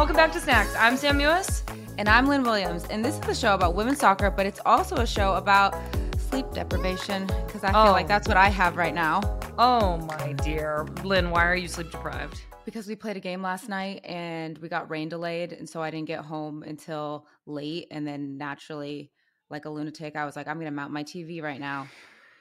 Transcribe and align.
Hi, 0.00 0.04
everyone, 0.04 0.16
and 0.16 0.32
welcome 0.32 0.32
back 0.32 0.32
to 0.32 0.40
Snacks. 0.40 0.74
I'm 0.78 0.96
Sam 0.96 1.18
Mewis. 1.18 1.62
And 1.98 2.08
I'm 2.08 2.26
Lynn 2.26 2.42
Williams, 2.42 2.84
and 2.88 3.04
this 3.04 3.18
is 3.18 3.28
a 3.28 3.34
show 3.34 3.54
about 3.54 3.74
women's 3.74 3.98
soccer, 3.98 4.30
but 4.30 4.46
it's 4.46 4.58
also 4.64 4.96
a 4.96 5.06
show 5.06 5.34
about 5.34 5.74
sleep 6.18 6.46
deprivation 6.54 7.26
because 7.44 7.62
I 7.64 7.70
feel 7.72 7.80
Oh. 7.82 7.92
like 7.92 8.08
that's 8.08 8.26
what 8.26 8.38
I 8.38 8.48
have 8.48 8.78
right 8.78 8.94
now. 8.94 9.20
Oh, 9.58 9.98
my 9.98 10.32
dear. 10.32 10.86
Lynn, 11.04 11.28
why 11.28 11.44
are 11.44 11.54
you 11.54 11.68
sleep 11.68 11.90
deprived? 11.90 12.40
Because 12.64 12.86
we 12.86 12.96
played 12.96 13.18
a 13.18 13.20
game 13.20 13.42
last 13.42 13.68
night 13.68 14.00
and 14.06 14.56
we 14.58 14.70
got 14.70 14.88
rain 14.88 15.10
delayed, 15.10 15.52
and 15.52 15.68
so 15.68 15.82
I 15.82 15.90
didn't 15.90 16.06
get 16.06 16.24
home 16.24 16.62
until 16.62 17.26
late. 17.44 17.88
And 17.90 18.06
then 18.06 18.38
naturally, 18.38 19.10
like 19.50 19.66
a 19.66 19.68
lunatic, 19.70 20.16
I 20.16 20.24
was 20.24 20.34
like, 20.34 20.48
I'm 20.48 20.56
going 20.56 20.64
to 20.64 20.70
mount 20.70 20.94
my 20.94 21.04
TV 21.04 21.42
right 21.42 21.60
now. 21.60 21.88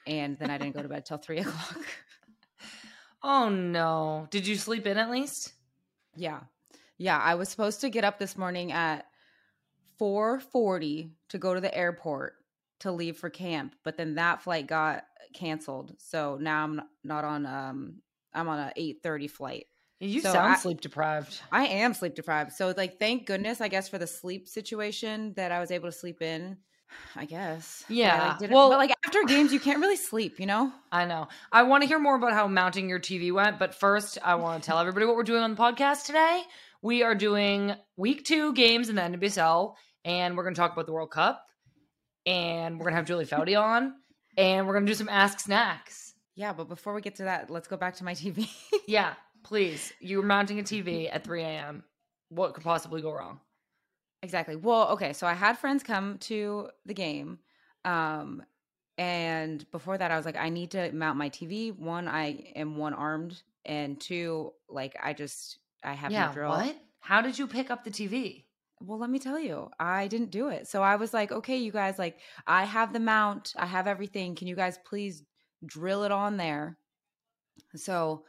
And 0.08 0.38
then 0.40 0.50
I 0.50 0.58
didn't 0.58 0.76
go 0.76 0.82
to 0.82 0.88
bed 0.88 1.06
till 1.06 1.18
three 1.18 1.40
o'clock. 1.46 1.78
Oh, 3.22 3.50
no. 3.50 4.28
Did 4.32 4.48
you 4.48 4.56
sleep 4.56 4.88
in 4.88 4.98
at 4.98 5.12
least? 5.12 5.52
Yeah. 6.16 6.40
Yeah, 7.00 7.18
I 7.18 7.34
was 7.36 7.50
supposed 7.50 7.82
to 7.82 7.90
get 7.90 8.04
up 8.04 8.20
this 8.20 8.38
morning 8.38 8.72
at 8.72 9.06
4:40 10.00 11.12
to 11.30 11.38
go 11.38 11.54
to 11.54 11.62
the 11.62 11.76
airport 11.76 12.36
to 12.80 12.92
leave 12.92 13.18
for 13.18 13.30
camp, 13.30 13.76
but 13.84 13.98
then 13.98 14.16
that 14.16 14.42
flight 14.42 14.68
got 14.68 15.06
canceled. 15.34 15.96
So 15.98 16.38
now 16.40 16.64
I'm 16.64 16.82
not 17.04 17.24
on 17.24 17.46
um 17.46 17.96
I'm 18.34 18.48
on 18.48 18.60
a 18.60 18.74
8:30 18.78 19.30
flight. 19.30 19.66
You 20.00 20.22
So 20.22 20.32
sound 20.32 20.54
I- 20.54 20.58
sleep 20.58 20.82
deprived. 20.82 21.42
I 21.52 21.66
am 21.68 21.94
sleep 21.94 22.16
deprived. 22.16 22.54
So 22.54 22.74
like 22.76 23.00
thank 23.00 23.26
goodness 23.26 23.60
I 23.62 23.68
guess 23.68 23.90
for 23.90 23.98
the 23.98 24.08
sleep 24.08 24.48
situation 24.48 25.34
that 25.36 25.52
I 25.52 25.60
was 25.60 25.72
able 25.72 25.88
to 25.90 25.98
sleep 25.98 26.22
in. 26.22 26.58
I 27.16 27.26
guess. 27.26 27.84
But 27.88 27.94
I, 27.94 27.98
Yeah, 27.98 28.38
well- 28.50 28.70
but 28.70 28.78
like 28.80 28.92
after 29.06 29.24
games 29.26 29.54
you 29.54 29.60
can't 29.60 29.80
really 29.80 29.96
sleep, 29.98 30.40
you 30.40 30.48
know? 30.48 30.72
I 30.92 31.06
know. 31.06 31.28
I 31.52 31.62
want 31.64 31.84
to 31.84 31.88
hear 31.88 32.00
more 32.00 32.16
about 32.16 32.34
how 32.34 32.48
mounting 32.48 32.90
your 32.90 33.00
TV 33.00 33.32
went, 33.32 33.60
but 33.60 33.76
first, 33.76 34.18
I 34.24 34.36
want 34.36 34.64
to 34.64 34.68
tell 34.68 34.80
everybody 34.80 35.06
what 35.06 35.16
we're 35.16 35.22
doing 35.24 35.44
on 35.44 35.54
the 35.54 35.62
podcast 35.62 36.06
today. 36.06 36.42
We 36.82 37.04
are 37.04 37.14
doing 37.14 37.74
week 37.98 38.24
two 38.24 38.54
games 38.54 38.88
in 38.88 38.96
the 38.96 39.02
NWSL, 39.02 39.74
and 40.06 40.38
we're 40.38 40.44
going 40.44 40.56
to 40.56 40.60
talk 40.60 40.72
about 40.72 40.86
the 40.86 40.94
World 40.94 41.12
Cup, 41.12 41.46
and 42.26 42.78
we're 42.78 42.86
going 42.86 42.94
to 42.94 42.98
have 42.98 43.06
Julie 43.06 43.26
Foudy 43.26 43.60
on, 43.62 43.96
and 44.38 44.66
we're 44.66 44.74
going 44.74 44.86
to 44.86 44.92
do 44.92 44.96
some 44.96 45.10
Ask 45.10 45.42
Snacks. 45.42 46.14
Yeah, 46.36 46.54
but 46.54 46.70
before 46.70 46.94
we 46.94 47.02
get 47.02 47.16
to 47.16 47.24
that, 47.24 47.50
let's 47.50 47.68
go 47.68 47.76
back 47.76 47.96
to 47.96 48.06
my 48.06 48.14
TV. 48.14 48.50
Yeah, 48.88 49.14
please. 49.44 49.94
You're 50.00 50.24
mounting 50.24 50.58
a 50.60 50.64
TV 50.64 51.10
at 51.14 51.24
3 51.24 51.44
a.m. 51.44 51.84
What 52.30 52.54
could 52.54 52.64
possibly 52.64 53.02
go 53.02 53.12
wrong? 53.12 53.40
Exactly. 54.24 54.56
Well, 54.56 54.90
okay, 54.90 55.14
so 55.14 55.28
I 55.28 55.34
had 55.34 55.60
friends 55.60 55.84
come 55.84 56.18
to 56.20 56.70
the 56.86 56.94
game. 56.94 57.40
Um 57.86 58.42
and 58.98 59.70
before 59.72 59.98
that 59.98 60.12
I 60.12 60.18
was 60.18 60.26
like 60.26 60.36
I 60.36 60.50
need 60.50 60.72
to 60.72 60.92
mount 60.92 61.18
my 61.18 61.30
TV. 61.30 61.78
One, 61.78 62.08
I 62.08 62.52
am 62.56 62.78
one 62.78 62.94
armed 62.94 63.42
and 63.64 64.00
two, 64.00 64.54
like 64.68 64.98
I 65.02 65.14
just 65.14 65.60
I 65.84 65.94
have 65.94 66.12
yeah, 66.12 66.28
no 66.28 66.34
drill. 66.34 66.50
what? 66.50 66.76
How 67.00 67.22
did 67.22 67.38
you 67.40 67.48
pick 67.48 67.72
up 67.72 67.84
the 67.84 67.92
TV? 67.92 68.46
Well, 68.82 68.98
let 68.98 69.10
me 69.10 69.20
tell 69.20 69.40
you, 69.40 69.70
I 69.80 70.08
didn't 70.08 70.32
do 70.32 70.50
it. 70.50 70.68
So 70.68 70.82
I 70.82 70.96
was 70.96 71.14
like, 71.14 71.32
okay, 71.32 71.58
you 71.58 71.72
guys, 71.72 72.00
like 72.00 72.20
I 72.48 72.64
have 72.64 72.94
the 72.94 73.00
mount, 73.00 73.54
I 73.58 73.66
have 73.66 73.88
everything. 73.88 74.36
Can 74.36 74.48
you 74.48 74.56
guys 74.56 74.80
please 74.86 75.24
drill 75.66 76.04
it 76.04 76.12
on 76.12 76.38
there? 76.38 76.78
So 77.76 78.24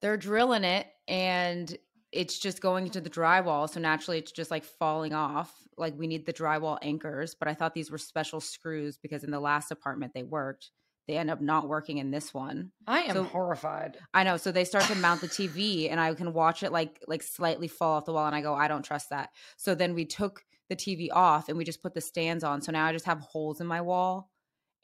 they're 0.00 0.16
drilling 0.16 0.64
it 0.64 0.86
and 1.08 1.76
it's 2.12 2.38
just 2.38 2.60
going 2.60 2.86
into 2.86 3.00
the 3.00 3.10
drywall. 3.10 3.68
So 3.68 3.80
naturally 3.80 4.18
it's 4.18 4.32
just 4.32 4.50
like 4.50 4.64
falling 4.64 5.14
off. 5.14 5.52
Like 5.76 5.94
we 5.96 6.06
need 6.06 6.26
the 6.26 6.32
drywall 6.32 6.78
anchors, 6.82 7.34
but 7.34 7.48
I 7.48 7.54
thought 7.54 7.74
these 7.74 7.90
were 7.90 7.98
special 7.98 8.40
screws 8.40 8.98
because 8.98 9.24
in 9.24 9.30
the 9.30 9.40
last 9.40 9.70
apartment 9.70 10.12
they 10.14 10.22
worked. 10.22 10.70
They 11.08 11.16
end 11.16 11.30
up 11.30 11.40
not 11.40 11.66
working 11.68 11.96
in 11.98 12.10
this 12.10 12.32
one. 12.34 12.70
I 12.86 13.00
am 13.04 13.14
So- 13.14 13.24
horrified. 13.24 13.96
I 14.14 14.22
know. 14.24 14.36
So 14.36 14.52
they 14.52 14.64
start 14.64 14.84
to 14.84 14.94
mount 14.94 15.22
the 15.22 15.26
TV 15.28 15.90
and 15.90 15.98
I 15.98 16.12
can 16.14 16.32
watch 16.34 16.62
it 16.62 16.70
like 16.70 17.02
like 17.08 17.22
slightly 17.22 17.66
fall 17.66 17.96
off 17.96 18.04
the 18.04 18.12
wall 18.12 18.26
and 18.26 18.36
I 18.36 18.42
go, 18.42 18.54
I 18.54 18.68
don't 18.68 18.82
trust 18.84 19.08
that. 19.10 19.30
So 19.56 19.74
then 19.74 19.94
we 19.94 20.04
took 20.04 20.44
the 20.68 20.76
TV 20.76 21.08
off 21.10 21.48
and 21.48 21.56
we 21.56 21.64
just 21.64 21.80
put 21.82 21.94
the 21.94 22.00
stands 22.02 22.44
on. 22.44 22.60
So 22.60 22.72
now 22.72 22.84
I 22.84 22.92
just 22.92 23.06
have 23.06 23.20
holes 23.20 23.60
in 23.62 23.66
my 23.66 23.80
wall 23.80 24.30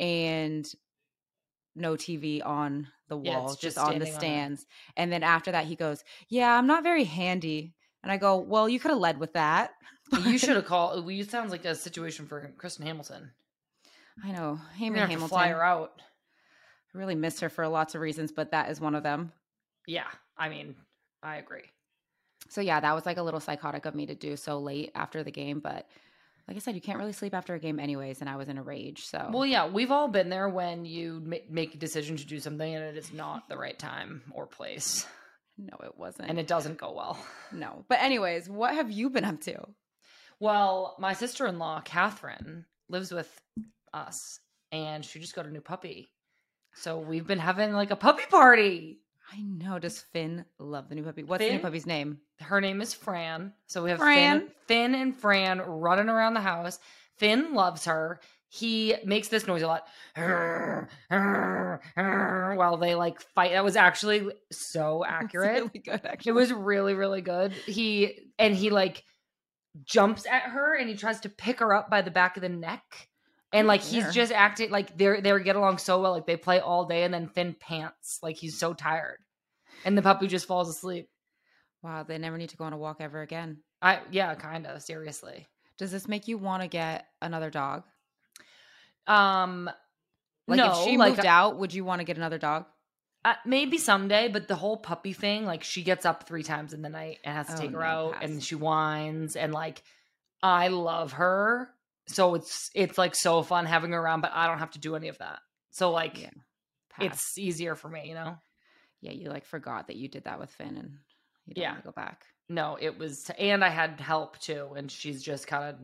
and 0.01 0.67
no 1.77 1.95
TV 1.95 2.41
on 2.45 2.89
the 3.09 3.17
wall, 3.19 3.45
it's 3.53 3.57
just, 3.61 3.77
just 3.77 3.79
on 3.79 3.99
the 3.99 4.07
standing 4.07 4.15
on 4.15 4.21
stands. 4.21 4.67
and 4.97 5.13
then 5.13 5.23
after 5.23 5.53
that 5.53 5.67
he 5.67 5.77
goes, 5.77 6.03
"Yeah, 6.29 6.57
I'm 6.57 6.67
not 6.67 6.83
very 6.85 7.05
handy." 7.05 7.75
And 8.03 8.11
I 8.11 8.17
go, 8.17 8.39
"Well, 8.39 8.67
you 8.69 8.81
could 8.81 8.91
have 8.93 8.99
led 9.01 9.19
with 9.19 9.35
that." 9.35 9.73
you 10.25 10.39
should 10.39 10.57
have 10.57 10.65
called. 10.65 11.11
You 11.11 11.25
sounds 11.25 11.51
like 11.51 11.65
a 11.67 11.75
situation 11.75 12.27
for 12.27 12.51
Kristen 12.57 12.87
Hamilton. 12.87 13.33
I 14.23 14.31
know. 14.33 14.59
Gonna 14.79 15.01
Hamilton. 15.07 15.29
fly 15.29 15.49
her 15.49 15.63
out. 15.65 16.01
I 16.95 16.99
really 16.99 17.15
miss 17.15 17.41
her 17.41 17.49
for 17.49 17.67
lots 17.69 17.95
of 17.95 18.01
reasons, 18.01 18.33
but 18.33 18.53
that 18.53 18.71
is 18.71 18.81
one 18.81 18.95
of 18.95 19.03
them. 19.03 19.33
Yeah, 19.87 20.07
I 20.37 20.49
mean, 20.49 20.77
I 21.23 21.37
agree. 21.37 21.65
So 22.51 22.61
yeah, 22.61 22.81
that 22.81 22.95
was 22.95 23.07
like 23.07 23.17
a 23.17 23.23
little 23.23 23.41
psychotic 23.41 23.87
of 23.87 23.95
me 23.95 24.07
to 24.07 24.15
do 24.15 24.37
so 24.37 24.59
late 24.59 24.93
after 24.95 25.23
the 25.23 25.31
game, 25.31 25.61
but 25.61 25.89
like 26.47 26.59
I 26.59 26.61
said, 26.61 26.75
you 26.75 26.81
can't 26.83 26.99
really 26.99 27.15
sleep 27.15 27.33
after 27.33 27.55
a 27.55 27.59
game 27.59 27.81
anyways, 27.81 28.21
and 28.21 28.29
I 28.29 28.37
was 28.37 28.49
in 28.49 28.59
a 28.59 28.63
rage. 28.63 29.07
So 29.07 29.31
Well, 29.33 29.47
yeah, 29.47 29.67
we've 29.67 29.91
all 29.91 30.09
been 30.09 30.29
there 30.29 30.49
when 30.49 30.85
you 30.85 31.23
ma- 31.25 31.37
make 31.49 31.75
a 31.75 31.79
decision 31.79 32.17
to 32.19 32.27
do 32.27 32.39
something 32.39 32.75
and 32.75 32.85
it 32.85 32.97
is 32.99 33.13
not 33.15 33.49
the 33.49 33.57
right 33.57 33.79
time 33.79 34.23
or 34.33 34.47
place, 34.47 35.07
no, 35.57 35.77
it 35.83 35.97
wasn't. 35.97 36.29
and 36.29 36.39
it 36.39 36.47
doesn't 36.47 36.79
go 36.79 36.93
well. 36.93 37.19
no, 37.51 37.85
but 37.89 38.01
anyways, 38.03 38.49
what 38.49 38.75
have 38.75 38.91
you 38.91 39.09
been 39.11 39.25
up 39.25 39.41
to? 39.43 39.65
Well, 40.39 40.97
my 40.99 41.15
sister 41.15 41.47
in 41.47 41.59
law, 41.59 41.81
Catherine, 41.81 42.67
lives 42.91 43.11
with 43.11 43.33
us, 43.95 44.39
and 44.71 45.03
she 45.05 45.21
just 45.21 45.35
got 45.35 45.47
a 45.47 45.51
new 45.51 45.61
puppy. 45.63 46.11
So 46.75 46.99
we've 46.99 47.27
been 47.27 47.39
having 47.39 47.73
like 47.73 47.91
a 47.91 47.97
puppy 47.97 48.25
party. 48.31 48.99
I 49.33 49.43
know. 49.43 49.79
Does 49.79 50.01
Finn 50.01 50.45
love 50.59 50.89
the 50.89 50.95
new 50.95 51.03
puppy? 51.03 51.23
What's 51.23 51.43
the 51.43 51.51
new 51.51 51.59
puppy's 51.59 51.87
name? 51.87 52.19
Her 52.41 52.61
name 52.61 52.81
is 52.81 52.95
Fran. 52.95 53.53
So 53.67 53.83
we 53.83 53.91
have 53.91 53.99
Fran. 53.99 54.41
Finn, 54.41 54.51
Finn 54.67 54.95
and 54.95 55.17
Fran 55.17 55.61
running 55.61 56.09
around 56.09 56.35
the 56.35 56.41
house. 56.41 56.79
Finn 57.17 57.55
loves 57.55 57.85
her. 57.87 58.21
He 58.49 58.95
makes 59.05 59.29
this 59.29 59.49
noise 59.49 59.63
a 59.63 59.67
lot 59.67 59.87
while 62.57 62.77
they 62.77 62.95
like 62.95 63.21
fight. 63.21 63.53
That 63.53 63.65
was 63.65 63.77
actually 63.77 64.29
so 64.53 65.05
accurate. 65.09 65.55
really 65.55 65.83
good, 65.85 66.01
actually. 66.05 66.31
It 66.31 66.35
was 66.35 66.53
really, 66.53 66.95
really 66.95 67.21
good. 67.21 67.53
He 67.53 68.31
and 68.39 68.55
he 68.55 68.71
like 68.71 69.03
jumps 69.85 70.27
at 70.27 70.43
her 70.43 70.77
and 70.77 70.89
he 70.89 70.95
tries 70.95 71.21
to 71.21 71.29
pick 71.29 71.59
her 71.59 71.75
up 71.75 71.91
by 71.91 72.03
the 72.03 72.13
back 72.13 72.37
of 72.37 72.43
the 72.43 72.49
neck. 72.49 73.09
And 73.55 73.67
like 73.69 73.81
he's 73.83 74.13
just 74.13 74.33
acting 74.33 74.71
like 74.71 74.99
they're 74.99 75.21
they 75.21 75.43
get 75.43 75.57
along 75.57 75.79
so 75.79 76.01
well. 76.03 76.13
Like 76.13 76.27
they 76.27 76.37
play 76.37 76.61
all 76.61 76.85
day 76.85 77.05
and 77.05 77.15
then 77.15 77.29
Finn 77.29 77.55
pants. 77.59 78.19
Like 78.23 78.37
he's 78.37 78.59
so 78.59 78.75
tired. 78.75 79.19
And 79.85 79.97
the 79.97 80.03
puppy 80.03 80.27
just 80.27 80.47
falls 80.47 80.69
asleep. 80.69 81.09
wow. 81.83 82.03
They 82.03 82.19
never 82.19 82.37
need 82.37 82.51
to 82.51 82.57
go 82.57 82.65
on 82.65 82.73
a 82.73 82.77
walk 82.79 82.97
ever 83.01 83.23
again. 83.23 83.59
I 83.81 84.01
yeah, 84.11 84.35
kind 84.35 84.67
of, 84.67 84.83
seriously. 84.83 85.47
Does 85.79 85.91
this 85.93 86.07
make 86.09 86.29
you 86.29 86.37
want 86.39 86.63
to 86.63 86.69
get 86.69 87.07
another 87.23 87.51
dog? 87.51 87.85
Um 89.07 89.71
Like 90.49 90.59
no, 90.59 90.71
if 90.73 90.85
she 90.85 90.97
like 90.97 91.17
moved 91.17 91.27
out, 91.27 91.59
would 91.59 91.73
you 91.75 91.85
want 91.85 92.01
to 92.01 92.05
get 92.05 92.17
another 92.17 92.39
dog? 92.39 92.67
uh, 93.27 93.33
maybe 93.47 93.79
someday, 93.79 94.29
but 94.29 94.49
the 94.49 94.55
whole 94.55 94.77
puppy 94.77 95.15
thing, 95.15 95.47
like 95.47 95.65
she 95.65 95.83
gets 95.83 96.05
up 96.05 96.27
three 96.29 96.43
times 96.43 96.75
in 96.75 96.83
the 96.83 96.91
night 96.91 97.21
and 97.25 97.35
has 97.35 97.47
to 97.47 97.55
Oh, 97.55 97.57
take 97.57 97.71
her 97.71 97.79
no, 97.79 97.85
out, 97.87 98.13
pass. 98.15 98.23
and 98.25 98.45
she 98.45 98.55
whines, 98.55 99.35
and 99.35 99.51
like 99.55 99.83
I 100.43 100.69
love 100.69 101.13
her, 101.13 101.71
so 102.07 102.35
it's 102.35 102.71
it's 102.75 102.99
like 102.99 103.15
so 103.15 103.43
fun 103.43 103.67
having 103.67 103.93
her 103.93 104.01
around, 104.01 104.21
but 104.21 104.33
I 104.35 104.47
don't 104.47 104.59
have 104.59 104.73
to 104.73 104.79
do 104.79 104.95
any 104.97 105.09
of 105.09 105.19
that. 105.19 105.41
So 105.71 105.91
like 105.91 106.19
Yeah. 106.21 106.31
It's 107.01 107.37
easier 107.39 107.75
for 107.75 107.89
me, 107.89 108.09
you 108.09 108.15
know. 108.15 108.37
yeah. 109.01 109.11
You 109.13 109.29
like 109.31 109.45
forgot 109.47 109.89
that 109.89 109.97
you 109.97 110.09
did 110.09 110.25
that 110.25 110.39
with 110.39 110.51
Finn, 110.51 110.77
and 110.77 110.99
you 111.47 111.55
don't 111.55 111.63
Yeah. 111.63 111.71
want 111.73 111.83
to 111.83 111.89
go 111.89 111.93
back. 111.93 112.25
No, 112.49 112.77
it 112.81 112.99
was, 112.99 113.31
and 113.39 113.65
I 113.65 113.71
had 113.71 114.01
help 114.01 114.39
too, 114.39 114.69
and 114.77 114.91
she's 114.91 115.23
just 115.23 115.47
kind 115.47 115.65
of 115.65 115.77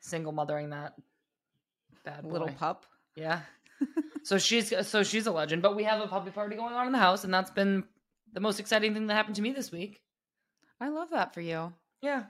single 0.00 0.32
mothering 0.32 0.70
that 0.70 0.94
bad 2.04 2.24
Little 2.24 2.48
boy. 2.48 2.54
pup. 2.58 2.86
Yeah. 3.14 3.40
so 4.24 4.38
she's 4.38 4.72
so 4.86 5.02
she's 5.02 5.26
a 5.26 5.32
legend. 5.32 5.62
But 5.62 5.76
we 5.76 5.84
have 5.84 6.00
a 6.00 6.06
puppy 6.08 6.30
party 6.30 6.56
going 6.56 6.74
on 6.74 6.86
in 6.86 6.92
the 6.92 6.98
house, 6.98 7.24
and 7.24 7.32
that's 7.32 7.50
been 7.50 7.84
the 8.32 8.40
most 8.40 8.58
exciting 8.60 8.94
thing 8.94 9.06
that 9.06 9.14
happened 9.14 9.36
to 9.36 9.42
me 9.42 9.52
this 9.52 9.70
week. 9.70 10.02
I 10.80 10.88
love 10.88 11.10
that 11.10 11.34
for 11.34 11.40
you. 11.40 11.72
Yeah. 12.00 12.24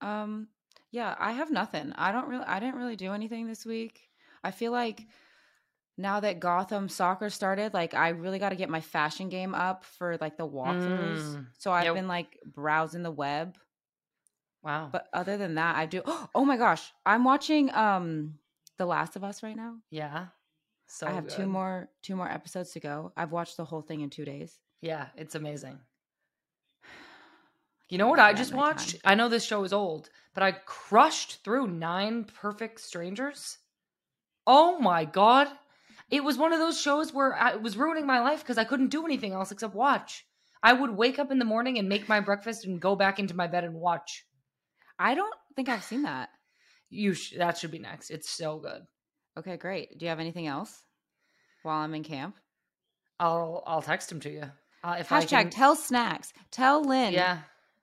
Um, 0.00 0.48
yeah, 0.90 1.14
I 1.18 1.32
have 1.32 1.50
nothing. 1.50 1.92
I 1.96 2.12
don't 2.12 2.28
really 2.28 2.44
I 2.44 2.60
didn't 2.60 2.76
really 2.76 2.96
do 2.96 3.12
anything 3.12 3.46
this 3.46 3.64
week. 3.66 4.00
I 4.42 4.50
feel 4.50 4.72
like 4.72 5.06
now 5.96 6.20
that 6.20 6.38
Gotham 6.40 6.88
soccer 6.88 7.28
started, 7.30 7.74
like 7.74 7.92
I 7.94 8.10
really 8.10 8.38
got 8.38 8.50
to 8.50 8.56
get 8.56 8.70
my 8.70 8.80
fashion 8.80 9.28
game 9.28 9.54
up 9.54 9.84
for 9.84 10.16
like 10.20 10.36
the 10.36 10.46
walkthroughs. 10.48 10.86
Mm. 11.34 11.46
So 11.58 11.72
I've 11.72 11.84
Yep. 11.86 11.94
been 11.94 12.08
like 12.08 12.38
browsing 12.46 13.02
the 13.02 13.10
web. 13.10 13.56
Wow. 14.62 14.88
But 14.92 15.08
other 15.12 15.36
than 15.36 15.54
that, 15.56 15.76
I 15.76 15.86
do 15.86 16.02
Oh 16.34 16.44
my 16.44 16.56
gosh, 16.56 16.92
I'm 17.06 17.24
watching 17.24 17.72
um 17.74 18.34
The 18.76 18.86
Last 18.86 19.16
of 19.16 19.24
Us 19.24 19.42
right 19.42 19.56
now. 19.56 19.76
yeah. 19.90 20.26
So 20.90 21.06
I 21.06 21.12
have 21.12 21.26
two 21.28 21.46
more 21.46 21.90
two 22.02 22.16
more 22.16 22.30
episodes 22.30 22.70
to 22.72 22.80
go. 22.80 23.12
I've 23.16 23.30
watched 23.32 23.56
the 23.58 23.64
whole 23.64 23.82
thing 23.82 24.00
in 24.00 24.08
2 24.10 24.24
days. 24.24 24.58
Yeah, 24.80 25.08
it's 25.16 25.34
amazing. 25.34 25.78
You 27.88 27.98
know 27.98 28.08
what 28.08 28.18
I 28.18 28.32
just 28.34 28.54
watched? 28.54 28.92
time. 28.92 29.00
I 29.04 29.14
know 29.14 29.28
this 29.28 29.44
show 29.44 29.64
is 29.64 29.72
old, 29.72 30.10
but 30.34 30.42
I 30.42 30.52
crushed 30.52 31.42
through 31.42 31.68
Nine 31.68 32.24
Perfect 32.24 32.80
Strangers. 32.80 33.58
Oh 34.46 34.78
my 34.78 35.04
god. 35.04 35.48
It 36.10 36.24
was 36.24 36.38
one 36.38 36.52
of 36.52 36.58
those 36.58 36.80
shows 36.80 37.12
where 37.12 37.34
I, 37.34 37.52
it 37.52 37.62
was 37.62 37.76
ruining 37.76 38.06
my 38.06 38.20
life 38.20 38.40
because 38.40 38.58
I 38.58 38.64
couldn't 38.64 38.88
do 38.88 39.04
anything 39.04 39.32
else 39.32 39.52
except 39.52 39.74
watch. 39.74 40.26
I 40.62 40.72
would 40.72 40.96
wake 40.96 41.18
up 41.18 41.30
in 41.30 41.38
the 41.38 41.44
morning 41.44 41.78
and 41.78 41.88
make 41.88 42.08
my 42.08 42.20
breakfast 42.20 42.64
and 42.64 42.80
go 42.80 42.96
back 42.96 43.18
into 43.18 43.36
my 43.36 43.46
bed 43.46 43.64
and 43.64 43.74
watch. 43.74 44.24
I 44.98 45.14
don't 45.14 45.34
think 45.54 45.68
I've 45.68 45.84
seen 45.84 46.02
that. 46.02 46.30
You 46.90 47.14
sh- 47.14 47.34
that 47.36 47.58
should 47.58 47.70
be 47.70 47.78
next. 47.78 48.10
It's 48.10 48.28
so 48.28 48.58
good. 48.58 48.82
Okay, 49.38 49.56
great. 49.56 49.98
Do 49.98 50.04
you 50.04 50.08
have 50.08 50.20
anything 50.20 50.46
else 50.46 50.82
while 51.62 51.80
I'm 51.82 51.94
in 51.94 52.02
camp? 52.02 52.36
I'll 53.20 53.62
I'll 53.66 53.82
text 53.82 54.10
him 54.10 54.20
to 54.20 54.30
you. 54.30 54.44
Uh, 54.82 54.96
if 54.98 55.12
I 55.12 55.22
Hashtag 55.22 55.28
can, 55.28 55.50
tell 55.50 55.76
snacks. 55.76 56.32
Tell 56.50 56.82
Lynn 56.82 57.12
yeah, 57.12 57.40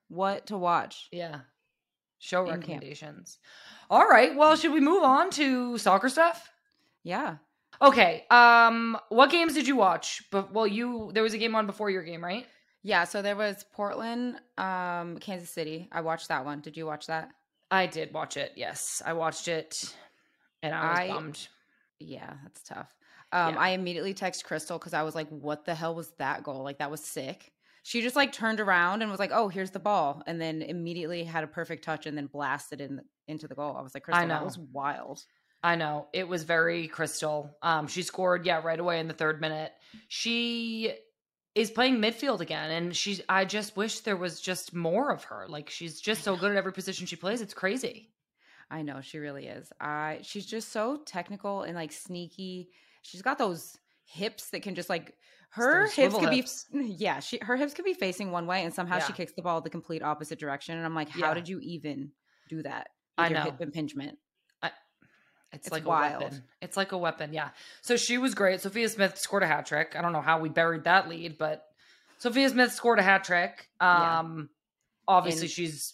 what 0.07 0.47
to 0.47 0.57
watch. 0.57 1.07
yeah. 1.11 1.39
Show 2.19 2.43
In 2.45 2.47
camp. 2.51 2.61
recommendations. 2.61 3.37
All 3.89 4.07
right. 4.07 4.35
Well, 4.35 4.55
should 4.55 4.71
we 4.73 4.79
move 4.79 5.03
on 5.03 5.29
to 5.31 5.77
soccer 5.77 6.09
stuff? 6.09 6.49
Yeah. 7.03 7.35
Okay. 7.81 8.23
Um, 8.31 8.97
what 9.09 9.29
games 9.29 9.53
did 9.53 9.67
you 9.67 9.75
watch? 9.75 10.23
But 10.31 10.51
well, 10.53 10.65
you 10.65 11.11
there 11.13 11.21
was 11.21 11.33
a 11.33 11.37
game 11.37 11.53
on 11.55 11.67
before 11.67 11.89
your 11.91 12.01
game, 12.03 12.23
right? 12.23 12.47
Yeah, 12.81 13.03
so 13.03 13.21
there 13.21 13.35
was 13.35 13.65
Portland, 13.73 14.37
um, 14.57 15.17
Kansas 15.19 15.49
City. 15.49 15.87
I 15.91 16.01
watched 16.01 16.29
that 16.29 16.45
one. 16.45 16.61
Did 16.61 16.77
you 16.77 16.85
watch 16.85 17.07
that? 17.07 17.29
I 17.69 17.85
did 17.87 18.13
watch 18.13 18.37
it. 18.37 18.53
Yes, 18.55 19.01
I 19.05 19.13
watched 19.13 19.47
it, 19.47 19.93
and 20.63 20.73
I 20.73 20.89
was 20.89 20.99
I- 20.99 21.07
bummed. 21.09 21.47
Yeah, 21.99 22.33
that's 22.43 22.63
tough. 22.63 22.93
Um, 23.31 23.55
Yeah. 23.55 23.59
I 23.59 23.69
immediately 23.69 24.13
texted 24.13 24.45
Crystal 24.45 24.77
because 24.79 24.93
I 24.93 25.03
was 25.03 25.15
like, 25.15 25.27
"What 25.29 25.65
the 25.65 25.75
hell 25.75 25.93
was 25.95 26.11
that 26.17 26.43
goal? 26.43 26.63
Like 26.63 26.77
that 26.79 26.89
was 26.91 27.03
sick." 27.03 27.51
She 27.85 28.01
just 28.01 28.15
like 28.15 28.31
turned 28.31 28.59
around 28.59 29.03
and 29.03 29.11
was 29.11 29.19
like, 29.19 29.29
"Oh, 29.31 29.47
here's 29.47 29.69
the 29.69 29.77
ball," 29.77 30.23
and 30.25 30.41
then 30.41 30.63
immediately 30.63 31.23
had 31.23 31.43
a 31.43 31.47
perfect 31.47 31.83
touch 31.83 32.07
and 32.07 32.17
then 32.17 32.25
blasted 32.25 32.81
in 32.81 33.01
into 33.27 33.47
the 33.47 33.53
goal. 33.53 33.75
I 33.77 33.83
was 33.83 33.93
like, 33.93 34.01
"Crystal, 34.01 34.23
I 34.23 34.25
know. 34.25 34.43
was 34.43 34.57
wild." 34.57 35.23
I 35.61 35.75
know 35.75 36.07
it 36.11 36.27
was 36.27 36.45
very 36.45 36.87
crystal. 36.87 37.55
Um, 37.61 37.85
she 37.85 38.01
scored, 38.01 38.43
yeah, 38.43 38.59
right 38.63 38.79
away 38.79 38.99
in 38.99 39.07
the 39.07 39.13
third 39.13 39.39
minute. 39.39 39.71
She 40.07 40.95
is 41.53 41.69
playing 41.69 41.97
midfield 41.97 42.39
again, 42.39 42.71
and 42.71 42.95
she's. 42.95 43.21
I 43.29 43.45
just 43.45 43.77
wish 43.77 43.99
there 43.99 44.17
was 44.17 44.41
just 44.41 44.73
more 44.73 45.11
of 45.11 45.25
her. 45.25 45.45
Like 45.47 45.69
she's 45.69 46.01
just 46.01 46.23
so 46.23 46.35
good 46.35 46.49
at 46.49 46.57
every 46.57 46.73
position 46.73 47.05
she 47.05 47.15
plays. 47.15 47.39
It's 47.39 47.53
crazy. 47.53 48.09
I 48.71 48.81
know 48.81 49.01
she 49.01 49.19
really 49.19 49.45
is. 49.45 49.71
I 49.79 50.21
she's 50.23 50.47
just 50.47 50.71
so 50.71 51.03
technical 51.05 51.61
and 51.61 51.75
like 51.75 51.91
sneaky. 51.91 52.69
She's 53.03 53.21
got 53.21 53.37
those 53.37 53.77
hips 54.05 54.49
that 54.49 54.63
can 54.63 54.73
just 54.73 54.89
like 54.89 55.15
her 55.55 55.87
hips 55.87 56.15
could 56.15 56.29
be 56.29 56.45
yeah, 56.97 57.19
she 57.19 57.39
her 57.41 57.55
hips 57.55 57.73
could 57.73 57.85
be 57.85 57.93
facing 57.93 58.31
one 58.31 58.45
way 58.47 58.63
and 58.63 58.73
somehow 58.73 58.99
she 58.99 59.13
kicks 59.13 59.33
the 59.33 59.41
ball 59.41 59.61
the 59.61 59.69
complete 59.69 60.03
opposite 60.03 60.39
direction 60.39 60.75
and 60.77 60.85
I'm 60.85 60.95
like, 60.95 61.09
how 61.09 61.29
Yeah. 61.29 61.33
did 61.33 61.49
you 61.49 61.59
even 61.61 62.11
do 62.49 62.61
that? 62.63 62.89
I 63.17 63.29
know. 63.29 63.41
hip 63.43 63.61
impingement. 63.61 64.17
It's, 65.53 65.67
It's 65.67 65.71
like 65.71 65.85
wild. 65.85 66.21
a 66.21 66.25
weapon. 66.25 66.43
It's 66.61 66.75
like 66.75 66.91
a 66.91 66.97
weapon. 66.97 67.31
Yeah. 67.31 67.49
So 67.81 67.95
she 67.95 68.17
was 68.17 68.35
great. 68.35 68.59
Sophia 68.59 68.89
Smith 68.89 69.17
scored 69.17 69.41
a 69.43 69.47
hat 69.47 69.65
trick. 69.65 69.95
I 69.97 70.01
don't 70.01 70.11
know 70.11 70.19
how 70.21 70.39
we 70.39 70.49
buried 70.49 70.83
that 70.83 71.07
lead, 71.07 71.37
but 71.37 71.63
Sophia 72.17 72.49
Smith 72.49 72.73
scored 72.73 72.99
a 72.99 73.03
hat 73.03 73.23
trick. 73.23 73.69
Yeah. 73.79 74.19
Um, 74.19 74.49
obviously 75.07 75.43
And- 75.43 75.51
she's 75.51 75.93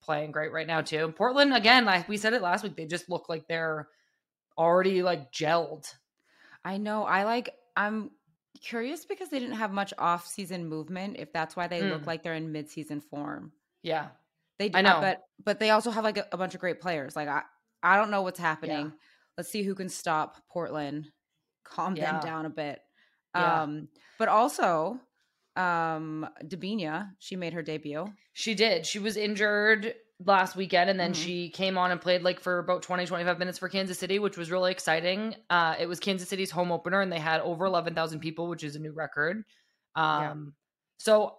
playing 0.00 0.30
great 0.30 0.52
right 0.52 0.66
now 0.66 0.80
too. 0.82 1.12
Portland 1.16 1.52
again. 1.54 1.84
Like 1.86 2.08
we 2.08 2.18
said 2.18 2.34
it 2.34 2.42
last 2.42 2.62
week, 2.62 2.76
they 2.76 2.86
just 2.86 3.08
look 3.10 3.28
like 3.28 3.48
they're 3.48 3.88
already 4.56 5.02
like 5.02 5.32
gelled. 5.32 5.92
I 6.64 6.76
know. 6.76 7.02
I 7.02 7.24
like 7.24 7.50
I'm 7.76 8.10
curious 8.62 9.04
because 9.04 9.28
they 9.30 9.38
didn't 9.38 9.56
have 9.56 9.72
much 9.72 9.92
off-season 9.98 10.66
movement 10.68 11.16
if 11.18 11.32
that's 11.32 11.56
why 11.56 11.66
they 11.66 11.82
look 11.82 12.02
Mm. 12.02 12.06
like 12.06 12.22
they're 12.22 12.34
in 12.34 12.52
mid-season 12.52 13.00
form. 13.00 13.52
Yeah. 13.82 14.08
They 14.58 14.66
I 14.74 14.82
do, 14.82 14.88
know. 14.88 15.00
but 15.00 15.22
but 15.42 15.58
they 15.58 15.70
also 15.70 15.90
have 15.90 16.04
like 16.04 16.18
a, 16.18 16.26
a 16.32 16.36
bunch 16.36 16.54
of 16.54 16.60
great 16.60 16.80
players. 16.80 17.16
Like 17.16 17.28
I 17.28 17.42
I 17.82 17.96
don't 17.96 18.10
know 18.10 18.22
what's 18.22 18.38
happening. 18.38 18.92
Let's 19.38 19.48
see 19.48 19.62
who 19.62 19.74
can 19.74 19.88
stop 19.88 20.36
Portland, 20.50 21.10
calm 21.64 21.96
Yeah. 21.96 22.12
them 22.12 22.20
down 22.22 22.46
a 22.46 22.50
bit. 22.50 22.80
Yeah. 23.34 23.62
Um, 23.62 23.88
but 24.18 24.28
also, 24.28 25.00
um, 25.56 26.28
Debinha, 26.44 27.12
she 27.18 27.36
made 27.36 27.54
her 27.54 27.62
debut. 27.62 28.12
She 28.34 28.54
did. 28.54 28.84
She 28.84 28.98
was 28.98 29.16
injured 29.16 29.94
last 30.20 30.54
weekend 30.54 30.90
and 30.90 31.00
then 31.00 31.12
Mhm. 31.12 31.14
she 31.14 31.48
came 31.50 31.78
on 31.78 31.90
and 31.90 32.00
played 32.00 32.22
like 32.22 32.40
for 32.40 32.58
about 32.58 32.82
20 32.82 33.06
25 33.06 33.38
minutes 33.38 33.58
for 33.58 33.68
Kansas 33.68 33.98
City, 33.98 34.18
which 34.18 34.36
was 34.36 34.50
really 34.50 34.70
exciting. 34.72 35.34
Uh 35.48 35.76
it 35.78 35.86
was 35.86 35.98
Kansas 36.00 36.28
City's 36.28 36.50
home 36.50 36.70
opener 36.72 37.00
and 37.00 37.10
they 37.12 37.18
had 37.18 37.40
over 37.40 37.64
11,000 37.64 38.20
people, 38.20 38.48
which 38.48 38.62
is 38.64 38.76
a 38.76 38.78
new 38.80 38.92
record. 38.92 39.44
Yeah. 40.16 40.34
Um 40.34 40.54
so 40.98 41.38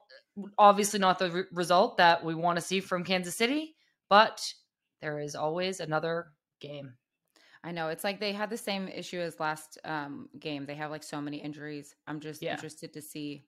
obviously 0.58 1.00
not 1.00 1.20
the 1.20 1.32
re- 1.32 1.44
result 1.52 1.98
that 1.98 2.24
we 2.24 2.34
want 2.36 2.58
to 2.58 2.62
see 2.62 2.80
from 2.80 3.04
Kansas 3.04 3.36
City, 3.36 3.76
but 4.10 4.54
there 5.02 5.20
is 5.20 5.36
always 5.36 5.80
another 5.80 6.34
game. 6.60 6.98
I 7.64 7.72
know 7.72 7.90
it's 7.90 8.04
like 8.04 8.20
they 8.20 8.34
had 8.34 8.50
the 8.50 8.58
same 8.58 8.88
issue 8.88 9.20
as 9.20 9.40
last 9.40 9.78
um, 9.84 10.30
game. 10.40 10.66
They 10.66 10.76
have 10.76 10.92
like 10.92 11.04
so 11.04 11.22
many 11.22 11.38
injuries. 11.38 11.96
I'm 12.08 12.20
just 12.20 12.42
Yeah. 12.42 12.52
interested 12.52 12.94
to 12.94 13.02
see 13.02 13.46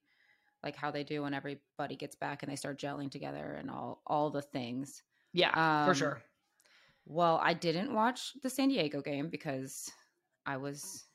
like 0.63 0.75
how 0.75 0.91
they 0.91 1.03
do 1.03 1.23
when 1.23 1.33
everybody 1.33 1.95
gets 1.95 2.15
back 2.15 2.43
and 2.43 2.51
they 2.51 2.55
start 2.57 2.79
gelling 2.79 3.11
together 3.11 3.53
and 3.55 3.71
all 3.71 4.01
all 4.07 4.29
the 4.31 4.41
things. 4.41 5.03
Yeah, 5.33 5.85
for 5.85 5.91
Um, 5.91 5.95
sure. 5.95 6.23
Well, 7.05 7.39
I 7.41 7.53
didn't 7.53 7.93
watch 7.93 8.31
the 8.41 8.49
San 8.49 8.69
Diego 8.69 9.01
game 9.01 9.29
because 9.29 9.91
I 10.45 10.57
was 10.57 11.05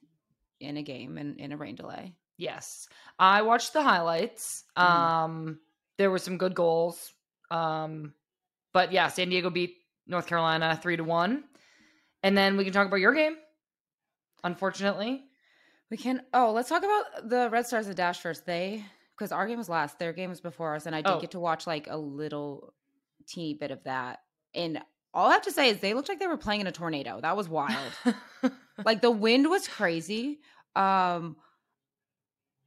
in 0.60 0.76
a 0.76 0.82
game 0.82 1.16
and 1.18 1.38
in 1.40 1.52
a 1.52 1.56
rain 1.56 1.76
delay. 1.76 2.14
Yes. 2.36 2.88
I 3.18 3.42
watched 3.42 3.72
the 3.72 3.82
highlights. 3.82 4.64
Mhm. 4.76 4.82
Um 4.82 5.60
there 5.96 6.10
were 6.10 6.18
some 6.18 6.36
good 6.38 6.54
goals. 6.54 7.14
Um 7.50 8.14
but 8.72 8.92
yeah, 8.92 9.08
San 9.08 9.28
Diego 9.30 9.50
beat 9.50 9.76
North 10.06 10.26
Carolina 10.26 10.78
3 10.80 10.96
to 10.96 11.04
1. 11.04 11.44
And 12.22 12.36
then 12.36 12.56
we 12.56 12.64
can 12.64 12.72
talk 12.72 12.86
about 12.86 12.96
your 13.00 13.14
game. 13.14 13.36
Unfortunately. 14.44 15.24
We 15.90 15.96
can. 15.96 16.22
Oh, 16.34 16.52
let's 16.52 16.68
talk 16.68 16.82
about 16.84 17.28
the 17.28 17.48
Red 17.50 17.66
Stars 17.66 17.88
of 17.88 17.94
Dash 17.96 18.20
first. 18.20 18.44
They 18.46 18.84
because 19.16 19.32
our 19.32 19.46
game 19.46 19.58
was 19.58 19.68
last. 19.68 19.98
Their 19.98 20.12
game 20.12 20.30
was 20.30 20.40
before 20.40 20.68
ours, 20.70 20.86
and 20.86 20.94
I 20.94 21.00
did 21.02 21.10
Oh. 21.12 21.20
get 21.20 21.30
to 21.32 21.40
watch 21.40 21.66
like 21.66 21.86
a 21.88 21.96
little 21.96 22.72
teeny 23.28 23.54
bit 23.54 23.70
of 23.70 23.84
that. 23.84 24.20
And 24.54 24.80
all 25.14 25.28
I 25.28 25.32
have 25.32 25.42
to 25.42 25.52
say 25.52 25.70
is 25.70 25.78
they 25.80 25.94
looked 25.94 26.08
like 26.08 26.18
they 26.20 26.26
were 26.26 26.36
playing 26.36 26.60
in 26.62 26.66
a 26.66 26.72
tornado. 26.72 27.20
That 27.20 27.36
was 27.36 27.48
wild. 27.48 27.92
like 28.84 29.00
the 29.00 29.10
wind 29.10 29.48
was 29.48 29.66
crazy. 29.68 30.40
Um, 30.76 31.36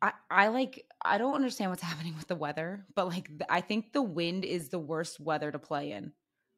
I 0.02 0.14
I 0.30 0.48
like 0.48 0.86
I 1.04 1.18
don't 1.18 1.36
understand 1.36 1.72
what's 1.72 1.84
happening 1.92 2.16
with 2.18 2.28
the 2.28 2.36
weather, 2.36 2.86
but 2.96 3.08
like 3.08 3.30
I 3.50 3.62
think 3.62 3.94
the 3.94 4.02
wind 4.02 4.46
is 4.46 4.70
the 4.70 4.80
worst 4.80 5.20
weather 5.20 5.52
to 5.52 5.60
play 5.60 5.92
in. 5.92 6.14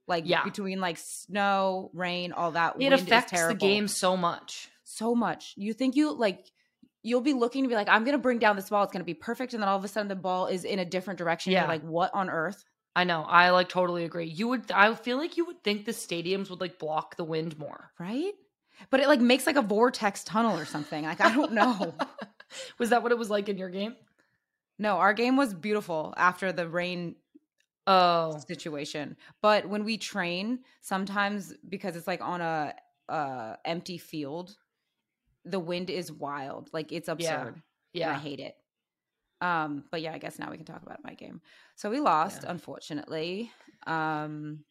Like 0.07 0.23
Yeah. 0.27 0.43
between 0.43 0.81
like 0.81 0.97
snow, 0.97 1.89
rain, 1.93 2.31
all 2.33 2.51
that. 2.51 2.73
it 2.75 2.79
wind 2.79 2.93
is 2.93 3.01
affects 3.03 3.31
the 3.31 3.37
terrible 3.37 3.59
game 3.67 3.87
so 3.87 4.17
much. 4.17 4.69
so 4.83 5.15
much. 5.15 5.53
You 5.55 5.73
think 5.73 5.95
you 5.95 6.11
like 6.13 6.51
you'll 7.03 7.21
be 7.21 7.33
looking 7.33 7.63
to 7.63 7.69
be 7.69 7.75
like, 7.75 7.89
I'm 7.89 8.03
gonna 8.05 8.17
bring 8.17 8.39
down 8.39 8.55
this 8.55 8.69
ball, 8.69 8.83
it's 8.83 8.91
gonna 8.93 9.03
be 9.05 9.13
perfect, 9.13 9.53
and 9.53 9.61
then 9.61 9.67
all 9.69 9.77
of 9.77 9.83
a 9.83 9.87
sudden 9.89 10.07
the 10.07 10.15
ball 10.15 10.47
is 10.47 10.63
in 10.63 10.79
a 10.79 10.85
different 10.85 11.17
direction. 11.17 11.51
Yeah. 11.51 11.61
You're 11.61 11.67
like, 11.69 11.83
what 11.83 12.13
on 12.13 12.29
earth? 12.29 12.63
I 12.95 13.03
know. 13.05 13.23
I 13.23 13.49
like 13.49 13.69
totally 13.69 14.03
agree. 14.05 14.25
You 14.27 14.47
would 14.49 14.71
I 14.71 14.93
feel 14.93 15.17
like 15.17 15.35
you 15.37 15.45
would 15.45 15.63
think 15.63 15.85
the 15.85 15.91
stadiums 15.93 16.49
would 16.49 16.61
like 16.61 16.77
block 16.79 17.15
the 17.15 17.23
wind 17.23 17.57
more. 17.57 17.91
Right? 17.99 18.33
But 18.89 18.99
it 18.99 19.07
like 19.07 19.19
makes 19.19 19.47
like 19.47 19.55
a 19.55 19.61
vortex 19.61 20.23
tunnel 20.23 20.57
or 20.57 20.65
something. 20.65 21.03
Like 21.03 21.21
I 21.21 21.33
don't 21.33 21.53
know. 21.53 21.95
was 22.77 22.89
that 22.91 23.01
what 23.01 23.11
it 23.11 23.17
was 23.17 23.29
like 23.29 23.49
in 23.49 23.57
your 23.57 23.69
game? 23.69 23.95
no, 24.79 24.97
our 24.97 25.13
game 25.13 25.37
was 25.37 25.53
beautiful 25.53 26.13
after 26.17 26.51
the 26.51 26.67
rain 26.67 27.15
Oh. 27.85 28.37
situation. 28.47 29.17
But 29.41 29.67
when 29.67 29.83
we 29.83 29.97
train, 29.97 30.59
sometimes 30.81 31.53
because 31.67 31.95
it's 31.95 32.07
like 32.07 32.21
on 32.21 32.41
a 32.41 32.73
uh 33.09 33.55
empty 33.65 33.97
field, 33.97 34.55
the 35.45 35.59
wind 35.59 35.89
is 35.89 36.11
wild. 36.11 36.69
Like 36.73 36.91
it's 36.91 37.07
absurd. 37.09 37.61
and 37.95 38.03
I 38.11 38.19
hate 38.19 38.39
it. 38.39 38.55
Um, 39.43 39.83
but 39.91 40.01
yeah, 40.01 40.13
I 40.13 40.17
guess 40.19 40.39
now 40.39 40.49
we 40.49 40.57
can 40.57 40.65
talk 40.65 40.83
about 40.83 41.03
my 41.03 41.13
game. 41.15 41.41
So 41.75 41.89
we 41.89 41.99
lost, 41.99 42.43
Yeah. 42.43 42.51
unfortunately. 42.51 43.51
Um, 43.85 44.63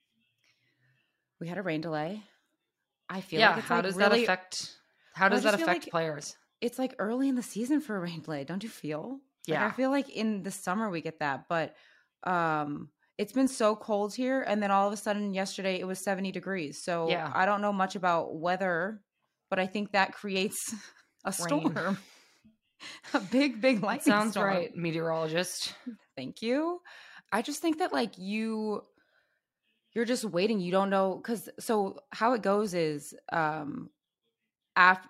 we 1.40 1.48
had 1.48 1.58
a 1.58 1.62
rain 1.62 1.80
delay. 1.80 2.22
I 3.08 3.20
feel 3.20 3.40
Yeah, 3.40 3.50
like 3.50 3.58
it's 3.58 3.68
how 3.68 3.74
like 3.76 3.84
does 3.84 3.96
really, 3.96 4.20
that 4.20 4.22
affect 4.22 4.76
how 5.14 5.28
does 5.28 5.42
that 5.42 5.54
affect 5.54 5.84
like- 5.84 5.90
players? 5.90 6.36
It's 6.60 6.78
like 6.78 6.94
early 6.98 7.28
in 7.28 7.34
the 7.34 7.42
season 7.42 7.80
for 7.80 7.96
a 7.96 8.00
rain 8.00 8.20
delay. 8.22 8.44
Don't 8.44 8.62
you 8.62 8.68
feel? 8.70 9.20
Yeah. 9.46 9.66
I 9.66 9.70
feel 9.72 9.90
like 9.90 10.08
in 10.08 10.42
the 10.44 10.52
summer 10.52 10.88
we 10.88 11.00
get 11.00 11.18
that, 11.18 11.48
but 11.48 11.74
um, 12.24 12.88
it's 13.18 13.32
been 13.32 13.48
so 13.48 13.74
cold 13.74 14.14
here, 14.14 14.42
and 14.42 14.62
then 14.62 14.70
all 14.70 14.86
of 14.86 14.92
a 14.92 14.96
sudden 14.96 15.34
yesterday 15.34 15.80
it 15.80 15.86
was 15.86 15.98
seventy 15.98 16.30
degrees. 16.32 16.80
So 16.82 17.08
Yeah. 17.10 17.30
I 17.34 17.44
don't 17.46 17.60
know 17.60 17.72
much 17.72 17.96
about 17.96 18.36
weather, 18.36 19.02
but 19.50 19.58
I 19.58 19.66
think 19.66 19.90
that 19.92 20.14
creates 20.14 20.72
a 21.24 21.34
Rain. 21.50 21.72
storm. 21.72 21.98
a 23.14 23.20
big, 23.20 23.60
big 23.60 23.82
lightning 23.82 24.12
Sounds 24.12 24.32
storm. 24.32 24.48
right, 24.48 24.76
meteorologist. 24.76 25.74
thank 26.16 26.42
you. 26.42 26.80
I 27.32 27.42
just 27.42 27.62
think 27.62 27.78
that 27.78 27.92
like 27.92 28.18
you 28.18 28.82
you're 29.94 30.04
just 30.04 30.24
waiting 30.24 30.60
you 30.60 30.70
don't 30.70 30.90
know 30.90 31.16
because 31.16 31.48
so 31.58 31.98
how 32.10 32.32
it 32.32 32.42
goes 32.42 32.74
is 32.74 33.14
um 33.32 33.90
after 34.76 35.08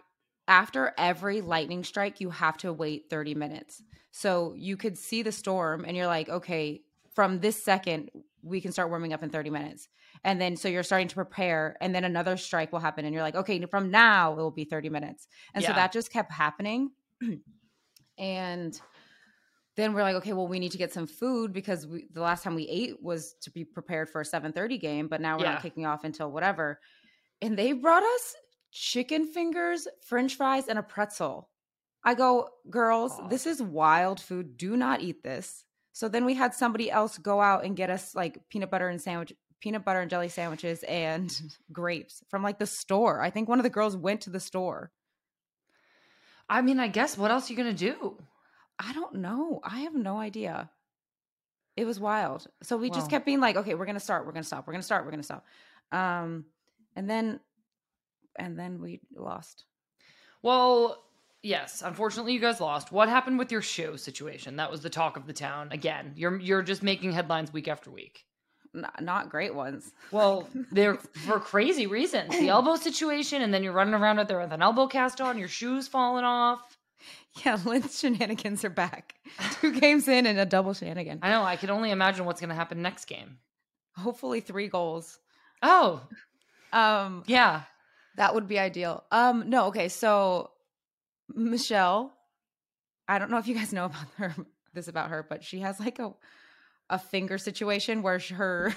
after 0.49 0.93
every 0.99 1.41
lightning 1.41 1.85
strike 1.85 2.21
you 2.21 2.31
have 2.31 2.57
to 2.59 2.73
wait 2.73 3.09
30 3.09 3.35
minutes. 3.35 3.83
So 4.11 4.55
you 4.57 4.77
could 4.77 4.99
see 4.99 5.23
the 5.23 5.33
storm 5.33 5.85
and 5.87 5.97
you're 5.97 6.07
like 6.07 6.29
okay 6.29 6.83
from 7.15 7.41
this 7.41 7.63
second 7.63 8.11
we 8.43 8.61
can 8.61 8.73
start 8.73 8.91
warming 8.91 9.13
up 9.13 9.23
in 9.23 9.31
30 9.31 9.51
minutes. 9.51 9.89
And 10.25 10.41
then 10.41 10.57
so 10.57 10.69
you're 10.69 10.83
starting 10.83 11.09
to 11.09 11.15
prepare 11.15 11.77
and 11.81 11.95
then 11.95 12.05
another 12.05 12.37
strike 12.37 12.73
will 12.73 12.81
happen 12.81 13.05
and 13.05 13.15
you're 13.15 13.23
like 13.23 13.37
okay 13.37 13.65
from 13.67 13.91
now 13.91 14.33
it 14.33 14.37
will 14.37 14.51
be 14.51 14.65
30 14.65 14.89
minutes. 14.91 15.29
And 15.55 15.65
so 15.65 15.73
that 15.73 15.93
just 15.93 16.13
kept 16.13 16.33
happening 16.33 16.91
and 18.19 18.79
then 19.77 19.95
we're 19.95 20.03
like, 20.03 20.17
okay, 20.17 20.33
well, 20.35 20.47
we 20.49 20.59
need 20.59 20.73
to 20.73 20.79
get 20.79 20.93
some 20.93 21.07
food 21.07 21.53
because 21.53 21.87
we, 21.87 22.07
the 22.13 22.21
last 22.21 22.43
time 22.45 22.55
we 22.55 22.69
ate 22.69 23.03
was 23.03 23.35
to 23.43 23.51
be 23.51 23.65
prepared 23.65 24.09
for 24.09 24.21
a 24.21 24.25
7:30 24.25 24.79
game, 24.79 25.09
but 25.09 25.21
now 25.21 25.37
we're 25.39 25.45
Yeah. 25.45 25.53
not 25.55 25.63
kicking 25.63 25.87
off 25.87 26.05
until 26.05 26.31
whatever. 26.31 26.79
And 27.41 27.59
they 27.59 27.73
brought 27.73 28.03
us 28.03 28.35
chicken 28.71 29.27
fingers, 29.27 29.89
french 30.07 30.35
fries, 30.37 30.69
and 30.69 30.79
a 30.79 30.83
pretzel. 30.83 31.49
I 32.05 32.15
go, 32.15 32.49
girls, 32.69 33.13
Aw. 33.19 33.29
this 33.29 33.47
is 33.47 33.63
wild 33.63 34.21
food. 34.21 34.57
Do 34.57 34.77
not 34.77 35.01
eat 35.01 35.23
this. 35.23 35.65
So 35.93 36.09
then 36.09 36.25
we 36.25 36.35
had 36.35 36.55
somebody 36.55 36.91
else 36.91 37.19
go 37.19 37.41
out 37.41 37.65
and 37.65 37.77
get 37.77 37.91
us 37.91 38.15
like 38.15 38.49
peanut 38.49 38.71
butter 38.71 38.89
and 38.89 39.01
sandwich 39.01 39.33
peanut 39.61 39.85
butter 39.85 40.01
and 40.01 40.11
jelly 40.11 40.29
sandwiches 40.29 40.83
and 40.83 41.31
grapes 41.73 42.23
from 42.29 42.43
like 42.43 42.59
the 42.59 42.67
store. 42.67 43.23
I 43.23 43.31
think 43.31 43.49
one 43.49 43.59
of 43.61 43.63
the 43.63 43.71
girls 43.71 43.97
went 43.97 44.23
to 44.23 44.31
the 44.31 44.41
store. 44.41 44.91
I 46.53 46.61
mean, 46.63 46.79
I 46.79 46.89
guess 46.89 47.17
what 47.17 47.31
else 47.31 47.49
are 47.49 47.53
you 47.53 47.57
gonna 47.57 47.73
do? 47.73 48.17
I 48.79 48.93
don't 48.93 49.15
know. 49.17 49.61
I 49.65 49.81
have 49.81 49.95
no 49.95 50.19
idea. 50.19 50.71
It 51.77 51.87
was 51.87 51.99
wild. 51.99 52.47
So 52.63 52.77
we 52.77 52.89
Wow. 52.91 52.95
just 52.95 53.09
kept 53.11 53.25
being 53.25 53.41
like, 53.41 53.57
okay, 53.57 53.75
we're 53.75 53.87
gonna 53.87 54.01
start, 54.01 54.27
we're 54.27 54.33
gonna 54.33 54.45
stop, 54.45 54.67
we're 54.67 54.75
gonna 54.75 54.83
start, 54.83 55.05
we're 55.05 55.13
gonna 55.13 55.23
stop. 55.23 55.47
Um, 55.91 56.45
and 56.95 57.09
then 57.09 57.41
and 58.37 58.59
then 58.59 58.81
we 58.81 59.01
lost. 59.15 59.65
Well, 60.43 61.03
yes. 61.43 61.83
Unfortunately, 61.83 62.33
you 62.33 62.41
guys 62.41 62.61
lost. 62.61 62.93
What 62.93 63.09
happened 63.09 63.39
with 63.39 63.53
your 63.53 63.63
shoe 63.63 63.97
situation? 63.97 64.57
That 64.57 64.71
was 64.71 64.81
the 64.81 64.91
talk 64.91 65.17
of 65.17 65.27
the 65.27 65.33
town. 65.33 65.69
Again, 65.73 66.13
you're 66.17 66.39
you're 66.39 66.63
just 66.63 66.83
making 66.83 67.13
headlines 67.13 67.53
week 67.53 67.69
after 67.69 67.91
week. 67.91 68.27
Not 69.01 69.29
great 69.29 69.55
ones. 69.55 69.93
Well, 70.11 70.49
they're 70.73 70.95
for 70.95 71.39
crazy 71.41 71.87
reasons. 71.87 72.31
The 72.39 72.49
elbow 72.49 72.77
situation, 72.77 73.43
and 73.43 73.53
then 73.53 73.63
you're 73.63 73.73
running 73.73 73.95
around 73.95 74.19
out 74.19 74.29
there 74.29 74.41
with 74.41 74.53
an 74.53 74.63
elbow 74.63 74.87
cast 74.87 75.21
on, 75.21 75.39
your 75.39 75.49
shoes 75.49 75.89
falling 75.89 76.25
off. 76.25 76.61
Yeah, 77.45 77.59
Lynn's 77.65 77.99
shenanigans 77.99 78.65
are 78.65 78.71
back. 78.71 79.15
Two 79.61 79.73
games 79.79 80.07
in 80.09 80.27
and 80.27 80.39
a 80.39 80.47
double 80.47 80.73
shenanigan. 80.75 81.19
I 81.23 81.31
know. 81.31 81.43
I 81.43 81.57
can 81.57 81.71
only 81.71 81.91
imagine 81.91 82.25
what's 82.25 82.41
going 82.41 82.51
to 82.51 82.55
happen 82.55 82.81
next 82.83 83.07
game. 83.07 83.39
Hopefully 83.97 84.41
three 84.41 84.69
goals. 84.69 85.19
Oh, 85.63 86.01
Um, 86.73 87.25
yeah. 87.27 87.63
that 88.17 88.35
would 88.35 88.49
be 88.49 88.59
ideal. 88.59 89.05
Um, 89.11 89.51
no, 89.51 89.67
okay, 89.67 89.89
so 89.89 90.51
Michelle, 91.35 92.13
I 93.09 93.19
don't 93.19 93.31
know 93.31 93.39
if 93.39 93.47
you 93.49 93.55
guys 93.55 93.73
know 93.73 93.85
about 93.87 94.07
her 94.17 94.35
this 94.75 94.89
about 94.89 95.11
her, 95.11 95.25
but 95.29 95.45
she 95.45 95.61
has 95.61 95.79
like 95.81 95.99
a 95.99 96.13
a 96.93 96.99
finger 96.99 97.39
situation 97.39 98.03
where 98.03 98.21
her 98.35 98.73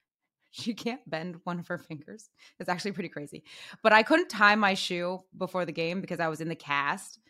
she 0.50 0.74
can't 0.74 1.08
bend 1.08 1.36
one 1.44 1.60
of 1.60 1.68
her 1.68 1.78
fingers. 1.78 2.30
It's 2.58 2.68
actually 2.68 2.92
pretty 2.92 3.10
crazy. 3.10 3.44
But 3.82 3.92
I 3.92 4.02
couldn't 4.02 4.30
tie 4.30 4.56
my 4.56 4.74
shoe 4.74 5.20
before 5.36 5.66
the 5.66 5.72
game 5.72 6.00
because 6.00 6.18
I 6.18 6.28
was 6.28 6.40
in 6.40 6.48
the 6.48 6.56
cast 6.56 7.20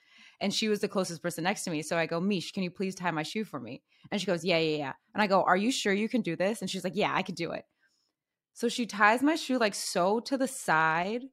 and 0.41 0.55
she 0.55 0.69
was 0.69 0.79
the 0.79 0.89
closest 0.89 1.21
person 1.21 1.43
next 1.43 1.65
to 1.65 1.71
me. 1.71 1.83
So 1.83 1.99
I 1.99 2.07
go, 2.07 2.21
Mish, 2.21 2.53
can 2.53 2.63
you 2.63 2.71
please 2.71 2.95
tie 2.95 3.11
my 3.11 3.25
shoe 3.25 3.45
for 3.45 3.59
me? 3.59 3.83
And 4.13 4.21
she 4.21 4.27
goes, 4.27 4.45
Yeah, 4.45 4.59
yeah, 4.59 4.77
yeah. 4.79 4.93
And 5.13 5.21
I 5.21 5.27
go, 5.27 5.43
Are 5.43 5.57
you 5.57 5.73
sure 5.73 5.93
you 5.93 6.09
can 6.09 6.23
do 6.23 6.37
this? 6.37 6.61
And 6.61 6.71
she's 6.71 6.85
like, 6.85 6.97
Yeah, 6.97 7.13
I 7.13 7.23
can 7.23 7.35
do 7.35 7.51
it. 7.51 7.65
So 8.55 8.69
she 8.69 8.87
ties 8.87 9.23
my 9.23 9.35
shoe 9.35 9.59
like 9.59 9.75
so 9.75 10.21
to 10.21 10.39
the 10.39 10.49
side 10.49 11.25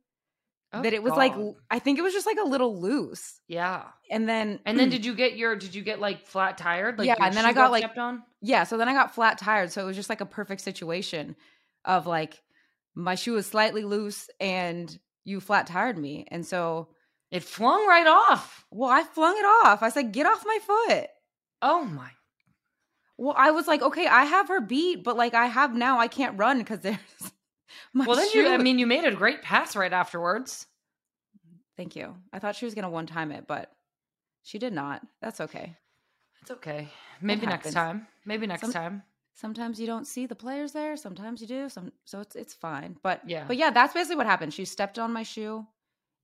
Oh, 0.75 0.81
that 0.81 0.93
it 0.93 1.01
was 1.03 1.13
like 1.13 1.33
I 1.71 1.79
think 1.79 1.97
it 1.99 2.01
was 2.01 2.13
just 2.13 2.25
like 2.25 2.37
a 2.39 2.47
little 2.47 2.79
loose. 2.81 3.39
yeah. 3.47 3.83
And 4.11 4.27
then 4.29 4.59
And 4.65 4.77
then 4.79 4.89
did 4.89 5.05
you 5.05 5.15
get 5.15 5.35
your? 5.37 5.55
Did 5.55 5.73
you 5.73 5.81
get 5.81 5.99
like 5.99 6.25
flat 6.27 6.57
tired? 6.57 6.97
Like 6.99 7.07
Yeah, 7.07 7.15
and 7.19 7.35
then 7.35 7.45
I 7.45 7.53
got, 7.53 7.71
like- 7.71 7.83
stepped 7.83 7.97
on. 7.97 8.21
yeah, 8.41 8.63
so 8.65 8.77
then 8.77 8.87
I 8.89 8.93
got 8.93 9.15
flat 9.15 9.37
tired, 9.37 9.71
so 9.71 9.81
it 9.81 9.85
was 9.85 9.95
just 9.95 10.09
like 10.09 10.21
a 10.21 10.25
perfect 10.25 10.61
situation 10.61 11.35
of 11.85 12.05
like 12.07 12.41
my 12.95 13.15
shoe 13.15 13.33
was 13.33 13.45
slightly 13.47 13.83
loose 13.83 14.29
and 14.39 14.97
you 15.23 15.39
flat 15.39 15.67
tired 15.67 15.97
me. 15.97 16.25
And 16.29 16.45
so 16.45 16.89
It 17.31 17.43
flung 17.43 17.87
right 17.87 18.07
off. 18.07 18.65
well, 18.71 18.89
I 18.89 19.03
flung 19.03 19.35
it 19.37 19.45
off. 19.65 19.81
I 19.83 19.89
said, 19.89 20.11
"Get 20.11 20.25
off 20.27 20.45
my 20.45 20.59
foot." 20.65 21.07
Oh 21.61 21.83
my. 21.85 22.09
Well, 23.17 23.33
I 23.37 23.51
was 23.51 23.65
like, 23.67 23.81
"Okay, 23.81 24.07
I 24.07 24.25
have 24.25 24.49
her 24.49 24.61
beat, 24.61 25.03
but 25.03 25.15
like 25.17 25.33
I 25.33 25.47
have 25.47 25.73
now 25.73 25.99
I 25.99 26.07
can't 26.07 26.37
run 26.37 26.63
cuz 26.63 26.79
there's 26.79 26.97
my 27.95 28.05
Well, 28.05 28.15
then 28.17 28.27
you. 28.33 28.47
I 28.47 28.57
mean, 28.57 28.77
you 28.77 28.85
made 28.85 29.05
a 29.05 29.11
great 29.15 29.41
pass 29.41 29.75
right 29.75 29.91
afterwards. 29.91 30.67
Thank 31.77 31.95
you. 31.95 32.15
I 32.31 32.37
thought 32.39 32.55
she 32.55 32.65
was 32.65 32.75
going 32.75 32.83
to 32.83 32.89
one 32.89 33.07
time 33.07 33.31
it, 33.31 33.47
but 33.47 33.71
she 34.43 34.59
did 34.59 34.71
not. 34.73 35.01
That's 35.21 35.41
okay. 35.41 35.75
It's 36.43 36.51
okay. 36.51 36.89
Maybe 37.21 37.47
next 37.47 37.71
time. 37.73 38.05
Maybe 38.25 38.45
next 38.45 38.61
Some- 38.61 38.71
time. 38.73 39.03
sometimes 39.33 39.79
you 39.79 39.87
don't 39.87 40.05
see 40.07 40.25
the 40.27 40.35
players 40.35 40.71
there 40.71 40.95
sometimes 40.95 41.41
you 41.41 41.47
do 41.47 41.67
some 41.67 41.91
so 42.05 42.21
it's 42.21 42.35
it's 42.37 42.53
fine 42.53 42.95
but 43.03 43.19
Yeah. 43.27 43.43
but 43.47 43.57
yeah 43.57 43.69
that's 43.69 43.93
basically 43.93 44.15
what 44.15 44.27
happened 44.27 44.53
she 44.53 44.63
stepped 44.63 44.97
on 44.97 45.11
my 45.11 45.23
shoe 45.23 45.65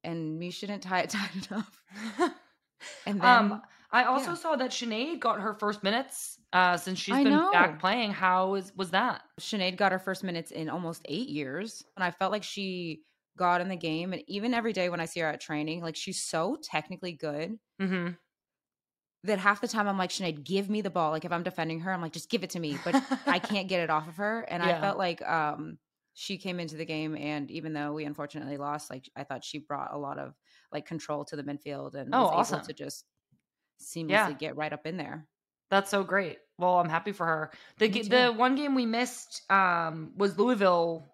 and 0.05 0.39
me 0.39 0.49
she 0.49 0.65
didn't 0.65 0.83
tie 0.83 1.01
it 1.01 1.09
tight 1.17 1.29
enough 1.51 1.83
and 3.05 3.19
then 3.21 3.51
um, 3.51 3.61
I 3.91 4.05
also 4.05 4.31
yeah. 4.31 4.35
saw 4.35 4.55
that 4.55 4.71
Sinead 4.71 5.19
got 5.19 5.41
her 5.41 5.53
first 5.53 5.83
minutes 5.83 6.39
uh, 6.53 6.77
since 6.77 6.97
she's 6.99 7.15
I 7.15 7.23
been 7.23 7.33
know. 7.35 7.51
back 7.51 7.79
playing. 7.79 8.11
How 8.11 8.55
is 8.55 8.73
was 8.75 8.91
that? 8.91 9.23
Sinead 9.39 9.75
got 9.77 9.91
her 9.91 9.99
first 9.99 10.23
minutes 10.23 10.51
in 10.51 10.69
almost 10.69 11.01
eight 11.05 11.27
years 11.29 11.83
and 11.95 12.03
i 12.03 12.11
felt 12.11 12.31
like 12.31 12.43
she 12.43 13.03
got 13.37 13.61
in 13.61 13.69
the 13.69 13.75
game 13.75 14.13
and 14.13 14.23
even 14.27 14.53
every 14.53 14.73
day 14.73 14.89
when 14.89 14.99
i 14.99 15.05
see 15.05 15.19
her 15.21 15.27
at 15.27 15.41
training 15.41 15.81
like 15.81 15.95
she's 15.95 16.21
so 16.21 16.57
technically 16.61 17.13
good 17.13 17.57
Mm-hmm. 17.81 18.13
that 19.23 19.39
half 19.39 19.61
the 19.61 19.67
time 19.67 19.87
i'm 19.87 19.97
like 19.97 20.09
Sinead 20.09 20.43
give 20.43 20.69
me 20.69 20.81
the 20.81 20.89
ball 20.89 21.11
like 21.11 21.25
if 21.25 21.31
i'm 21.31 21.43
defending 21.43 21.79
her 21.81 21.91
i'm 21.91 22.01
like 22.01 22.13
just 22.13 22.29
give 22.29 22.43
it 22.43 22.49
to 22.51 22.59
me 22.59 22.77
but 22.77 22.97
I 23.27 23.39
can't 23.39 23.67
get 23.67 23.81
it 23.81 23.89
off 23.89 24.07
of 24.07 24.17
her. 24.17 24.41
And 24.41 24.61
I 24.63 24.73
felt 24.73 24.97
like 24.97 25.21
um 25.21 25.77
she 26.13 26.37
came 26.37 26.59
into 26.59 26.75
the 26.75 26.85
game 26.85 27.15
and 27.15 27.49
even 27.49 27.71
though 27.73 27.93
we 27.93 28.03
unfortunately 28.03 28.57
lost, 28.57 28.89
like 28.89 29.09
I 29.15 29.23
thought 29.23 29.45
she 29.45 29.59
brought 29.59 29.93
a 29.93 29.97
lot 29.97 30.17
of 30.19 30.35
like 30.71 30.85
control 30.85 31.23
to 31.25 31.37
the 31.37 31.43
midfield 31.43 31.95
and 31.95 32.09
Oh, 32.11 32.23
was 32.23 32.31
awesome. 32.31 32.59
able 32.59 32.65
to 32.65 32.73
just 32.73 33.05
seamlessly 33.81 34.09
Yeah. 34.09 34.31
get 34.33 34.55
right 34.55 34.71
up 34.73 34.85
in 34.85 34.97
there. 34.97 35.27
That's 35.69 35.89
so 35.89 36.03
great. 36.03 36.37
Well, 36.57 36.79
I'm 36.79 36.89
happy 36.89 37.11
for 37.11 37.25
her. 37.25 37.51
The 37.77 37.87
g- 37.89 38.03
the 38.03 38.31
one 38.31 38.55
game 38.55 38.75
we 38.75 38.85
missed 38.85 39.49
um, 39.51 40.11
was 40.17 40.37
Louisville 40.37 41.07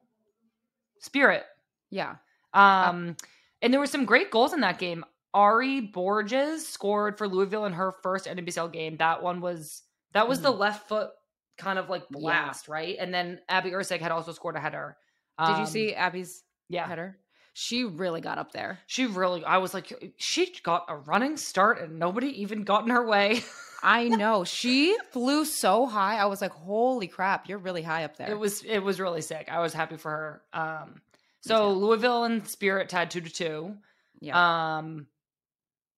Spirit. 0.99 1.43
Yeah. 1.89 2.15
Um, 2.53 3.15
and 3.61 3.71
there 3.73 3.79
were 3.79 3.87
some 3.87 4.05
great 4.05 4.31
goals 4.31 4.53
in 4.53 4.61
that 4.61 4.79
game. 4.79 5.05
Ary 5.35 5.81
Borges 5.81 6.67
scored 6.67 7.17
for 7.17 7.27
Louisville 7.27 7.65
in 7.65 7.73
her 7.73 7.93
first 8.01 8.25
NWSL 8.25 8.71
game. 8.73 8.97
That 8.97 9.21
one 9.21 9.41
was 9.41 9.83
that 10.13 10.27
was 10.27 10.41
the 10.41 10.51
left 10.51 10.87
foot 10.87 11.11
kind 11.57 11.77
of 11.79 11.89
like 11.89 12.03
Mm-hmm. 12.05 12.15
Yeah. 12.15 12.21
blast, 12.21 12.67
right? 12.67 12.95
And 12.99 13.13
then 13.13 13.39
Abby 13.47 13.71
Erceg 13.71 13.99
had 13.99 14.11
also 14.11 14.31
scored 14.31 14.55
a 14.55 14.59
header. 14.59 14.97
Did 15.39 15.49
you 15.49 15.55
Um, 15.55 15.65
see 15.67 15.93
Abby's 15.93 16.43
Yeah, 16.69 16.87
header? 16.87 17.19
She 17.59 17.83
really 17.85 18.21
got 18.21 18.37
up 18.37 18.51
there. 18.51 18.77
she 18.85 19.07
really. 19.07 19.43
I 19.43 19.57
was 19.57 19.73
like, 19.73 20.13
she 20.17 20.53
got 20.61 20.85
a 20.89 20.95
running 20.95 21.37
start, 21.37 21.81
and 21.81 21.97
nobody 21.97 22.43
even 22.43 22.63
got 22.63 22.83
in 22.83 22.91
her 22.91 23.03
way. 23.03 23.41
I 23.81 24.09
know. 24.09 24.43
She 24.43 24.95
flew 25.09 25.43
so 25.43 25.87
high. 25.87 26.17
I 26.17 26.25
was 26.25 26.39
like, 26.39 26.51
holy 26.51 27.07
crap, 27.07 27.49
you're 27.49 27.57
really 27.57 27.81
high 27.81 28.03
up 28.03 28.15
there. 28.15 28.29
It 28.29 28.37
was 28.37 28.61
it 28.61 28.77
was 28.77 28.99
really 28.99 29.21
sick. 29.21 29.47
I 29.51 29.59
was 29.59 29.73
happy 29.73 29.97
for 29.97 30.11
her. 30.11 30.41
Um, 30.53 31.01
so 31.41 31.71
Louisville 31.71 32.25
and 32.25 32.47
Spirit 32.47 32.89
tied 32.89 33.09
two 33.09 33.21
to 33.21 33.29
two. 33.29 33.75
yeah. 34.19 34.77
Um, 34.77 35.07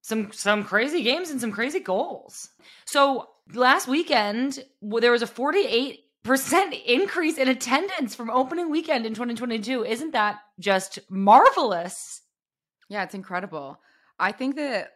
some 0.01 0.31
some 0.31 0.63
crazy 0.63 1.03
games 1.03 1.29
and 1.29 1.41
some 1.41 1.51
crazy 1.51 1.81
goals. 1.81 2.51
So 2.85 3.31
last 3.53 3.85
weekend 3.85 4.63
there 4.81 5.11
was 5.11 5.23
a 5.23 5.27
forty 5.27 5.65
eight 5.67 6.05
percent 6.23 6.73
increase 6.85 7.37
in 7.37 7.47
attendance 7.47 8.15
from 8.15 8.29
opening 8.29 8.69
weekend 8.69 9.05
in 9.05 9.13
2022. 9.13 9.85
Isn't 9.85 10.11
that 10.11 10.39
just 10.59 10.99
marvelous? 11.09 12.21
Yeah, 12.89 13.03
it's 13.03 13.13
incredible. 13.15 13.79
I 14.19 14.31
think 14.31 14.55
that 14.57 14.91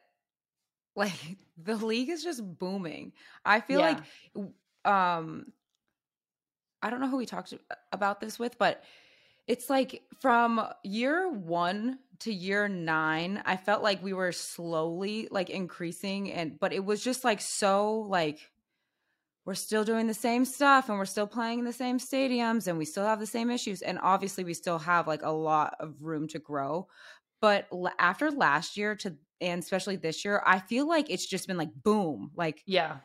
like 0.96 1.14
the 1.58 1.76
league 1.76 2.10
is 2.10 2.24
just 2.24 2.42
booming. 2.60 3.14
I 3.46 3.60
feel 3.62 3.82
Yeah. 3.82 4.00
like 4.36 4.92
um 4.92 5.54
I 6.82 6.90
don't 6.90 7.00
know 7.00 7.08
who 7.10 7.18
we 7.18 7.26
talked 7.26 7.54
about 7.94 8.20
this 8.20 8.38
with, 8.38 8.58
but 8.58 8.84
it's 9.48 9.70
like 9.70 10.04
from 10.22 10.66
year 10.84 11.30
1 11.30 12.00
to 12.20 12.34
year 12.34 12.68
9, 12.68 13.44
I 13.46 13.58
felt 13.58 13.84
like 13.84 14.04
we 14.04 14.14
were 14.14 14.32
slowly 14.32 15.28
like 15.32 15.50
increasing 15.50 16.32
and 16.32 16.60
but 16.60 16.74
it 16.74 16.84
was 16.84 17.04
just 17.04 17.24
like 17.24 17.42
so 17.42 18.00
like 18.00 18.40
we're 19.46 19.54
still 19.56 19.84
doing 19.84 20.08
the 20.08 20.14
same 20.14 20.46
stuff 20.46 20.88
and 20.90 20.98
we're 20.98 21.06
still 21.06 21.28
playing 21.28 21.60
in 21.60 21.66
the 21.66 21.74
same 21.74 21.98
stadiums 22.00 22.68
and 22.68 22.78
we 22.78 22.86
still 22.86 23.06
have 23.06 23.20
the 23.20 23.26
same 23.28 23.50
issues 23.52 23.82
and 23.82 24.00
obviously 24.02 24.44
we 24.44 24.54
still 24.54 24.80
have 24.80 25.08
like 25.08 25.22
a 25.24 25.30
lot 25.32 25.76
of 25.80 25.96
room 26.02 26.28
to 26.30 26.40
grow 26.40 26.88
but 27.42 27.68
l- 27.72 27.92
after 28.00 28.32
last 28.32 28.78
year 28.78 28.96
to 28.96 29.16
and 29.42 29.62
especially 29.62 29.98
this 29.98 30.24
year 30.24 30.42
i 30.46 30.60
feel 30.60 30.88
like 30.88 31.10
it's 31.10 31.26
just 31.26 31.48
been 31.48 31.58
like 31.58 31.74
boom 31.84 32.32
like 32.36 32.64
Yeah. 32.66 32.98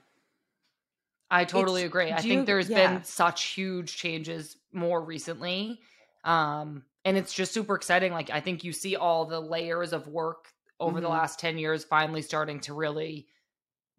I 1.30 1.44
totally 1.44 1.82
agree. 1.84 2.10
I 2.10 2.16
do 2.22 2.28
think 2.28 2.32
you- 2.40 2.44
there's 2.46 2.70
yeah. 2.70 2.94
been 2.94 3.04
such 3.04 3.44
huge 3.48 3.94
changes 3.96 4.56
more 4.72 5.04
recently. 5.04 5.78
Um, 6.24 6.84
and 7.04 7.18
it's 7.18 7.34
just 7.34 7.52
super 7.52 7.74
exciting. 7.74 8.12
Like 8.12 8.30
I 8.30 8.40
think 8.40 8.64
you 8.64 8.72
see 8.72 8.96
all 8.96 9.26
the 9.26 9.38
layers 9.40 9.92
of 9.92 10.08
work 10.08 10.46
over 10.80 11.00
the 11.02 11.06
Mhm. 11.06 11.10
last 11.10 11.38
10 11.38 11.58
years 11.58 11.84
finally 11.84 12.22
starting 12.22 12.60
to 12.60 12.72
really 12.72 13.26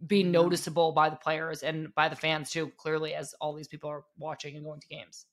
be 0.05 0.23
noticeable 0.23 0.91
by 0.91 1.09
the 1.09 1.15
players 1.15 1.61
and 1.63 1.93
by 1.95 2.07
the 2.09 2.15
fans 2.15 2.51
too, 2.51 2.71
clearly 2.77 3.13
as 3.13 3.33
all 3.41 3.53
these 3.53 3.67
people 3.67 3.89
are 3.89 4.03
watching 4.17 4.55
and 4.55 4.63
going 4.65 4.79
to 4.79 4.87
games. 4.87 5.25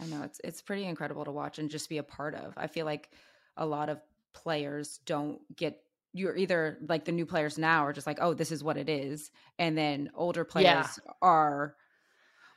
i 0.00 0.06
know 0.06 0.22
it's 0.22 0.40
it's 0.42 0.62
pretty 0.62 0.84
incredible 0.84 1.24
to 1.24 1.30
watch 1.30 1.58
and 1.58 1.70
just 1.70 1.88
be 1.88 1.98
a 1.98 2.02
part 2.02 2.34
of 2.34 2.54
i 2.56 2.66
feel 2.66 2.86
like 2.86 3.10
a 3.56 3.66
lot 3.66 3.88
of 3.88 4.00
players 4.32 4.98
don't 5.06 5.38
get 5.56 5.80
you're 6.12 6.36
either 6.36 6.78
like 6.88 7.04
the 7.04 7.12
new 7.12 7.24
players 7.26 7.56
now 7.56 7.84
are 7.86 7.92
just 7.92 8.04
like, 8.06 8.18
oh, 8.20 8.34
this 8.34 8.50
is 8.50 8.64
what 8.64 8.76
it 8.76 8.88
is, 8.88 9.30
and 9.60 9.78
then 9.78 10.10
older 10.12 10.42
players 10.44 10.64
Yeah. 10.66 11.12
are. 11.22 11.76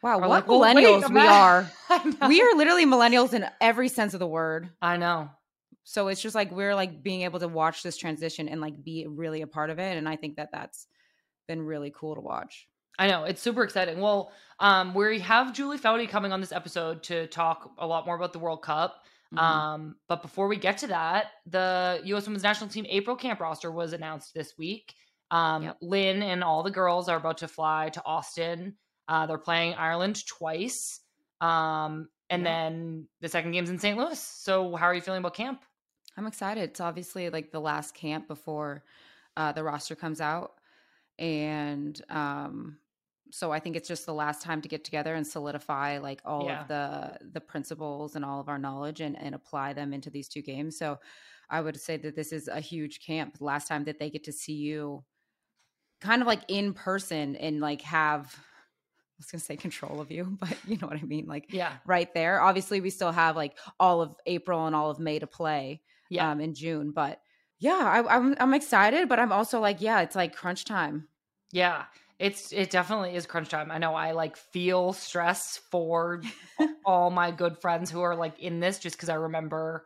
Wow, 0.01 0.17
Or 0.17 0.21
what 0.21 0.29
like, 0.29 0.47
well, 0.47 0.59
wait, 0.61 0.75
millennials 0.75 1.07
we 1.07 1.13
not- 1.15 1.29
are! 1.29 1.71
We 2.27 2.41
are 2.41 2.55
literally 2.55 2.85
millennials 2.87 3.31
in 3.33 3.45
every 3.61 3.89
sense 3.89 4.15
of 4.15 4.19
the 4.19 4.25
word. 4.27 4.71
I 4.81 4.97
know. 4.97 5.29
So 5.83 6.07
it's 6.07 6.19
just 6.19 6.33
like 6.33 6.51
we're 6.51 6.73
like 6.73 7.03
being 7.03 7.21
able 7.21 7.39
to 7.41 7.47
watch 7.47 7.83
this 7.83 7.95
transition 7.95 8.49
and 8.49 8.59
like 8.59 8.83
be 8.83 9.05
really 9.07 9.43
a 9.43 9.47
part 9.47 9.69
of 9.69 9.77
it, 9.77 9.97
and 9.97 10.09
I 10.09 10.15
think 10.15 10.37
that 10.37 10.49
that's 10.51 10.87
been 11.47 11.61
really 11.61 11.91
cool 11.95 12.15
to 12.15 12.21
watch. 12.21 12.67
I 12.99 13.07
know 13.07 13.23
it's 13.23 13.41
super 13.41 13.63
exciting. 13.63 13.99
Well, 13.99 14.31
um, 14.59 14.93
we 14.93 15.19
have 15.19 15.53
Julie 15.53 15.79
Foudy 15.79 16.07
coming 16.07 16.31
on 16.31 16.41
this 16.41 16.51
episode 16.51 17.01
to 17.03 17.27
talk 17.27 17.71
a 17.79 17.87
lot 17.87 18.05
more 18.05 18.15
about 18.15 18.33
the 18.33 18.39
World 18.39 18.61
Cup. 18.61 19.03
Mhm. 19.33 19.39
Um, 19.39 19.95
but 20.07 20.21
before 20.21 20.47
we 20.47 20.57
get 20.57 20.77
to 20.79 20.87
that, 20.87 21.31
the 21.47 22.01
U.S. 22.05 22.25
Women's 22.27 22.43
National 22.43 22.69
Team 22.69 22.85
April 22.87 23.15
camp 23.15 23.39
roster 23.39 23.71
was 23.71 23.93
announced 23.93 24.33
this 24.35 24.53
week. 24.59 24.93
Um, 25.31 25.63
Yep. 25.63 25.77
Lynn 25.81 26.21
and 26.21 26.43
all 26.43 26.61
the 26.61 26.69
girls 26.69 27.09
are 27.09 27.17
about 27.17 27.39
to 27.39 27.47
fly 27.47 27.89
to 27.89 28.05
Austin. 28.05 28.77
Uh, 29.07 29.25
they're 29.25 29.39
playing 29.39 29.73
Ireland 29.73 30.23
twice, 30.27 30.99
um, 31.41 32.09
and 32.29 32.43
Yeah. 32.43 32.51
then 32.69 33.07
the 33.21 33.27
second 33.29 33.51
game's 33.53 33.71
in 33.71 33.79
St. 33.79 33.97
Louis. 33.97 34.19
So, 34.19 34.75
how 34.75 34.85
are 34.85 34.93
you 34.93 35.01
feeling 35.01 35.19
about 35.19 35.33
camp? 35.33 35.63
I'm 36.15 36.27
excited. 36.27 36.61
It's 36.69 36.79
obviously 36.79 37.31
like 37.31 37.51
the 37.51 37.59
last 37.59 37.95
camp 37.95 38.27
before 38.27 38.83
uh, 39.35 39.51
the 39.51 39.63
roster 39.63 39.95
comes 39.95 40.21
out, 40.21 40.53
and 41.23 41.99
um, 42.09 42.77
so 43.31 43.51
I 43.51 43.59
think 43.59 43.75
it's 43.75 43.87
just 43.87 44.05
the 44.05 44.13
last 44.13 44.41
time 44.41 44.61
to 44.61 44.67
get 44.69 44.83
together 44.83 45.15
and 45.15 45.25
solidify 45.25 45.97
like 45.99 46.21
all 46.25 46.47
Yeah. 46.47 46.61
of 46.61 46.67
the 46.67 47.17
the 47.31 47.41
principles 47.41 48.15
and 48.15 48.25
all 48.25 48.39
of 48.39 48.49
our 48.49 48.59
knowledge 48.59 48.99
and 49.01 49.17
and 49.17 49.33
apply 49.33 49.73
them 49.73 49.93
into 49.93 50.09
these 50.09 50.27
two 50.27 50.41
games. 50.41 50.77
So 50.77 50.99
I 51.49 51.61
would 51.61 51.79
say 51.79 51.97
that 51.97 52.15
this 52.15 52.31
is 52.33 52.47
a 52.47 52.59
huge 52.59 52.99
camp. 53.05 53.37
Last 53.39 53.67
time 53.67 53.85
that 53.85 53.99
they 53.99 54.09
get 54.09 54.25
to 54.25 54.33
see 54.33 54.53
you, 54.53 55.03
kind 56.01 56.21
of 56.21 56.27
like 56.27 56.41
in 56.47 56.73
person 56.73 57.35
and 57.35 57.59
like 57.59 57.81
have. 57.81 58.35
I 58.35 59.19
was 59.19 59.31
gonna 59.31 59.41
say 59.41 59.55
control 59.57 60.01
of 60.01 60.11
you, 60.11 60.37
but 60.39 60.57
you 60.67 60.77
know 60.77 60.87
what 60.87 60.97
I 60.97 61.03
mean. 61.03 61.27
Like 61.27 61.49
Yeah, 61.49 61.77
right 61.85 62.13
there. 62.13 62.41
Obviously, 62.41 62.81
we 62.81 62.89
still 62.89 63.11
have 63.11 63.35
like 63.35 63.57
all 63.79 64.01
of 64.01 64.15
April 64.25 64.65
and 64.65 64.75
all 64.75 64.89
of 64.89 64.99
May 64.99 65.19
to 65.19 65.27
play 65.27 65.81
yeah, 66.09 66.31
um, 66.31 66.41
in 66.41 66.53
June. 66.55 66.91
But 66.91 67.21
yeah, 67.59 67.77
I, 68.05 68.15
I'm 68.17 68.35
I'm 68.39 68.53
excited, 68.53 69.07
but 69.09 69.19
I'm 69.19 69.31
also 69.31 69.59
like, 69.59 69.81
yeah, 69.81 70.01
it's 70.01 70.15
like 70.15 70.35
crunch 70.35 70.65
time. 70.65 71.07
Yeah. 71.53 71.85
It's 72.19 72.51
it 72.53 72.69
definitely 72.69 73.15
is 73.15 73.25
crunch 73.25 73.49
time. 73.49 73.71
I 73.71 73.77
know 73.79 73.95
I 73.95 74.11
like 74.11 74.37
feel 74.37 74.93
stress 74.93 75.59
for 75.71 76.21
all 76.85 77.09
my 77.09 77.31
good 77.31 77.57
friends 77.59 77.89
who 77.89 78.01
are 78.01 78.15
like 78.15 78.39
in 78.39 78.59
this 78.59 78.79
just 78.79 78.95
because 78.95 79.09
I 79.09 79.15
remember 79.15 79.85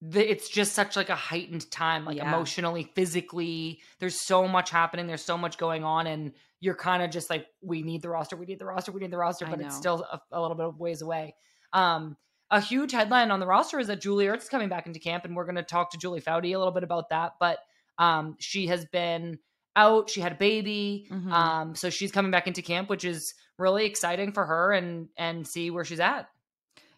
the, 0.00 0.28
it's 0.28 0.48
just 0.48 0.72
such 0.72 0.96
like 0.96 1.10
a 1.10 1.14
heightened 1.14 1.70
time, 1.70 2.04
like 2.04 2.16
Yeah. 2.16 2.28
emotionally, 2.28 2.90
physically. 2.94 3.80
There's 4.00 4.20
so 4.20 4.48
much 4.48 4.70
happening. 4.70 5.06
There's 5.06 5.24
so 5.24 5.38
much 5.38 5.58
going 5.58 5.84
on, 5.84 6.06
and 6.08 6.32
you're 6.60 6.74
kind 6.74 7.02
of 7.02 7.10
just 7.10 7.30
like, 7.30 7.46
we 7.60 7.82
need 7.82 8.02
the 8.02 8.08
roster, 8.08 8.36
we 8.36 8.46
need 8.46 8.58
the 8.58 8.64
roster, 8.66 8.90
we 8.92 9.00
need 9.00 9.12
the 9.12 9.18
roster, 9.18 9.46
but 9.46 9.60
it's 9.66 9.76
still 9.76 10.04
a, 10.12 10.20
a 10.32 10.40
little 10.40 10.56
bit 10.56 10.66
of 10.66 10.78
ways 10.80 11.02
away. 11.02 11.34
Um, 11.72 12.16
a 12.50 12.60
huge 12.60 12.92
headline 12.92 13.30
on 13.30 13.40
the 13.40 13.46
roster 13.46 13.78
is 13.78 13.86
that 13.86 14.00
Julie 14.00 14.26
Ertz 14.26 14.42
is 14.42 14.48
coming 14.48 14.68
back 14.68 14.86
into 14.86 14.98
camp, 15.00 15.24
and 15.24 15.36
we're 15.36 15.44
going 15.44 15.54
to 15.56 15.62
talk 15.62 15.92
to 15.92 15.98
Julie 15.98 16.20
Foudy 16.20 16.54
a 16.54 16.58
little 16.58 16.72
bit 16.72 16.82
about 16.82 17.10
that. 17.10 17.34
But 17.38 17.58
um, 17.98 18.36
she 18.40 18.66
has 18.66 18.84
been 18.86 19.38
out; 19.76 20.10
she 20.10 20.20
had 20.20 20.32
a 20.32 20.36
baby, 20.36 21.08
Mhm. 21.10 21.32
um, 21.32 21.74
so 21.74 21.90
she's 21.90 22.12
coming 22.12 22.30
back 22.30 22.46
into 22.46 22.62
camp, 22.62 22.88
which 22.90 23.04
is 23.04 23.34
really 23.58 23.86
exciting 23.86 24.32
for 24.32 24.44
her, 24.46 24.72
and 24.72 25.08
and 25.16 25.46
see 25.46 25.70
where 25.70 25.84
she's 25.84 26.00
at. 26.00 26.28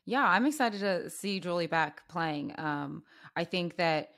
Yeah, 0.07 0.25
I'm 0.25 0.47
excited 0.47 0.81
to 0.81 1.10
see 1.10 1.41
Julie 1.41 1.67
back 1.67 2.06
playing. 2.08 2.54
Um, 2.58 3.04
I 3.37 3.45
think 3.45 3.76
that 3.76 4.10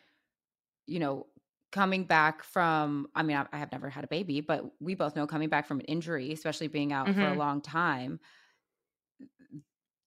you 0.86 0.98
know 0.98 1.26
coming 1.72 2.04
back 2.04 2.42
from 2.44 3.08
i 3.14 3.22
mean 3.22 3.36
I, 3.36 3.46
I 3.52 3.58
have 3.58 3.72
never 3.72 3.90
had 3.90 4.04
a 4.04 4.08
baby 4.08 4.40
but 4.40 4.64
we 4.80 4.94
both 4.94 5.16
know 5.16 5.26
coming 5.26 5.48
back 5.48 5.66
from 5.66 5.80
an 5.80 5.86
injury 5.86 6.32
especially 6.32 6.68
being 6.68 6.92
out 6.92 7.08
for 7.18 7.28
a 7.28 7.34
Mhm. 7.34 7.36
long 7.36 7.60
time 7.60 8.20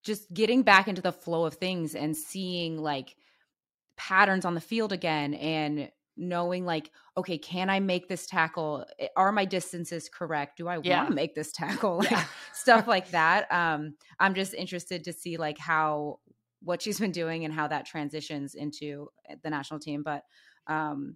just 0.04 0.34
getting 0.34 0.64
back 0.64 0.88
into 0.88 1.02
the 1.02 1.12
flow 1.12 1.46
of 1.46 1.56
things 1.56 1.96
and 1.96 2.16
seeing 2.16 2.78
like 2.78 3.16
patterns 3.98 4.46
on 4.46 4.56
the 4.56 4.62
field 4.62 4.94
again 4.94 5.34
and 5.34 5.92
knowing 6.20 6.66
like 6.66 6.92
okay 7.18 7.38
can 7.38 7.70
i 7.70 7.80
make 7.80 8.08
this 8.08 8.28
tackle? 8.28 8.86
Eh, 9.00 9.08
are 9.16 9.32
my 9.32 9.46
distances 9.46 10.10
correct? 10.10 10.58
Do 10.58 10.68
i 10.68 10.78
Yeah. 10.82 11.04
want 11.04 11.08
to 11.08 11.14
make 11.14 11.36
this 11.36 11.52
tackle? 11.52 11.98
Like 12.12 12.12
Yeah. 12.12 12.26
stuff 12.54 12.88
like 12.88 13.12
that 13.12 13.52
um 13.52 13.96
i'm 14.20 14.34
just 14.36 14.54
interested 14.54 15.04
to 15.06 15.14
see 15.14 15.38
like 15.38 15.58
how 15.58 16.20
what 16.62 16.82
she's 16.82 17.00
been 17.00 17.12
doing 17.12 17.46
and 17.46 17.54
how 17.54 17.68
that 17.68 17.86
transitions 17.86 18.54
into 18.56 19.08
eh, 19.30 19.36
the 19.44 19.50
national 19.50 19.80
team 19.80 20.04
but 20.04 20.24
um 20.68 21.16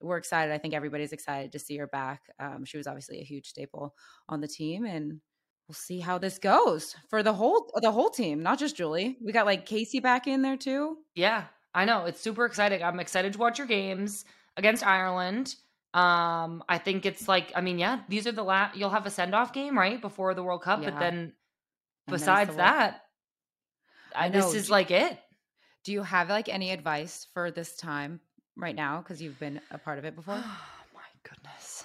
we're 0.00 0.16
excited. 0.16 0.52
I 0.52 0.58
think 0.58 0.74
everybody's 0.74 1.12
excited 1.12 1.52
to 1.52 1.58
see 1.58 1.76
her 1.76 1.86
back. 1.86 2.22
Um 2.38 2.64
she 2.64 2.76
was 2.76 2.86
obviously 2.86 3.20
a 3.20 3.24
huge 3.24 3.46
staple 3.48 3.94
on 4.28 4.40
the 4.40 4.48
team 4.48 4.84
and 4.84 5.20
we'll 5.68 5.74
see 5.74 6.00
how 6.00 6.18
this 6.18 6.38
goes 6.38 6.96
for 7.08 7.22
the 7.22 7.32
whole 7.34 7.70
the 7.80 7.92
whole 7.92 8.10
team 8.10 8.42
not 8.42 8.58
just 8.58 8.76
julie. 8.76 9.18
We 9.24 9.32
got 9.32 9.46
like 9.46 9.66
casey 9.66 10.00
back 10.00 10.26
in 10.26 10.42
there 10.42 10.56
too. 10.56 10.98
Yeah, 11.14 11.48
I 11.74 11.84
know. 11.84 12.04
It's 12.04 12.20
super 12.20 12.44
exciting. 12.44 12.82
I'm 12.82 13.00
excited 13.00 13.32
to 13.32 13.38
watch 13.38 13.58
your 13.58 13.66
games 13.66 14.24
against 14.56 14.84
Ireland. 14.86 15.54
Um, 15.94 16.62
I 16.68 16.78
think 16.78 17.04
it's 17.06 17.28
like, 17.28 17.52
I 17.54 17.60
mean, 17.60 17.78
yeah, 17.78 18.00
these 18.08 18.26
are 18.26 18.32
the 18.32 18.42
last. 18.42 18.76
You'll 18.76 18.90
have 18.90 19.06
a 19.06 19.10
send 19.10 19.34
off 19.34 19.52
game 19.52 19.78
right 19.78 20.00
before 20.00 20.34
the 20.34 20.42
World 20.42 20.62
Cup, 20.62 20.80
but 20.82 20.92
Yeah. 20.94 20.98
then 20.98 21.14
then 22.06 22.14
besides 22.18 22.50
the 22.50 22.56
that, 22.58 23.02
I 24.14 24.26
I, 24.26 24.28
this 24.28 24.54
is 24.54 24.66
Do- 24.66 24.72
like 24.72 24.90
it. 24.90 25.18
do 25.84 25.92
you 25.92 26.02
have 26.02 26.28
like 26.28 26.48
any 26.48 26.70
advice 26.70 27.26
for 27.34 27.50
this 27.50 27.76
time 27.76 28.20
right 28.56 28.74
now 28.74 28.98
because 28.98 29.20
you've 29.22 29.38
been 29.38 29.60
a 29.70 29.78
part 29.78 29.98
of 29.98 30.04
it 30.04 30.14
before 30.16 30.34
Oh 30.36 30.60
my 30.94 31.00
goodness. 31.22 31.84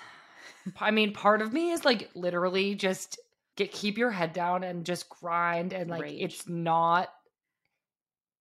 I 0.80 0.92
mean, 0.92 1.14
part 1.14 1.42
of 1.42 1.54
me 1.54 1.72
is 1.72 1.86
like 1.86 2.10
literally 2.16 2.76
just 2.76 3.20
get 3.56 3.72
keep 3.72 3.98
your 3.98 4.12
head 4.12 4.34
down 4.34 4.64
and 4.64 4.86
just 4.86 5.08
grind 5.10 5.72
and 5.74 5.90
like 5.90 6.02
Rage. 6.04 6.22
it's 6.22 6.48
not 6.48 7.10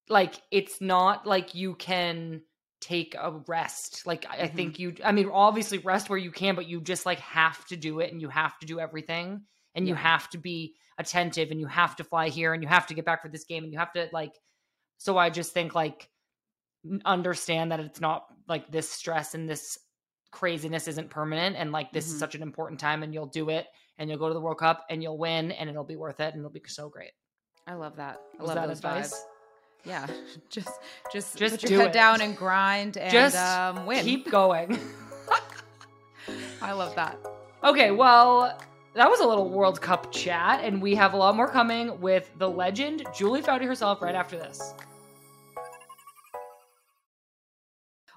like 0.08 0.34
it's 0.50 0.80
not 0.80 1.26
like 1.26 1.54
you 1.54 1.74
can 1.74 2.42
take 2.80 3.14
a 3.18 3.32
rest. 3.48 4.06
Like 4.06 4.26
I 4.30 4.42
I 4.42 4.46
think 4.48 4.78
you 4.78 4.94
I 5.04 5.12
mean 5.12 5.28
obviously 5.32 5.78
rest 5.78 6.08
where 6.10 6.18
you 6.18 6.30
can, 6.30 6.54
but 6.54 6.66
you 6.66 6.80
just 6.80 7.06
like 7.06 7.18
have 7.20 7.64
to 7.66 7.76
do 7.76 8.00
it 8.00 8.12
and 8.12 8.20
you 8.20 8.28
have 8.28 8.58
to 8.60 8.66
do 8.66 8.78
everything 8.80 9.42
and 9.74 9.86
you 9.88 9.94
have 9.94 10.30
to 10.30 10.38
be 10.38 10.74
attentive 10.98 11.50
and 11.50 11.60
you 11.60 11.66
have 11.66 11.96
to 11.96 12.04
fly 12.04 12.28
here 12.28 12.54
and 12.54 12.62
you 12.62 12.68
have 12.68 12.86
to 12.86 12.94
get 12.94 13.04
back 13.04 13.20
for 13.22 13.28
this 13.28 13.44
game 13.44 13.64
and 13.64 13.72
you 13.72 13.78
have 13.78 13.92
to 13.92 14.08
like 14.12 14.32
so 14.98 15.18
I 15.18 15.30
just 15.30 15.52
think 15.52 15.74
like 15.74 16.08
understand 17.04 17.72
that 17.72 17.80
it's 17.80 18.00
not 18.00 18.26
like 18.48 18.70
this 18.70 18.88
stress 18.88 19.34
and 19.34 19.48
this 19.48 19.78
craziness 20.30 20.86
isn't 20.88 21.10
permanent 21.10 21.56
and 21.56 21.72
like 21.72 21.92
this 21.92 22.06
Mhm. 22.06 22.12
is 22.12 22.18
such 22.18 22.34
an 22.34 22.42
important 22.42 22.78
time 22.78 23.02
and 23.02 23.12
you'll 23.12 23.26
do 23.26 23.48
it 23.50 23.66
and 23.98 24.08
you'll 24.08 24.18
go 24.18 24.28
to 24.28 24.34
the 24.34 24.40
World 24.40 24.58
Cup 24.58 24.84
and 24.90 25.02
you'll 25.02 25.18
win 25.18 25.50
and 25.52 25.68
it'll 25.68 25.84
be 25.84 25.96
worth 25.96 26.20
it 26.20 26.32
and 26.34 26.38
it'll 26.40 26.50
be 26.50 26.62
so 26.66 26.88
great. 26.88 27.12
i 27.66 27.74
love 27.74 27.96
that 27.96 28.20
i 28.38 28.42
love 28.42 28.54
that 28.54 28.70
advice? 28.70 29.12
vibes 29.12 29.35
yeah 29.86 30.06
just 30.50 30.68
just 31.12 31.38
Just 31.38 31.60
put 31.60 31.70
your 31.70 31.80
head 31.80 31.90
it. 31.90 31.92
down 31.94 32.20
and 32.20 32.36
grind 32.36 32.96
and 32.96 33.12
Just 33.12 33.36
um, 33.36 33.86
win 33.86 34.04
Keep 34.04 34.30
going. 34.30 34.78
i 36.60 36.72
love 36.72 36.94
that 36.96 37.16
okay, 37.66 37.90
well, 37.90 38.56
that 38.94 39.10
was 39.10 39.20
a 39.20 39.26
little 39.26 39.50
World 39.50 39.80
Cup 39.80 40.12
chat 40.12 40.62
and 40.62 40.80
we 40.80 40.94
have 40.94 41.12
a 41.12 41.16
lot 41.16 41.36
more 41.36 41.48
coming 41.48 42.00
with 42.00 42.30
the 42.38 42.48
legend 42.48 43.04
Julie 43.14 43.42
Foudy 43.42 43.66
herself 43.66 44.00
right 44.00 44.14
after 44.14 44.36
this. 44.36 44.72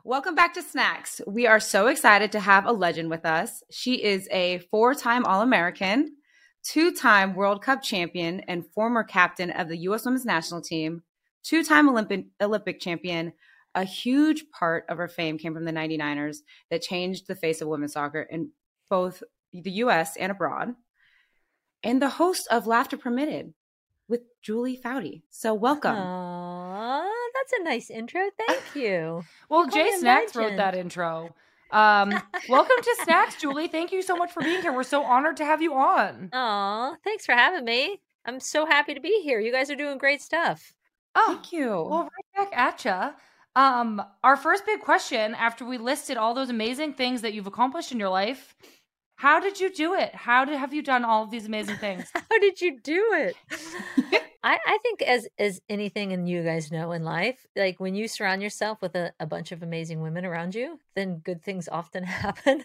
Welcome 0.05 0.35
back 0.35 0.53
to 0.53 0.61
Snacks. 0.61 1.19
We 1.27 1.45
are 1.45 1.59
so 1.59 1.87
excited 1.87 2.31
to 2.31 2.39
have 2.39 2.65
a 2.65 2.71
legend 2.71 3.09
with 3.09 3.25
us. 3.25 3.63
She 3.69 4.03
is 4.03 4.27
a 4.31 4.59
four 4.71 4.93
time 4.95 5.25
All 5.25 5.41
American, 5.41 6.15
two 6.63 6.91
time 6.93 7.35
World 7.35 7.61
Cup 7.61 7.81
champion, 7.81 8.39
and 8.41 8.65
former 8.73 9.03
captain 9.03 9.51
of 9.51 9.67
the 9.67 9.77
U.S. 9.77 10.05
women's 10.05 10.25
national 10.25 10.61
team, 10.61 11.03
two 11.43 11.63
time 11.63 11.89
Olympic, 11.89 12.25
Olympic 12.41 12.79
champion. 12.79 13.33
A 13.75 13.83
huge 13.83 14.45
part 14.51 14.85
of 14.89 14.97
her 14.97 15.07
fame 15.07 15.37
came 15.37 15.53
from 15.53 15.63
the 15.63 15.71
99ers 15.71 16.37
that 16.71 16.81
changed 16.81 17.27
the 17.27 17.35
face 17.35 17.61
of 17.61 17.67
women's 17.67 17.93
soccer 17.93 18.21
in 18.21 18.49
both 18.89 19.21
the 19.53 19.71
U.S. 19.71 20.17
and 20.17 20.31
abroad. 20.31 20.73
And 21.83 22.01
the 22.01 22.09
host 22.09 22.47
of 22.49 22.67
Laughter 22.67 22.97
Permitted 22.97 23.53
with 24.07 24.21
Julie 24.41 24.79
Foudy. 24.83 25.21
So, 25.29 25.53
welcome. 25.53 25.95
Aw, 25.95 27.09
that's 27.33 27.53
a 27.59 27.63
nice 27.63 27.89
intro. 27.89 28.21
Thank 28.47 28.61
you. 28.75 29.23
Well, 29.49 29.67
Jay 29.67 29.91
Snacks 29.97 30.35
wrote 30.35 30.57
that 30.57 30.75
intro. 30.75 31.35
Um, 31.71 32.09
welcome 32.49 32.75
to 32.81 32.97
Snacks, 33.03 33.35
Julie. 33.39 33.67
Thank 33.67 33.91
you 33.91 34.01
so 34.01 34.15
much 34.15 34.31
for 34.31 34.41
being 34.41 34.61
here. 34.61 34.73
We're 34.73 34.83
so 34.83 35.03
honored 35.03 35.37
to 35.37 35.45
have 35.45 35.61
you 35.61 35.75
on. 35.75 36.29
Aw, 36.33 36.95
thanks 37.03 37.25
for 37.25 37.33
having 37.33 37.65
me. 37.65 38.01
I'm 38.25 38.39
so 38.39 38.65
happy 38.65 38.93
to 38.95 38.99
be 38.99 39.21
here. 39.23 39.39
You 39.39 39.51
guys 39.51 39.69
are 39.69 39.75
doing 39.75 39.97
great 39.97 40.21
stuff. 40.21 40.73
Oh, 41.15 41.33
Thank 41.33 41.51
you. 41.51 41.69
well, 41.69 42.09
right 42.35 42.49
back 42.51 42.57
at 42.57 42.85
you. 42.85 43.61
Um, 43.61 44.01
our 44.23 44.37
first 44.37 44.65
big 44.65 44.81
question 44.81 45.33
after 45.35 45.65
we 45.65 45.77
listed 45.77 46.17
all 46.17 46.33
those 46.33 46.49
amazing 46.49 46.93
things 46.93 47.21
that 47.21 47.33
you've 47.33 47.47
accomplished 47.47 47.91
in 47.91 47.99
your 47.99 48.09
life, 48.09 48.55
how 49.15 49.39
did 49.39 49.59
you 49.59 49.73
do 49.73 49.95
it? 49.95 50.15
How 50.15 50.45
did 50.45 50.57
have 50.57 50.73
you 50.73 50.81
done 50.81 51.03
all 51.03 51.23
of 51.23 51.31
these 51.31 51.45
amazing 51.45 51.75
things? 51.85 52.09
How 52.13 52.39
did 52.39 52.61
you 52.61 52.79
do 52.79 53.03
it? 53.13 53.35
I, 54.41 54.57
I 54.65 54.77
think 54.81 55.01
as 55.01 55.27
as 55.37 55.59
anything 55.67 56.13
and 56.13 56.29
you 56.29 56.43
guys 56.43 56.71
know 56.71 56.93
in 56.93 57.03
life, 57.03 57.45
like 57.57 57.79
when 57.81 57.95
you 57.95 58.07
surround 58.07 58.41
yourself 58.41 58.81
with 58.81 58.95
a, 58.95 59.11
a 59.19 59.25
bunch 59.25 59.51
of 59.51 59.61
amazing 59.61 59.99
women 60.01 60.25
around 60.25 60.55
you, 60.55 60.79
then 60.95 61.17
good 61.17 61.41
things 61.43 61.67
often 61.67 62.03
happen. 62.05 62.63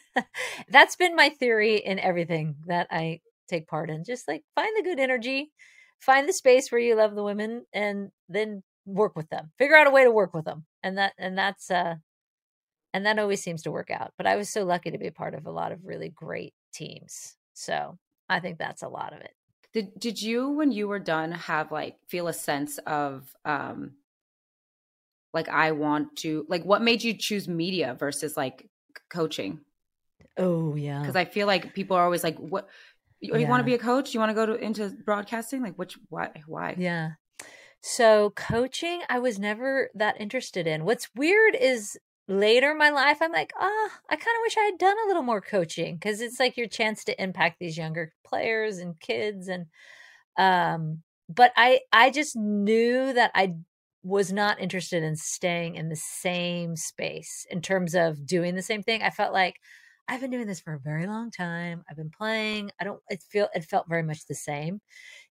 That's 0.69 0.95
been 0.95 1.17
my 1.17 1.31
theory 1.31 1.77
in 1.79 1.99
everything 1.99 2.55
that 2.67 2.87
I 2.91 3.21
take 3.49 3.67
part 3.67 3.91
in. 3.91 4.05
Just 4.05 4.29
like 4.29 4.45
find 4.55 4.71
the 4.77 4.85
good 4.85 5.01
energy, 5.01 5.51
find 6.05 6.29
the 6.29 6.33
space 6.33 6.71
where 6.71 6.81
you 6.81 6.95
love 6.95 7.15
the 7.15 7.25
women, 7.25 7.65
and 7.73 8.11
then 8.29 8.63
work 8.87 9.17
with 9.17 9.29
them. 9.31 9.51
Figure 9.59 9.77
out 9.77 9.87
a 9.87 9.91
way 9.91 10.05
to 10.05 10.11
work 10.11 10.35
with 10.35 10.45
them. 10.45 10.65
And 10.83 10.99
that 10.99 11.15
and 11.19 11.37
that's 11.37 11.71
uh 11.71 11.97
and 12.93 13.07
that 13.07 13.19
always 13.19 13.43
seems 13.43 13.63
to 13.63 13.73
work 13.73 13.91
out. 13.91 14.13
But 14.17 14.27
I 14.27 14.37
was 14.37 14.49
so 14.51 14.65
lucky 14.65 14.91
to 14.91 14.99
be 14.99 15.09
a 15.09 15.13
part 15.13 15.35
of 15.35 15.47
a 15.47 15.51
lot 15.51 15.73
of 15.73 15.85
really 15.85 16.11
great 16.11 16.55
teams. 16.73 17.37
So 17.55 17.99
I 18.29 18.41
think 18.41 18.59
that's 18.59 18.83
a 18.83 18.89
lot 18.89 19.13
of 19.13 19.21
it. 19.21 19.33
Did 19.73 19.99
did 19.99 20.23
you 20.23 20.51
when 20.51 20.71
you 20.71 20.87
were 20.87 21.01
done 21.01 21.33
have 21.33 21.73
like 21.73 21.97
feel 22.09 22.29
a 22.29 22.33
sense 22.33 22.79
of 22.87 23.25
um 23.45 23.93
like 25.33 25.49
I 25.49 25.73
want 25.73 26.17
to 26.19 26.47
like 26.49 26.65
what 26.65 26.83
made 26.83 27.03
you 27.03 27.15
choose 27.15 27.49
media 27.49 27.97
versus 27.99 28.37
like 28.37 28.69
coaching? 29.11 29.61
Oh 30.37 30.75
yeah. 30.75 31.01
Because 31.01 31.17
I 31.17 31.25
feel 31.25 31.47
like 31.47 31.75
people 31.75 31.97
are 31.97 32.05
always 32.05 32.25
like, 32.25 32.37
"What 32.39 32.69
you, 33.27 33.39
you 33.39 33.47
want 33.47 33.61
to 33.61 33.65
be 33.65 33.75
a 33.75 33.79
coach? 33.79 34.15
You 34.15 34.21
want 34.21 34.31
to 34.31 34.35
go 34.35 34.47
to 34.47 34.55
into 34.55 34.91
broadcasting? 35.05 35.63
Like 35.63 35.75
which 35.77 35.99
why 36.09 36.31
why?" 36.47 36.75
Yeah. 36.79 37.13
So 37.81 38.31
coaching, 38.31 39.03
I 39.11 39.19
was 39.19 39.39
never 39.39 39.91
that 39.95 40.21
interested 40.21 40.67
in. 40.67 40.85
What's 40.85 41.09
weird 41.15 41.55
is 41.55 41.99
later 42.29 42.71
in 42.71 42.79
my 42.79 42.91
life, 42.91 43.19
I'm 43.21 43.33
like, 43.33 43.53
ah, 43.59 43.69
oh, 43.69 43.91
I 44.09 44.17
kind 44.17 44.37
of 44.37 44.43
wish 44.43 44.57
I 44.57 44.65
had 44.65 44.79
done 44.79 44.97
a 45.05 45.07
little 45.07 45.23
more 45.23 45.41
coaching 45.41 45.97
because 45.97 46.21
it's 46.21 46.41
like 46.41 46.57
your 46.57 46.67
chance 46.67 47.05
to 47.05 47.23
impact 47.23 47.59
these 47.61 47.77
younger 47.77 48.13
players 48.27 48.79
and 48.79 48.99
kids 48.99 49.49
and 49.49 49.67
um 50.39 51.03
but 51.29 51.53
I 51.57 51.81
I 51.93 52.11
just 52.11 52.37
knew 52.37 53.13
that 53.13 53.31
I 53.35 53.55
was 54.03 54.33
not 54.33 54.61
interested 54.61 55.03
in 55.03 55.17
staying 55.17 55.77
in 55.77 55.89
the 55.89 55.97
same 55.97 56.77
space 56.77 57.47
in 57.51 57.63
terms 57.63 57.95
of 57.95 58.27
doing 58.27 58.55
the 58.55 58.63
same 58.63 58.83
thing. 58.83 59.03
I 59.03 59.11
felt 59.11 59.33
like 59.33 59.57
I've 60.09 60.21
been 60.21 60.31
doing 60.31 60.47
this 60.47 60.61
for 60.61 60.75
a 60.75 60.79
very 60.79 61.07
long 61.07 61.31
time. 61.31 61.83
I've 61.89 61.97
been 61.97 62.11
playing. 62.11 62.71
I 62.81 62.85
don't 62.85 63.01
it 63.09 63.23
feel 63.31 63.49
it 63.55 63.65
felt 63.65 63.89
very 63.89 64.03
much 64.03 64.27
the 64.27 64.35
same. 64.35 64.81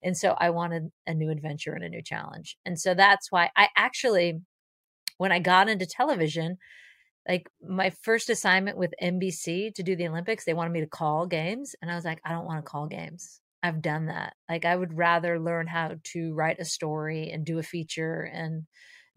And 0.03 0.17
so 0.17 0.35
I 0.39 0.49
wanted 0.49 0.91
a 1.07 1.13
new 1.13 1.29
adventure 1.29 1.73
and 1.73 1.83
a 1.83 1.89
new 1.89 2.01
challenge. 2.01 2.57
And 2.65 2.79
so 2.79 2.93
that's 2.93 3.31
why 3.31 3.49
I 3.55 3.69
actually 3.77 4.41
when 5.17 5.31
I 5.31 5.39
got 5.39 5.69
into 5.69 5.85
television, 5.85 6.57
like 7.27 7.49
my 7.61 7.91
first 8.01 8.29
assignment 8.29 8.77
with 8.77 8.93
NBC 9.01 9.73
to 9.75 9.83
do 9.83 9.95
the 9.95 10.07
Olympics, 10.07 10.45
they 10.45 10.53
wanted 10.53 10.73
me 10.73 10.81
to 10.81 10.87
call 10.87 11.25
games. 11.25 11.75
And 11.81 11.89
I 11.89 11.95
was 11.95 12.05
like, 12.05 12.19
I 12.25 12.31
don't 12.31 12.45
want 12.45 12.63
to 12.63 12.69
call 12.69 12.87
games. 12.87 13.39
I've 13.61 13.81
done 13.81 14.07
that. 14.07 14.33
Like, 14.49 14.65
I 14.65 14.75
would 14.75 14.97
rather 14.97 15.39
learn 15.39 15.67
how 15.67 15.95
to 16.03 16.33
write 16.33 16.59
a 16.59 16.65
story 16.65 17.31
and 17.31 17.45
do 17.45 17.59
a 17.59 17.63
feature 17.63 18.29
and 18.33 18.63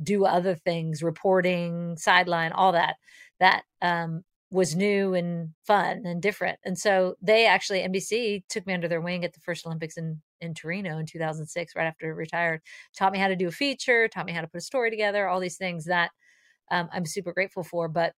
do 0.00 0.24
other 0.24 0.54
things, 0.54 1.02
reporting, 1.02 1.96
sideline, 1.96 2.52
all 2.52 2.72
that. 2.72 2.96
That 3.40 3.64
um, 3.82 4.22
was 4.50 4.76
new 4.76 5.14
and 5.14 5.50
fun 5.66 6.02
and 6.04 6.22
different. 6.22 6.59
And 6.64 6.78
so 6.78 7.16
they 7.20 7.46
actually, 7.46 7.80
NBC 7.80 8.44
took 8.48 8.66
me 8.66 8.74
under 8.74 8.88
their 8.88 9.00
wing 9.00 9.24
at 9.24 9.32
the 9.32 9.40
first 9.40 9.66
Olympics 9.66 9.96
in, 9.96 10.20
in 10.40 10.54
Torino 10.54 10.98
in 10.98 11.06
2006, 11.06 11.74
right 11.74 11.87
after 11.87 12.06
I 12.06 12.11
retired, 12.11 12.61
taught 12.96 13.12
me 13.12 13.18
how 13.18 13.28
to 13.28 13.37
do 13.37 13.48
a 13.48 13.52
feature, 13.52 14.06
taught 14.09 14.26
me 14.26 14.32
how 14.32 14.40
to 14.40 14.46
put 14.46 14.59
a 14.59 14.62
story 14.62 14.90
together, 14.90 15.26
all 15.26 15.40
these 15.40 15.56
things 15.56 15.87
that 15.87 16.11
um, 16.70 16.88
I'm 16.92 17.06
super 17.06 17.32
grateful 17.32 17.64
for. 17.64 17.88
But 17.88 18.12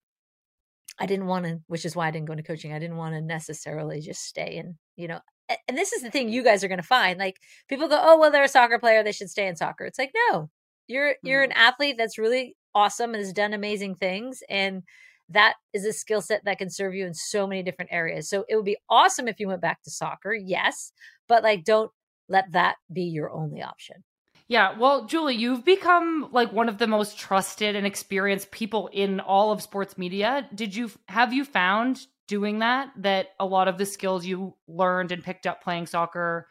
I 0.99 1.07
didn't 1.07 1.27
want 1.27 1.47
to, 1.47 1.61
which 1.67 1.85
is 1.85 1.97
why 1.97 2.09
I 2.09 2.11
didn't 2.11 2.27
go 2.27 2.33
into 2.33 2.43
coaching. 2.43 2.73
I 2.73 2.79
didn't 2.79 2.97
want 2.97 3.14
to 3.14 3.21
necessarily 3.21 4.01
just 4.01 4.25
stay 4.25 4.57
in, 4.57 4.77
you 4.97 5.09
know, 5.09 5.21
and 5.67 5.79
this 5.79 5.93
is 5.93 6.03
the 6.03 6.11
thing 6.11 6.29
you 6.29 6.45
guys 6.45 6.62
are 6.62 6.69
going 6.69 6.81
to 6.81 6.87
find. 6.87 7.19
Like 7.19 7.37
people 7.69 7.88
go, 7.88 7.99
oh, 8.01 8.19
well, 8.19 8.31
they're 8.31 8.43
a 8.43 8.49
soccer 8.49 8.79
player. 8.79 9.03
They 9.03 9.12
should 9.12 9.31
stay 9.31 9.47
in 9.47 9.57
soccer. 9.57 9.87
It's 9.87 9.99
like, 9.99 10.12
no, 10.31 10.51
you're, 10.87 11.14
you're 11.23 11.43
mm-hmm. 11.43 11.53
an 11.53 11.57
athlete 11.57 11.97
that's 11.97 12.19
really 12.19 12.57
awesome 12.75 13.14
and 13.14 13.23
has 13.23 13.33
done 13.33 13.55
amazing 13.55 13.95
things. 13.95 14.43
And 14.49 14.83
that 15.31 15.55
is 15.75 15.85
a 15.85 15.93
skill 15.93 16.23
set 16.23 16.45
that 16.45 16.59
can 16.59 16.71
serve 16.71 16.95
you 16.95 17.07
in 17.07 17.14
so 17.14 17.47
many 17.47 17.62
different 17.62 17.93
areas. 17.93 18.29
So 18.29 18.45
it 18.49 18.57
would 18.57 18.64
be 18.64 18.79
awesome 18.88 19.29
if 19.29 19.38
you 19.38 19.49
went 19.49 19.61
back 19.61 19.83
to 19.83 19.91
soccer. 19.91 20.35
Yes. 20.35 20.93
But 21.29 21.43
like, 21.43 21.64
don't 21.64 21.91
let 22.29 22.53
that 22.53 22.77
be 22.93 23.03
your 23.03 23.31
only 23.31 23.62
option. 23.62 24.05
Yeah, 24.49 24.79
well, 24.79 25.05
Julie, 25.05 25.37
you've 25.37 25.64
become 25.64 26.31
like 26.33 26.53
one 26.53 26.71
of 26.71 26.79
the 26.79 26.87
most 26.87 27.19
trusted 27.19 27.77
and 27.77 27.87
experienced 27.87 28.51
people 28.51 28.88
in 28.93 29.21
all 29.21 29.53
of 29.53 29.61
sports 29.61 29.99
media. 29.99 30.49
Did 30.55 30.75
you 30.75 30.91
have 31.07 31.35
you 31.35 31.45
found 31.45 32.07
doing 32.27 32.61
that 32.61 32.91
that 32.97 33.29
a 33.38 33.45
lot 33.45 33.69
of 33.69 33.77
the 33.77 33.85
skills 33.85 34.25
you 34.25 34.55
learned 34.67 35.12
and 35.12 35.23
picked 35.23 35.47
up 35.47 35.62
playing 35.62 35.87
soccer 35.87 36.47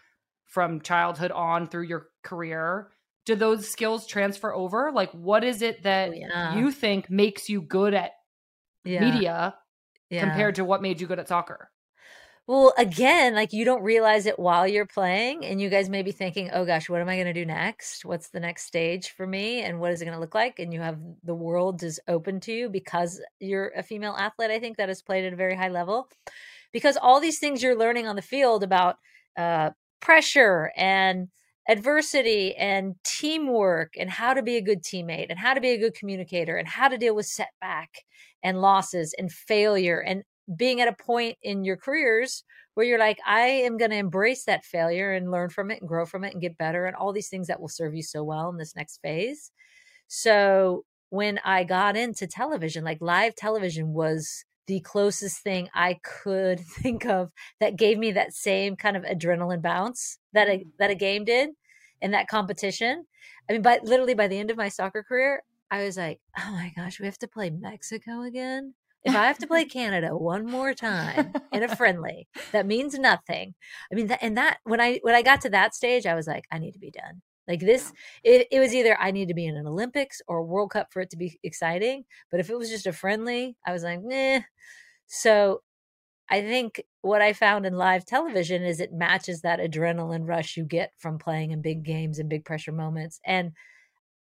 from 0.46 0.82
childhood 0.82 1.32
on 1.32 1.68
through 1.68 1.84
your 1.84 2.08
career, 2.24 2.90
do 3.26 3.34
those 3.34 3.68
skills 3.68 4.06
transfer 4.06 4.54
over? 4.54 4.92
Like 4.94 5.12
what 5.12 5.44
is 5.44 5.63
it 5.63 5.82
that 5.82 6.10
oh, 6.10 6.13
yeah. 6.13 6.56
you 6.56 6.72
think 6.72 7.10
makes 7.10 7.50
you 7.50 7.62
good 7.62 7.96
at 7.96 8.12
yeah. 8.84 9.00
media 9.00 9.56
yeah. 10.10 10.22
compared 10.22 10.56
to 10.56 10.66
what 10.66 10.82
made 10.82 11.02
you 11.02 11.08
good 11.08 11.20
at 11.20 11.28
soccer? 11.28 11.70
Well, 12.48 12.74
again, 12.78 13.36
like 13.36 13.52
you 13.52 13.66
don't 13.66 13.84
realize 13.84 14.26
it 14.26 14.40
while 14.40 14.66
you're 14.66 14.86
playing, 14.86 15.44
and 15.44 15.60
you 15.60 15.70
guys 15.70 15.90
may 15.90 16.02
be 16.02 16.13
thinking, 16.13 16.50
oh 16.54 16.63
gosh, 16.63 16.90
what 16.90 17.02
am 17.02 17.10
I 17.10 17.16
going 17.16 17.28
to 17.28 17.34
do 17.34 17.46
next? 17.46 18.06
What's 18.06 18.30
the 18.30 18.40
next 18.40 18.63
stage 18.63 19.10
for 19.10 19.28
me? 19.28 19.63
And 19.63 19.82
what 19.82 19.92
is 19.92 20.02
it 20.02 20.06
going 20.06 20.16
to 20.16 20.22
look 20.22 20.34
like? 20.34 20.60
And 20.60 20.74
you 20.74 20.80
have 20.80 20.98
the 21.26 21.36
world 21.36 21.84
is 21.84 22.00
open 22.08 22.40
to 22.42 22.54
you 22.54 22.70
because 22.70 23.22
you're 23.42 23.74
a 23.76 23.84
female 23.84 24.16
athlete, 24.18 24.50
I 24.50 24.60
think 24.60 24.78
that 24.78 24.88
has 24.88 25.02
played 25.02 25.26
at 25.26 25.34
a 25.34 25.38
very 25.38 25.56
high 25.56 25.68
level. 25.68 26.08
Because 26.72 26.96
all 26.96 27.20
these 27.20 27.40
things 27.40 27.62
you're 27.62 27.78
learning 27.78 28.08
on 28.08 28.16
the 28.16 28.22
field 28.22 28.63
about 28.63 28.96
uh, 29.38 29.72
pressure 30.00 30.72
and 30.78 31.28
adversity 31.68 32.56
and 32.56 32.96
teamwork 33.04 33.96
and 33.98 34.10
how 34.10 34.34
to 34.34 34.42
be 34.42 34.56
a 34.56 34.62
good 34.62 34.84
teammate 34.84 35.28
and 35.30 35.38
how 35.38 35.54
to 35.54 35.60
be 35.60 35.72
a 35.72 35.78
good 35.78 35.94
communicator 35.94 36.56
and 36.56 36.68
how 36.68 36.88
to 36.88 36.98
deal 36.98 37.13
with 37.13 37.26
setback 37.26 38.06
and 38.48 38.62
losses 38.62 39.14
and 39.18 39.30
failure 39.30 40.00
and 40.00 40.24
being 40.56 40.80
at 40.80 40.88
a 40.88 40.94
point 40.94 41.38
in 41.44 41.66
your 41.66 41.76
careers 41.76 42.46
where 42.76 42.86
you're 42.86 42.98
like, 42.98 43.18
I 43.26 43.42
am 43.42 43.76
going 43.78 43.92
to 43.92 43.98
embrace 43.98 44.46
that 44.46 44.64
failure 44.64 45.12
and 45.12 45.30
learn 45.32 45.50
from 45.50 45.70
it 45.70 45.82
and 45.82 45.90
grow 45.90 46.06
from 46.06 46.24
it 46.24 46.32
and 46.32 46.42
get 46.42 46.58
better 46.58 46.86
and 46.86 46.96
all 46.96 47.12
these 47.12 47.28
things 47.28 47.48
that 47.48 47.60
will 47.60 47.68
serve 47.68 47.94
you 47.94 48.04
so 48.04 48.24
well 48.24 48.50
in 48.50 48.56
this 48.56 48.74
next 48.74 49.00
phase. 49.02 49.52
So 50.08 50.86
when 51.10 51.42
I 51.44 51.66
got 51.66 51.98
into 51.98 52.26
television, 52.26 52.86
like 52.86 53.00
live 53.02 53.36
television 53.36 53.92
was 53.92 54.46
the 54.68 54.80
closest 54.80 55.44
thing 55.44 55.68
I 55.74 56.00
could 56.04 56.60
think 56.82 57.06
of 57.06 57.34
that 57.60 57.76
gave 57.76 57.98
me 57.98 58.14
that 58.14 58.34
same 58.34 58.78
kind 58.78 58.96
of 58.96 59.04
adrenaline 59.04 59.62
bounce 59.62 60.20
that 60.32 60.48
a, 60.48 60.52
mm-hmm. 60.52 60.70
that 60.80 60.92
a 60.92 60.96
game 60.96 61.26
did 61.26 61.50
in 62.02 62.12
that 62.12 62.30
competition. 62.30 63.08
I 63.50 63.54
mean, 63.54 63.62
but 63.62 63.84
literally 63.84 64.14
by 64.14 64.30
the 64.30 64.40
end 64.40 64.52
of 64.52 64.58
my 64.58 64.70
soccer 64.70 65.04
career, 65.04 65.42
I 65.70 65.84
was 65.84 65.98
like, 65.98 66.20
oh 66.38 66.52
my 66.52 66.72
gosh, 66.76 67.00
we 67.00 67.06
have 67.06 67.18
to 67.20 67.28
play 67.28 67.50
Mexico 67.50 68.22
again 68.22 68.74
if 69.08 69.16
I 69.16 69.28
have 69.28 69.38
to 69.40 69.48
play 69.48 69.66
Canada 69.80 70.16
one 70.16 70.46
more 70.46 70.74
time 70.74 71.34
in 71.52 71.64
a 71.64 71.68
friendly, 71.76 72.28
that 72.52 72.66
means 72.66 72.98
nothing. 72.98 73.54
I 73.92 73.96
mean, 73.96 74.08
that, 74.08 74.20
and 74.22 74.38
that 74.38 74.60
when 74.64 74.82
I 74.82 75.00
when 75.02 75.16
I 75.16 75.22
got 75.22 75.42
to 75.42 75.50
that 75.50 75.74
stage, 75.76 76.06
I 76.06 76.16
was 76.16 76.28
like, 76.28 76.46
I 76.52 76.60
need 76.60 76.74
to 76.74 76.80
be 76.80 76.92
done. 76.92 77.22
Like 77.48 77.62
this, 77.62 77.94
it, 78.26 78.48
it 78.52 78.60
was 78.60 78.76
either 78.76 79.00
I 79.00 79.12
need 79.12 79.30
to 79.30 79.34
be 79.34 79.46
in 79.46 79.56
an 79.56 79.68
Olympics 79.68 80.22
or 80.28 80.38
a 80.38 80.44
World 80.44 80.72
Cup 80.72 80.88
for 80.92 81.02
it 81.02 81.10
to 81.12 81.18
be 81.18 81.40
exciting. 81.44 82.04
But 82.30 82.42
if 82.42 82.50
it 82.50 82.58
was 82.58 82.70
just 82.70 82.88
a 82.88 82.92
friendly, 82.92 83.56
I 83.66 83.72
was 83.72 83.84
like, 83.84 84.02
nah. 84.04 84.42
So 85.06 85.62
I 86.30 86.42
think 86.42 86.84
what 87.02 87.22
I 87.22 87.32
found 87.32 87.66
in 87.66 87.78
live 87.78 88.06
television 88.06 88.64
is 88.64 88.82
it 88.82 88.92
matches 88.92 89.42
that 89.42 89.62
adrenaline 89.62 90.28
rush 90.28 90.58
you 90.58 90.66
get 90.66 90.92
from 90.98 91.18
playing 91.18 91.52
in 91.52 91.62
big 91.62 91.84
games 91.84 92.20
and 92.20 92.28
big 92.28 92.44
pressure 92.44 92.74
moments. 92.74 93.22
And 93.26 93.54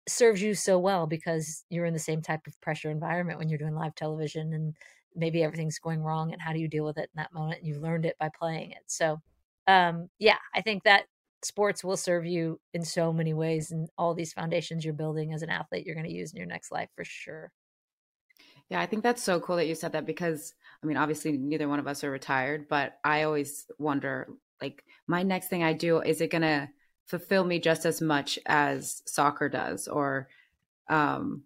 serves 0.08 0.42
you 0.42 0.54
so 0.54 0.78
well 0.78 1.08
because 1.08 1.64
you're 1.70 1.86
in 1.86 1.94
the 1.94 2.00
same 2.00 2.22
type 2.22 2.46
of 2.48 2.60
pressure 2.62 2.90
environment 2.90 3.40
when 3.40 3.50
you're 3.50 3.58
doing 3.58 3.76
live 3.76 3.96
television 3.96 4.54
and 4.54 4.76
maybe 5.16 5.44
everything's 5.44 5.80
going 5.80 6.02
wrong 6.02 6.34
and 6.34 6.42
how 6.42 6.52
do 6.52 6.60
you 6.60 6.68
deal 6.68 6.86
with 6.86 6.98
it 6.98 7.10
in 7.16 7.18
that 7.18 7.34
moment 7.34 7.64
you've 7.64 7.82
learned 7.82 8.06
it 8.06 8.16
by 8.20 8.30
playing 8.38 8.72
it. 8.72 8.84
So 8.88 9.20
um 9.68 10.10
yeah 10.20 10.38
i 10.54 10.62
think 10.62 10.84
that 10.84 11.06
sports 11.44 11.84
will 11.84 11.98
serve 11.98 12.26
you 12.26 12.60
in 12.74 12.84
so 12.84 13.12
many 13.12 13.34
ways 13.34 13.72
and 13.72 13.90
all 13.98 14.14
these 14.14 14.34
foundations 14.34 14.84
you're 14.84 14.94
building 14.94 15.34
as 15.34 15.42
an 15.42 15.50
athlete 15.50 15.86
you're 15.86 15.96
going 15.96 16.08
to 16.08 16.14
use 16.14 16.32
in 16.32 16.38
your 16.38 16.48
next 16.48 16.72
life 16.72 16.90
for 16.96 17.04
sure. 17.04 17.52
Yeah 18.70 18.80
i 18.80 18.86
think 18.86 19.04
that's 19.04 19.24
so 19.24 19.40
cool 19.40 19.58
that 19.58 19.68
you 19.68 19.76
said 19.76 19.94
that 19.94 20.06
because 20.06 20.54
i 20.84 20.86
mean 20.86 20.98
obviously 20.98 21.38
neither 21.38 21.68
one 21.68 21.80
of 21.80 21.88
us 21.88 22.04
are 22.04 22.12
retired 22.12 22.68
but 22.68 22.98
i 23.04 23.24
always 23.24 23.66
wonder 23.78 24.30
like 24.62 24.84
my 25.08 25.24
next 25.24 25.48
thing 25.48 25.64
i 25.64 25.74
do 25.74 26.02
is 26.02 26.22
it 26.22 26.32
going 26.32 26.42
to 26.42 26.70
fulfill 27.08 27.44
me 27.44 27.60
just 27.60 27.86
as 27.86 28.02
much 28.02 28.40
as 28.46 29.02
soccer 29.06 29.50
does 29.50 29.88
or 29.88 30.28
um 30.90 31.44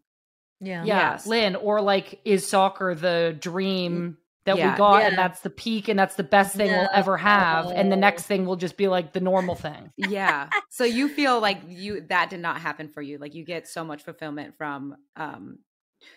yeah 0.59 0.83
yeah 0.83 1.11
yes. 1.11 1.27
lynn 1.27 1.55
or 1.55 1.81
like 1.81 2.19
is 2.25 2.47
soccer 2.47 2.95
the 2.95 3.35
dream 3.39 4.17
that 4.45 4.57
yeah. 4.57 4.71
we 4.71 4.77
got 4.77 5.01
yeah. 5.01 5.07
and 5.09 5.17
that's 5.17 5.41
the 5.41 5.49
peak 5.49 5.89
and 5.89 5.99
that's 5.99 6.15
the 6.15 6.23
best 6.23 6.55
thing 6.55 6.71
no. 6.71 6.79
we'll 6.79 6.89
ever 6.93 7.17
have 7.17 7.67
and 7.67 7.91
the 7.91 7.97
next 7.97 8.23
thing 8.23 8.45
will 8.45 8.55
just 8.55 8.77
be 8.77 8.87
like 8.87 9.13
the 9.13 9.19
normal 9.19 9.55
thing 9.55 9.91
yeah 9.97 10.49
so 10.69 10.83
you 10.83 11.07
feel 11.13 11.39
like 11.39 11.59
you 11.67 12.01
that 12.07 12.29
did 12.29 12.39
not 12.39 12.59
happen 12.59 12.87
for 12.87 13.01
you 13.01 13.17
like 13.17 13.35
you 13.35 13.43
get 13.43 13.67
so 13.67 13.83
much 13.83 14.03
fulfillment 14.03 14.55
from 14.57 14.95
um 15.15 15.59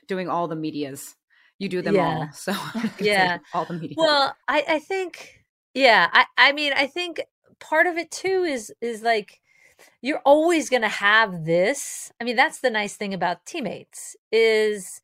doing 0.06 0.28
all 0.28 0.48
the 0.48 0.56
medias 0.56 1.16
you 1.58 1.68
do 1.68 1.82
them 1.82 1.94
yeah. 1.94 2.02
all 2.02 2.28
so 2.32 2.54
yeah 3.00 3.38
all 3.52 3.64
the 3.64 3.74
media 3.74 3.96
well 3.98 4.34
i 4.46 4.64
i 4.68 4.78
think 4.78 5.44
yeah 5.74 6.08
i 6.12 6.24
i 6.38 6.52
mean 6.52 6.72
i 6.72 6.86
think 6.86 7.20
part 7.60 7.86
of 7.86 7.96
it 7.96 8.10
too 8.10 8.44
is 8.44 8.72
is 8.80 9.02
like 9.02 9.40
you're 10.02 10.22
always 10.24 10.68
going 10.68 10.82
to 10.82 10.88
have 10.88 11.44
this. 11.44 12.12
I 12.20 12.24
mean, 12.24 12.36
that's 12.36 12.60
the 12.60 12.70
nice 12.70 12.96
thing 12.96 13.14
about 13.14 13.46
teammates 13.46 14.16
is 14.32 15.00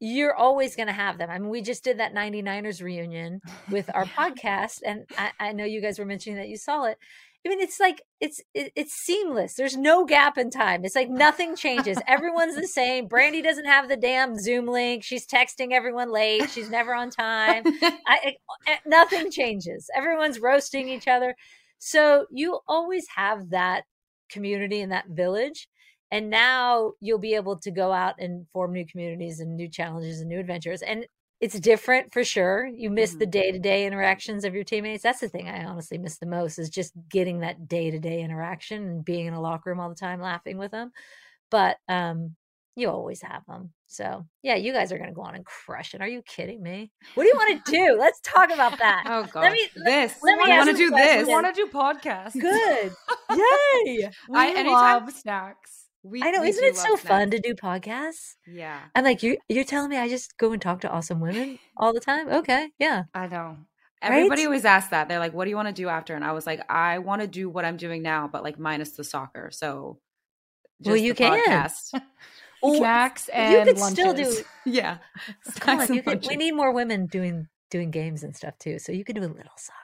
you're 0.00 0.34
always 0.34 0.76
going 0.76 0.86
to 0.86 0.92
have 0.92 1.18
them. 1.18 1.30
I 1.30 1.38
mean, 1.38 1.50
we 1.50 1.60
just 1.60 1.84
did 1.84 1.98
that 1.98 2.14
99ers 2.14 2.82
reunion 2.82 3.40
with 3.70 3.90
our 3.94 4.06
podcast, 4.06 4.80
and 4.84 5.04
I, 5.16 5.30
I, 5.38 5.52
know 5.52 5.64
you 5.64 5.80
guys 5.80 5.98
were 5.98 6.06
mentioning 6.06 6.38
that 6.38 6.48
you 6.48 6.56
saw 6.56 6.84
it. 6.84 6.98
I 7.44 7.48
mean, 7.48 7.60
it's 7.60 7.80
like 7.80 8.02
it's 8.20 8.42
it, 8.52 8.70
it's 8.76 8.92
seamless. 8.92 9.54
There's 9.54 9.76
no 9.76 10.04
gap 10.04 10.36
in 10.36 10.50
time. 10.50 10.84
It's 10.84 10.94
like 10.94 11.08
nothing 11.08 11.56
changes. 11.56 11.96
Everyone's 12.06 12.54
the 12.54 12.66
same. 12.66 13.08
Brandi 13.08 13.42
doesn't 13.42 13.64
have 13.64 13.88
the 13.88 13.96
damn 13.96 14.38
Zoom 14.38 14.66
link. 14.66 15.02
She's 15.02 15.26
texting 15.26 15.72
everyone 15.72 16.12
late. 16.12 16.50
She's 16.50 16.68
never 16.68 16.94
on 16.94 17.08
time. 17.08 17.62
I, 17.82 18.18
it, 18.24 18.34
eh, 18.66 18.76
nothing 18.84 19.30
changes. 19.30 19.88
Everyone's 19.94 20.38
roasting 20.38 20.90
each 20.90 21.08
other. 21.08 21.34
So 21.80 22.26
you 22.30 22.60
always 22.68 23.06
have 23.16 23.50
that 23.50 23.84
community 24.30 24.80
and 24.80 24.92
that 24.92 25.08
village. 25.08 25.66
And 26.12 26.28
now 26.28 26.92
you'll 27.00 27.18
be 27.18 27.34
able 27.34 27.56
to 27.60 27.70
go 27.70 27.92
out 27.92 28.16
and 28.18 28.46
form 28.52 28.72
new 28.72 28.86
communities 28.86 29.40
and 29.40 29.56
new 29.56 29.68
challenges 29.68 30.20
and 30.20 30.28
new 30.28 30.38
adventures. 30.38 30.82
And 30.82 31.06
it's 31.40 31.58
different 31.58 32.12
for 32.12 32.22
sure. 32.22 32.66
You 32.66 32.90
miss 32.90 33.10
mm-hmm. 33.10 33.20
the 33.20 33.26
day 33.26 33.52
to 33.52 33.58
day 33.58 33.86
interactions 33.86 34.44
of 34.44 34.54
your 34.54 34.64
teammates. 34.64 35.02
That's 35.02 35.20
the 35.20 35.28
thing 35.28 35.48
I 35.48 35.64
honestly 35.64 35.96
miss 35.96 36.18
the 36.18 36.26
most 36.26 36.58
is 36.58 36.68
just 36.68 36.92
getting 37.08 37.40
that 37.40 37.66
day 37.66 37.90
to 37.90 37.98
day 37.98 38.22
interaction 38.22 38.82
and 38.82 39.04
being 39.04 39.26
in 39.26 39.34
a 39.34 39.40
locker 39.40 39.70
room 39.70 39.80
all 39.80 39.88
the 39.88 39.94
time, 39.94 40.20
laughing 40.20 40.58
with 40.58 40.70
them. 40.70 40.90
But 41.50 41.78
um, 41.88 42.36
you 42.76 42.88
always 42.88 43.22
have 43.22 43.44
them. 43.46 43.72
So 43.86 44.26
yeah, 44.42 44.54
you 44.54 44.72
guys 44.72 44.92
are 44.92 44.98
gonna 44.98 45.12
go 45.12 45.22
on 45.22 45.34
and 45.34 45.44
crush 45.44 45.94
it. 45.94 46.00
Are 46.00 46.08
you 46.08 46.22
kidding 46.22 46.62
me? 46.62 46.90
What 47.14 47.24
do 47.24 47.28
you 47.28 47.34
want 47.36 47.64
to 47.64 47.72
do? 47.76 47.96
Let's 47.98 48.20
talk 48.20 48.52
about 48.52 48.78
that. 48.78 49.04
Oh 49.06 49.24
god, 49.24 49.42
let 49.42 49.52
me, 49.52 49.68
this. 49.84 50.14
Let, 50.22 50.38
me 50.38 50.48
want 50.48 50.70
to 50.70 50.76
do 50.76 50.90
this. 50.90 51.28
I 51.28 51.30
want 51.30 51.46
to 51.46 51.52
do 51.52 51.66
podcasts. 51.70 52.40
Good. 52.40 52.92
Yay! 53.30 54.10
We 54.28 54.38
I 54.38 54.46
anytime, 54.56 54.72
love 55.04 55.12
snacks. 55.12 55.86
We, 56.02 56.22
I 56.22 56.30
know, 56.30 56.42
isn't 56.42 56.64
it 56.64 56.76
so 56.76 56.96
snacks. 56.96 57.02
fun 57.02 57.30
to 57.30 57.38
do 57.38 57.54
podcasts? 57.54 58.36
Yeah. 58.46 58.80
I'm 58.94 59.04
like, 59.04 59.22
you 59.22 59.36
you're 59.48 59.64
telling 59.64 59.90
me 59.90 59.98
I 59.98 60.08
just 60.08 60.38
go 60.38 60.52
and 60.52 60.62
talk 60.62 60.80
to 60.82 60.90
awesome 60.90 61.20
women 61.20 61.58
all 61.76 61.92
the 61.92 62.00
time? 62.00 62.28
Okay, 62.28 62.70
yeah. 62.78 63.04
I 63.12 63.26
know. 63.26 63.58
Everybody 64.02 64.42
right? 64.42 64.46
always 64.46 64.64
asks 64.64 64.90
that. 64.90 65.08
They're 65.08 65.18
like, 65.18 65.34
"What 65.34 65.44
do 65.44 65.50
you 65.50 65.56
want 65.56 65.68
to 65.68 65.74
do 65.74 65.88
after?" 65.88 66.14
And 66.14 66.24
I 66.24 66.32
was 66.32 66.46
like, 66.46 66.62
"I 66.70 66.98
want 66.98 67.20
to 67.20 67.26
do 67.26 67.50
what 67.50 67.66
I'm 67.66 67.76
doing 67.76 68.02
now, 68.02 68.28
but 68.28 68.42
like 68.42 68.58
minus 68.58 68.92
the 68.92 69.04
soccer." 69.04 69.50
So, 69.52 69.98
well, 70.80 70.96
you 70.96 71.14
can. 71.14 71.38
Snacks 72.62 73.28
and 73.32 73.52
you 73.52 73.74
could 73.74 73.80
lunches. 73.80 73.98
still 73.98 74.14
do. 74.14 74.44
yeah, 74.64 74.98
Come 75.60 75.80
on, 75.80 75.94
you 75.94 76.02
could, 76.02 76.26
we 76.28 76.36
need 76.36 76.52
more 76.52 76.72
women 76.72 77.06
doing 77.06 77.48
doing 77.70 77.90
games 77.90 78.22
and 78.22 78.36
stuff 78.36 78.58
too. 78.58 78.78
So 78.78 78.92
you 78.92 79.04
could 79.04 79.16
do 79.16 79.22
a 79.22 79.26
little 79.26 79.52
soccer. 79.56 79.76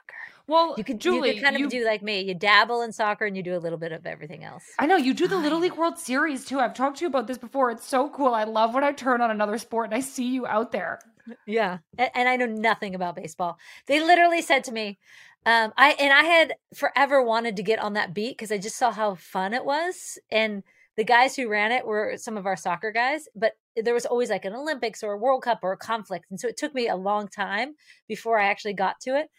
Well, 0.47 0.75
you 0.77 0.83
could, 0.85 1.01
Julie, 1.01 1.29
you 1.29 1.33
could 1.35 1.43
kind 1.43 1.55
of 1.57 1.61
you, 1.61 1.69
do 1.69 1.85
like 1.85 2.01
me. 2.01 2.21
You 2.21 2.33
dabble 2.33 2.81
in 2.81 2.93
soccer 2.93 3.25
and 3.25 3.35
you 3.35 3.43
do 3.43 3.55
a 3.55 3.59
little 3.59 3.77
bit 3.77 3.91
of 3.91 4.05
everything 4.05 4.45
else. 4.45 4.63
I 4.79 4.85
know 4.85 4.95
you 4.95 5.13
do 5.13 5.27
the 5.27 5.35
Little 5.37 5.59
League 5.59 5.75
World 5.75 5.97
Series 5.97 6.45
too. 6.45 6.59
I've 6.59 6.73
talked 6.73 6.99
to 6.99 7.01
you 7.01 7.09
about 7.09 7.27
this 7.27 7.37
before. 7.37 7.69
It's 7.69 7.85
so 7.85 8.09
cool. 8.09 8.33
I 8.33 8.45
love 8.45 8.73
when 8.73 8.83
I 8.83 8.93
turn 8.93 9.19
on 9.19 9.29
another 9.29 9.57
sport 9.57 9.87
and 9.87 9.95
I 9.95 9.99
see 9.99 10.27
you 10.27 10.47
out 10.47 10.71
there. 10.71 10.99
Yeah, 11.45 11.79
and, 11.97 12.09
and 12.15 12.29
I 12.29 12.37
know 12.37 12.45
nothing 12.45 12.95
about 12.95 13.17
baseball. 13.17 13.57
They 13.87 13.99
literally 13.99 14.41
said 14.41 14.63
to 14.65 14.71
me, 14.71 14.97
um, 15.45 15.73
"I 15.75 15.91
and 15.99 16.13
I 16.13 16.23
had 16.23 16.53
forever 16.73 17.21
wanted 17.21 17.57
to 17.57 17.63
get 17.63 17.79
on 17.79 17.93
that 17.93 18.13
beat 18.13 18.37
because 18.37 18.49
I 18.49 18.57
just 18.57 18.77
saw 18.77 18.91
how 18.91 19.15
fun 19.15 19.53
it 19.53 19.65
was 19.65 20.17
and." 20.31 20.63
The 20.97 21.03
guys 21.03 21.35
who 21.35 21.47
ran 21.47 21.71
it 21.71 21.85
were 21.85 22.15
some 22.17 22.37
of 22.37 22.45
our 22.47 22.57
soccer 22.57 22.91
guys, 22.91 23.27
but 23.35 23.53
there 23.75 23.93
was 23.93 24.07
always 24.07 24.31
like 24.31 24.45
an 24.45 24.55
Olympics 24.55 25.03
or 25.03 25.13
a 25.13 25.17
World 25.17 25.43
Cup 25.43 25.59
or 25.61 25.71
a 25.71 25.77
conflict. 25.77 26.25
And 26.31 26.39
so 26.39 26.47
it 26.47 26.57
took 26.57 26.73
me 26.73 26.87
a 26.87 26.95
long 26.95 27.27
time 27.27 27.75
before 28.07 28.39
I 28.39 28.47
actually 28.47 28.73
got 28.73 28.99
to 29.01 29.11
it. 29.17 29.29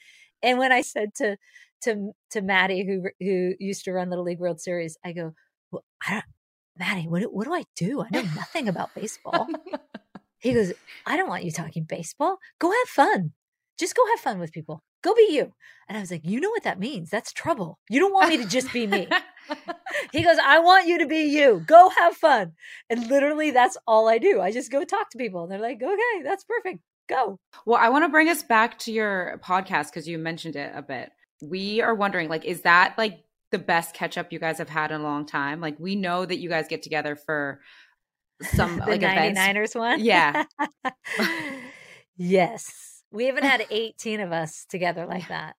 And 0.42 0.59
when 0.59 0.71
I 0.71 0.83
said 0.83 1.14
to 1.16 1.37
to 1.83 2.12
to 2.31 2.40
Maddie, 2.40 2.87
who 2.87 3.09
who 3.21 3.55
used 3.59 3.85
to 3.85 3.92
run 3.92 4.09
Little 4.09 4.25
League 4.25 4.38
World 4.38 4.61
Series, 4.61 4.97
I 5.05 5.12
go, 5.12 5.35
well, 5.73 5.85
I 6.07 6.12
don't, 6.12 6.25
Maddie, 6.79 7.09
what 7.09 7.23
what 7.33 7.44
do 7.44 7.55
I 7.55 7.64
do? 7.75 8.03
I 8.03 8.09
know 8.12 8.23
nothing 8.37 8.68
about 8.68 8.94
baseball. 8.94 9.49
he 10.38 10.53
goes, 10.55 10.73
I 11.07 11.16
don't 11.16 11.29
want 11.29 11.44
you 11.44 11.51
talking 11.51 11.83
baseball. 11.83 12.38
Go 12.61 12.71
have 12.71 12.88
fun. 12.88 13.33
Just 13.79 13.97
go 13.97 14.07
have 14.11 14.21
fun 14.21 14.38
with 14.38 14.53
people. 14.53 14.83
Go 15.03 15.14
be 15.14 15.29
you. 15.31 15.53
And 15.88 15.97
I 15.97 16.01
was 16.01 16.11
like, 16.11 16.25
you 16.25 16.40
know 16.40 16.51
what 16.51 16.64
that 16.64 16.79
means? 16.79 17.11
That's 17.11 17.33
trouble. 17.33 17.79
You 17.88 18.01
don't 18.01 18.12
want 18.12 18.29
me 18.29 18.37
to 18.38 18.47
just 18.47 18.73
be 18.73 18.87
me. 18.87 19.09
He 20.12 20.22
goes, 20.22 20.37
I 20.42 20.58
want 20.61 20.87
you 20.87 20.98
to 20.98 21.06
be 21.06 21.24
you. 21.24 21.62
Go 21.66 21.90
have 21.90 22.16
fun. 22.16 22.52
And 22.90 23.08
literally, 23.08 23.50
that's 23.50 23.76
all 23.87 24.08
I 24.08 24.18
do. 24.18 24.40
I 24.40 24.52
just 24.52 24.70
go 24.70 24.84
talk 24.84 25.11
to 25.11 25.18
people. 25.18 25.42
And 25.42 25.52
they're 25.52 25.61
like, 25.61 25.82
okay, 25.82 26.22
that's 26.22 26.44
perfect. 26.44 26.80
Go. 27.08 27.38
Well, 27.64 27.78
I 27.80 27.88
want 27.88 28.04
to 28.04 28.08
bring 28.08 28.28
us 28.28 28.42
back 28.42 28.78
to 28.80 28.92
your 28.92 29.40
podcast 29.44 29.87
because 29.87 30.06
you 30.06 30.18
mentioned 30.18 30.56
it 30.56 30.72
a 30.74 30.82
bit. 30.82 31.11
We 31.42 31.80
are 31.80 31.94
wondering, 31.94 32.28
like, 32.28 32.44
is 32.44 32.62
that 32.62 32.94
like 32.98 33.20
the 33.50 33.58
best 33.58 33.94
catch 33.94 34.18
up 34.18 34.32
you 34.32 34.38
guys 34.38 34.58
have 34.58 34.68
had 34.68 34.90
in 34.90 35.00
a 35.00 35.04
long 35.04 35.24
time? 35.24 35.61
Like, 35.61 35.78
we 35.78 35.96
know 35.96 36.26
that 36.26 36.38
you 36.38 36.48
guys 36.48 36.68
get 36.68 36.82
together 36.82 37.16
for 37.16 37.61
some 38.42 38.76
the 38.87 38.87
like 38.87 39.00
99ers 39.00 39.56
events. 39.56 39.74
one. 39.74 40.00
Yeah. 40.04 40.44
yes. 42.16 43.02
We 43.11 43.26
haven't 43.26 43.44
had 43.44 43.66
18 43.70 44.20
of 44.20 44.32
us 44.32 44.66
together 44.68 45.06
like 45.06 45.28
that. 45.28 45.56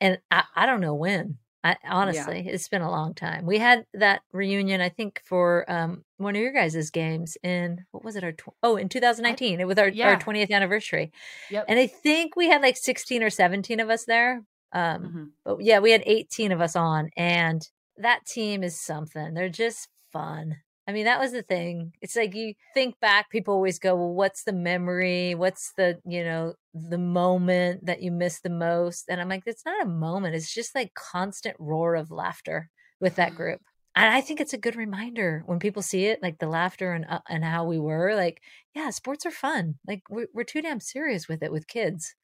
And 0.00 0.18
I, 0.30 0.44
I 0.54 0.66
don't 0.66 0.80
know 0.80 0.94
when. 0.94 1.38
I, 1.64 1.76
honestly, 1.88 2.42
yeah. 2.44 2.52
it's 2.52 2.68
been 2.68 2.82
a 2.82 2.90
long 2.90 3.14
time. 3.14 3.46
We 3.46 3.58
had 3.58 3.86
that 3.94 4.22
reunion, 4.32 4.80
I 4.80 4.88
think, 4.88 5.22
for 5.24 5.64
um, 5.70 6.04
one 6.16 6.34
of 6.34 6.42
your 6.42 6.52
guys' 6.52 6.90
games 6.90 7.36
in 7.42 7.84
what 7.92 8.04
was 8.04 8.16
it? 8.16 8.24
Our 8.24 8.32
tw- 8.32 8.54
oh, 8.62 8.76
in 8.76 8.88
2019, 8.88 9.60
it 9.60 9.66
was 9.66 9.78
our 9.78 9.88
yeah. 9.88 10.08
our 10.08 10.18
20th 10.18 10.50
anniversary. 10.50 11.12
Yep. 11.50 11.66
And 11.68 11.78
I 11.78 11.86
think 11.86 12.34
we 12.34 12.48
had 12.48 12.62
like 12.62 12.76
16 12.76 13.22
or 13.22 13.30
17 13.30 13.78
of 13.78 13.90
us 13.90 14.04
there. 14.04 14.42
Um, 14.72 15.02
mm-hmm. 15.02 15.24
But 15.44 15.60
yeah, 15.60 15.78
we 15.78 15.92
had 15.92 16.02
18 16.04 16.50
of 16.50 16.60
us 16.60 16.74
on, 16.74 17.10
and 17.16 17.62
that 17.96 18.26
team 18.26 18.64
is 18.64 18.80
something. 18.80 19.34
They're 19.34 19.48
just 19.48 19.88
fun. 20.12 20.56
I 20.86 20.92
mean, 20.92 21.04
that 21.04 21.20
was 21.20 21.32
the 21.32 21.42
thing. 21.42 21.92
It's 22.00 22.16
like 22.16 22.34
you 22.34 22.54
think 22.74 22.98
back, 23.00 23.30
people 23.30 23.54
always 23.54 23.78
go, 23.78 23.94
well, 23.94 24.12
what's 24.12 24.42
the 24.42 24.52
memory? 24.52 25.34
What's 25.34 25.72
the, 25.76 26.00
you 26.04 26.24
know, 26.24 26.54
the 26.74 26.98
moment 26.98 27.86
that 27.86 28.02
you 28.02 28.10
miss 28.10 28.40
the 28.40 28.50
most? 28.50 29.04
And 29.08 29.20
I'm 29.20 29.28
like, 29.28 29.44
it's 29.46 29.64
not 29.64 29.82
a 29.82 29.88
moment. 29.88 30.34
It's 30.34 30.52
just 30.52 30.74
like 30.74 30.94
constant 30.94 31.56
roar 31.60 31.94
of 31.94 32.10
laughter 32.10 32.68
with 33.00 33.14
that 33.16 33.36
group. 33.36 33.60
And 33.94 34.06
I 34.06 34.22
think 34.22 34.40
it's 34.40 34.54
a 34.54 34.58
good 34.58 34.74
reminder 34.74 35.42
when 35.46 35.58
people 35.58 35.82
see 35.82 36.06
it, 36.06 36.22
like 36.22 36.38
the 36.38 36.48
laughter 36.48 36.92
and 36.92 37.04
uh, 37.08 37.20
and 37.28 37.44
how 37.44 37.64
we 37.64 37.78
were. 37.78 38.14
Like, 38.16 38.40
yeah, 38.74 38.88
sports 38.90 39.26
are 39.26 39.30
fun. 39.30 39.74
Like 39.86 40.02
we're 40.08 40.28
we're 40.32 40.44
too 40.44 40.62
damn 40.62 40.80
serious 40.80 41.28
with 41.28 41.42
it 41.42 41.52
with 41.52 41.68
kids. 41.68 42.14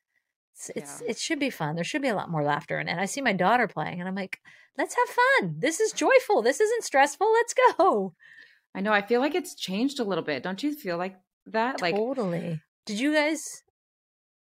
It's, 0.54 0.70
yeah. 0.74 0.82
it's 0.82 1.00
it 1.02 1.18
should 1.18 1.38
be 1.38 1.50
fun. 1.50 1.74
There 1.74 1.84
should 1.84 2.00
be 2.00 2.08
a 2.08 2.14
lot 2.14 2.30
more 2.30 2.42
laughter. 2.42 2.78
And, 2.78 2.88
and 2.88 2.98
I 2.98 3.04
see 3.04 3.20
my 3.20 3.34
daughter 3.34 3.68
playing, 3.68 4.00
and 4.00 4.08
I'm 4.08 4.14
like, 4.14 4.38
let's 4.78 4.96
have 4.96 5.16
fun. 5.42 5.56
This 5.58 5.78
is 5.78 5.92
joyful. 5.92 6.40
This 6.40 6.58
isn't 6.58 6.84
stressful. 6.84 7.30
Let's 7.34 7.54
go. 7.76 8.14
I 8.74 8.80
know. 8.80 8.92
I 8.92 9.02
feel 9.02 9.20
like 9.20 9.34
it's 9.34 9.54
changed 9.54 10.00
a 10.00 10.04
little 10.04 10.24
bit. 10.24 10.42
Don't 10.42 10.62
you 10.62 10.74
feel 10.74 10.96
like 10.96 11.16
that? 11.46 11.80
Like 11.80 11.96
totally. 11.96 12.60
Did 12.86 13.00
you 13.00 13.12
guys 13.12 13.42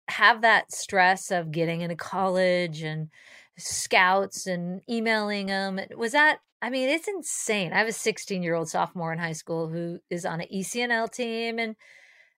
have 0.07 0.41
that 0.41 0.71
stress 0.71 1.31
of 1.31 1.51
getting 1.51 1.81
into 1.81 1.95
college 1.95 2.81
and 2.81 3.09
scouts 3.57 4.45
and 4.45 4.81
emailing 4.89 5.47
them? 5.47 5.79
Was 5.95 6.11
that? 6.11 6.39
I 6.61 6.69
mean, 6.69 6.89
it's 6.89 7.07
insane. 7.07 7.73
I 7.73 7.77
have 7.77 7.87
a 7.87 7.93
16 7.93 8.41
year 8.41 8.55
old 8.55 8.69
sophomore 8.69 9.13
in 9.13 9.19
high 9.19 9.33
school 9.33 9.69
who 9.69 9.99
is 10.09 10.25
on 10.25 10.41
an 10.41 10.47
ECNL 10.53 11.11
team, 11.11 11.59
and 11.59 11.75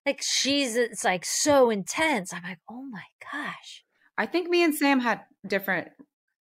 like 0.06 0.21
she's 0.21 0.76
it's 0.76 1.04
like 1.04 1.26
so 1.26 1.69
intense. 1.69 2.34
I'm 2.34 2.43
like, 2.43 2.60
oh 2.69 2.84
my 2.84 3.04
gosh. 3.32 3.84
I 4.17 4.26
think 4.26 4.50
me 4.50 4.63
and 4.63 4.76
Sam 4.76 5.00
had 5.00 5.21
different 5.45 5.89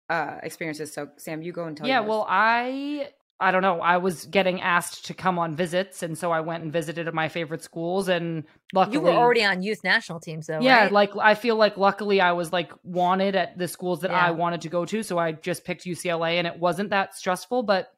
uh 0.09 0.37
experiences. 0.43 0.93
So 0.93 1.09
Sam, 1.17 1.41
you 1.41 1.51
go 1.51 1.65
and 1.65 1.75
tell. 1.75 1.87
Yeah, 1.87 2.01
well, 2.01 2.25
I 2.29 3.09
I 3.39 3.51
don't 3.51 3.61
know. 3.61 3.81
I 3.81 3.97
was 3.97 4.25
getting 4.25 4.61
asked 4.61 5.05
to 5.07 5.13
come 5.13 5.37
on 5.37 5.55
visits, 5.55 6.03
and 6.03 6.17
so 6.17 6.31
I 6.31 6.39
went 6.39 6.63
and 6.63 6.71
visited 6.71 7.13
my 7.13 7.27
favorite 7.27 7.61
schools. 7.61 8.07
And 8.07 8.45
luckily, 8.73 8.95
you 8.95 9.01
were 9.01 9.11
already 9.11 9.43
on 9.43 9.61
youth 9.61 9.83
national 9.83 10.21
teams, 10.21 10.47
though. 10.47 10.61
Yeah, 10.61 10.83
right? 10.83 10.91
like 10.91 11.11
I 11.17 11.35
feel 11.35 11.57
like 11.57 11.75
luckily 11.75 12.21
I 12.21 12.31
was 12.31 12.53
like 12.53 12.71
wanted 12.83 13.35
at 13.35 13.57
the 13.57 13.67
schools 13.67 14.01
that 14.01 14.11
yeah. 14.11 14.25
I 14.25 14.31
wanted 14.31 14.61
to 14.61 14.69
go 14.69 14.85
to, 14.85 15.03
so 15.03 15.17
I 15.17 15.33
just 15.33 15.65
picked 15.65 15.83
UCLA, 15.83 16.35
and 16.35 16.47
it 16.47 16.57
wasn't 16.57 16.91
that 16.91 17.13
stressful. 17.13 17.63
But 17.63 17.89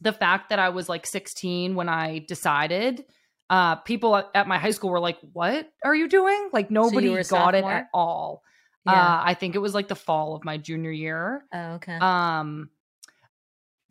the 0.00 0.12
fact 0.12 0.48
that 0.50 0.58
I 0.58 0.70
was 0.70 0.88
like 0.88 1.06
16 1.06 1.76
when 1.76 1.88
I 1.88 2.24
decided, 2.26 3.04
uh, 3.50 3.76
people 3.76 4.28
at 4.34 4.48
my 4.48 4.58
high 4.58 4.72
school 4.72 4.90
were 4.90 4.98
like, 4.98 5.18
"What 5.32 5.70
are 5.84 5.94
you 5.94 6.08
doing?" 6.08 6.50
Like 6.52 6.72
nobody 6.72 7.08
so 7.08 7.14
got 7.36 7.54
sophomore? 7.54 7.70
it 7.70 7.74
at 7.74 7.86
all. 7.94 8.42
Yeah. 8.86 8.92
Uh, 8.92 9.22
I 9.24 9.34
think 9.34 9.54
it 9.54 9.60
was 9.60 9.72
like 9.72 9.86
the 9.86 9.94
fall 9.94 10.34
of 10.34 10.44
my 10.44 10.58
junior 10.58 10.90
year. 10.90 11.44
Oh, 11.54 11.74
okay. 11.74 11.96
Um 12.00 12.70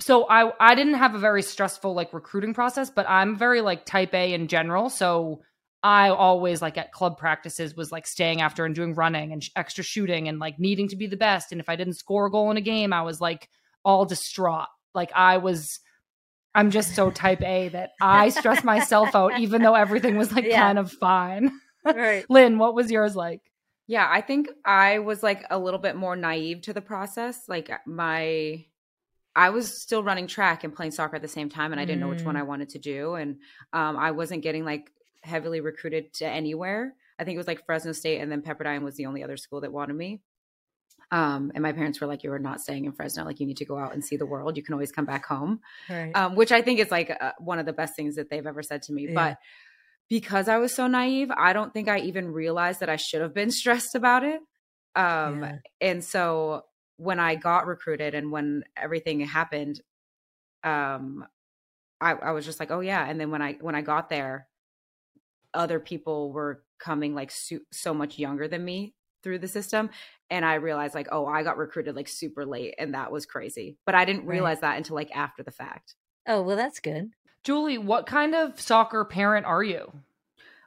so 0.04 0.28
I 0.28 0.52
I 0.60 0.76
didn't 0.76 0.96
have 0.96 1.16
a 1.16 1.20
very 1.20 1.42
stressful 1.42 1.94
like 1.94 2.14
recruiting 2.14 2.54
process, 2.54 2.90
but 2.90 3.10
I'm 3.10 3.38
very 3.38 3.62
like 3.62 3.86
type 3.86 4.14
A 4.14 4.34
in 4.34 4.48
general. 4.48 4.90
So 4.90 5.42
I 5.82 6.10
always 6.10 6.62
like 6.62 6.78
at 6.78 6.92
club 6.92 7.18
practices 7.18 7.76
was 7.76 7.92
like 7.92 8.06
staying 8.06 8.42
after 8.42 8.66
and 8.66 8.76
doing 8.76 8.96
running 8.96 9.32
and 9.32 9.44
sh- 9.44 9.50
extra 9.56 9.84
shooting 9.84 10.28
and 10.28 10.40
like 10.40 10.60
needing 10.60 10.90
to 10.90 10.98
be 10.98 11.08
the 11.08 11.18
best. 11.18 11.52
And 11.52 11.62
if 11.62 11.70
I 11.70 11.78
didn't 11.78 11.96
score 11.96 12.26
a 12.26 12.32
goal 12.32 12.52
in 12.52 12.58
a 12.58 12.62
game, 12.62 12.92
I 12.92 13.04
was 13.04 13.22
like 13.22 13.50
all 13.86 14.06
distraught. 14.06 14.68
Like 14.94 15.12
I 15.16 15.38
was 15.38 15.80
I'm 16.54 16.70
just 16.70 16.96
so 16.96 17.10
type 17.10 17.42
A 17.42 17.70
that 17.70 17.92
I 18.02 18.30
stress 18.30 18.64
myself 18.64 19.16
out 19.16 19.40
even 19.40 19.62
though 19.62 19.76
everything 19.76 20.18
was 20.18 20.34
like 20.34 20.46
yeah. 20.46 20.62
kind 20.62 20.80
of 20.80 20.92
fine. 20.92 21.52
Right. 21.86 22.26
Lynn, 22.30 22.58
what 22.58 22.76
was 22.76 22.92
yours 22.92 23.16
like? 23.16 23.42
Yeah, 23.88 24.08
I 24.10 24.22
think 24.22 24.50
I 24.66 25.00
was 25.00 25.24
like 25.24 25.46
a 25.50 25.58
little 25.58 25.80
bit 25.80 25.96
more 25.96 26.16
naive 26.16 26.62
to 26.64 26.74
the 26.74 26.82
process. 26.82 27.42
Like 27.48 27.70
my 27.86 28.66
I 29.36 29.50
was 29.50 29.82
still 29.82 30.04
running 30.04 30.28
track 30.28 30.64
and 30.64 30.74
playing 30.76 30.92
soccer 30.92 31.16
at 31.16 31.22
the 31.22 31.28
same 31.28 31.50
time, 31.50 31.72
and 31.72 31.82
I 31.82 31.86
didn't 31.86 32.02
know 32.02 32.10
which 32.10 32.24
one 32.24 32.36
Mm. 32.36 32.40
I 32.40 32.44
wanted 32.44 32.70
to 32.70 32.80
do, 32.80 33.16
and 33.16 33.38
um, 33.74 33.98
I 33.98 34.12
wasn't 34.12 34.44
getting 34.44 34.64
like 34.64 34.92
heavily 35.24 35.60
recruited 35.62 36.14
to 36.16 36.26
anywhere. 36.28 36.94
I 37.18 37.24
think 37.24 37.36
it 37.36 37.40
was 37.40 37.48
like 37.48 37.66
Fresno 37.66 37.94
State, 37.94 38.20
and 38.20 38.32
then 38.32 38.42
Pepperdine 38.42 38.84
was 38.84 38.96
the 38.96 39.06
only 39.08 39.24
other 39.24 39.38
school 39.38 39.62
that 39.62 39.72
wanted 39.72 39.96
me. 39.96 40.22
Um, 41.12 41.52
and 41.54 41.62
my 41.62 41.72
parents 41.72 42.00
were 42.02 42.08
like, 42.08 42.24
"You 42.24 42.32
are 42.34 42.40
not 42.40 42.62
staying 42.62 42.86
in 42.86 42.92
Fresno. 42.92 43.24
Like, 43.24 43.40
you 43.40 43.46
need 43.46 43.58
to 43.58 43.66
go 43.66 43.78
out 43.78 43.94
and 43.94 44.04
see 44.04 44.18
the 44.18 44.26
world. 44.26 44.58
You 44.58 44.64
can 44.64 44.74
always 44.74 44.92
come 44.92 45.06
back 45.06 45.26
home." 45.26 45.62
Right. 45.90 46.12
um, 46.16 46.36
which 46.36 46.52
I 46.52 46.62
think 46.62 46.80
is 46.80 46.92
like 46.92 47.16
uh, 47.20 47.32
one 47.40 47.60
of 47.60 47.66
the 47.66 47.74
best 47.74 47.96
things 47.96 48.16
that 48.16 48.30
they've 48.30 48.46
ever 48.46 48.64
said 48.64 48.82
to 48.84 48.94
me. 48.94 49.08
Yeah. 49.08 49.14
But 49.14 49.38
because 50.10 50.48
I 50.48 50.58
was 50.58 50.74
so 50.74 50.88
naive, 50.88 51.32
I 51.32 51.54
don't 51.54 51.74
think 51.74 51.88
I 51.88 52.00
even 52.00 52.32
realized 52.32 52.80
that 52.82 52.90
I 52.90 52.98
should 52.98 53.22
have 53.22 53.34
been 53.34 53.52
stressed 53.62 53.96
about 53.96 54.24
it. 54.24 54.42
Um, 54.96 55.42
Yeah. 55.42 55.58
And 55.82 56.04
so 56.04 56.66
when 57.04 57.20
I 57.20 57.36
got 57.36 57.68
recruited 57.68 58.16
and 58.16 58.32
when 58.32 58.64
everything 58.78 59.20
happened, 59.22 59.82
um, 60.64 61.26
I, 62.00 62.12
I 62.14 62.32
was 62.32 62.46
just 62.46 62.60
like, 62.60 62.72
oh 62.72 62.80
yeah. 62.80 63.06
And 63.08 63.20
then 63.20 63.30
when 63.32 63.42
I 63.42 63.54
when 63.62 63.76
I 63.76 63.82
got 63.82 64.10
there, 64.10 64.48
other 65.54 65.80
people 65.80 66.32
were 66.32 66.64
coming 66.80 67.14
like 67.16 67.32
su- 67.32 67.66
so 67.72 67.94
much 67.94 68.18
younger 68.18 68.48
than 68.48 68.64
me 68.64 68.94
through 69.22 69.40
the 69.40 69.48
system 69.48 69.90
and 70.30 70.44
i 70.44 70.56
realized 70.56 70.94
like 70.94 71.08
oh 71.14 71.26
i 71.26 71.44
got 71.44 71.58
recruited 71.58 71.96
like 71.96 72.10
super 72.10 72.46
late 72.46 72.76
and 72.78 72.94
that 72.94 73.10
was 73.10 73.26
crazy 73.26 73.78
but 73.86 73.96
i 73.96 74.04
didn't 74.04 74.26
Right. 74.26 74.34
realize 74.36 74.60
that 74.60 74.76
until 74.76 74.96
like 74.96 75.16
after 75.16 75.44
the 75.44 75.52
fact 75.52 75.96
oh, 76.28 76.42
well, 76.42 76.58
that's 76.58 76.80
good. 76.80 77.12
Julie, 77.44 77.78
what 77.78 78.06
kind 78.06 78.34
of 78.36 78.60
soccer 78.60 79.06
parent 79.06 79.46
are 79.46 79.64
you? 79.64 79.92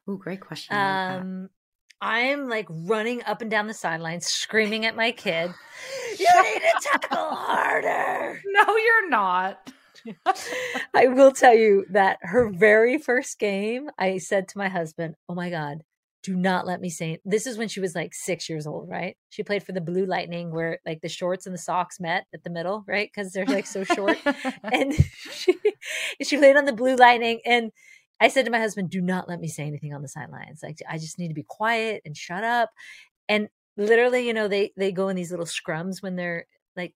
oh 0.08 0.16
great 0.16 0.40
question. 0.40 0.76
I 0.76 1.16
like. 1.16 1.20
Um, 1.22 1.50
I'm 2.00 2.48
like 2.48 2.66
running 2.68 3.22
up 3.24 3.40
and 3.42 3.50
down 3.50 3.66
the 3.66 3.74
sidelines, 3.74 4.26
screaming 4.26 4.84
at 4.84 4.96
my 4.96 5.12
kid, 5.12 5.52
You 6.18 6.26
need 6.42 6.60
to 6.60 6.72
tackle 6.82 7.34
harder. 7.34 8.40
No, 8.46 8.76
you're 8.76 9.08
not. 9.08 9.72
I 10.94 11.08
will 11.08 11.32
tell 11.32 11.54
you 11.54 11.84
that 11.90 12.18
her 12.22 12.50
very 12.50 12.98
first 12.98 13.38
game, 13.38 13.90
I 13.98 14.18
said 14.18 14.48
to 14.48 14.58
my 14.58 14.68
husband, 14.68 15.16
Oh 15.28 15.34
my 15.34 15.50
God, 15.50 15.82
do 16.26 16.34
not 16.34 16.66
let 16.66 16.80
me 16.80 16.90
say 16.90 17.20
this 17.24 17.46
is 17.46 17.56
when 17.56 17.68
she 17.68 17.78
was 17.78 17.94
like 17.94 18.12
six 18.12 18.48
years 18.48 18.66
old, 18.66 18.88
right? 18.88 19.16
She 19.28 19.44
played 19.44 19.62
for 19.62 19.70
the 19.70 19.80
Blue 19.80 20.06
Lightning 20.06 20.50
where 20.50 20.80
like 20.84 21.00
the 21.00 21.08
shorts 21.08 21.46
and 21.46 21.54
the 21.54 21.58
socks 21.58 22.00
met 22.00 22.24
at 22.34 22.42
the 22.42 22.50
middle, 22.50 22.84
right? 22.88 23.08
Because 23.14 23.32
they're 23.32 23.46
like 23.46 23.64
so 23.64 23.84
short. 23.84 24.18
and 24.72 24.92
she 25.32 25.56
she 26.20 26.36
played 26.36 26.56
on 26.56 26.64
the 26.64 26.72
Blue 26.72 26.96
Lightning 26.96 27.40
and 27.46 27.70
I 28.20 28.28
said 28.28 28.44
to 28.46 28.50
my 28.50 28.58
husband, 28.58 28.90
"Do 28.90 29.00
not 29.00 29.28
let 29.28 29.40
me 29.40 29.48
say 29.48 29.64
anything 29.66 29.94
on 29.94 30.02
the 30.02 30.08
sidelines. 30.08 30.62
Like 30.62 30.78
I 30.88 30.98
just 30.98 31.18
need 31.18 31.28
to 31.28 31.34
be 31.34 31.44
quiet 31.46 32.02
and 32.04 32.16
shut 32.16 32.44
up." 32.44 32.70
And 33.28 33.48
literally, 33.76 34.26
you 34.26 34.34
know, 34.34 34.48
they 34.48 34.72
they 34.76 34.92
go 34.92 35.08
in 35.08 35.16
these 35.16 35.30
little 35.30 35.46
scrums 35.46 36.02
when 36.02 36.16
they're 36.16 36.46
like 36.76 36.94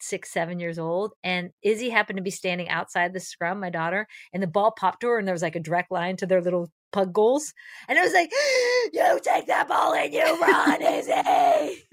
six, 0.00 0.32
seven 0.32 0.60
years 0.60 0.78
old. 0.78 1.12
And 1.24 1.50
Izzy 1.62 1.90
happened 1.90 2.18
to 2.18 2.22
be 2.22 2.30
standing 2.30 2.68
outside 2.68 3.12
the 3.12 3.20
scrum, 3.20 3.60
my 3.60 3.70
daughter, 3.70 4.06
and 4.32 4.42
the 4.42 4.46
ball 4.46 4.72
popped 4.72 5.00
to 5.02 5.08
her, 5.08 5.18
and 5.18 5.26
there 5.26 5.34
was 5.34 5.42
like 5.42 5.56
a 5.56 5.60
direct 5.60 5.90
line 5.90 6.16
to 6.18 6.26
their 6.26 6.42
little 6.42 6.70
pug 6.92 7.12
goals. 7.12 7.52
And 7.88 7.98
it 7.98 8.02
was 8.02 8.12
like, 8.14 8.30
"You 8.92 9.20
take 9.22 9.46
that 9.48 9.68
ball 9.68 9.94
and 9.94 10.12
you 10.12 10.40
run, 10.40 10.82
Izzy." 10.82 11.84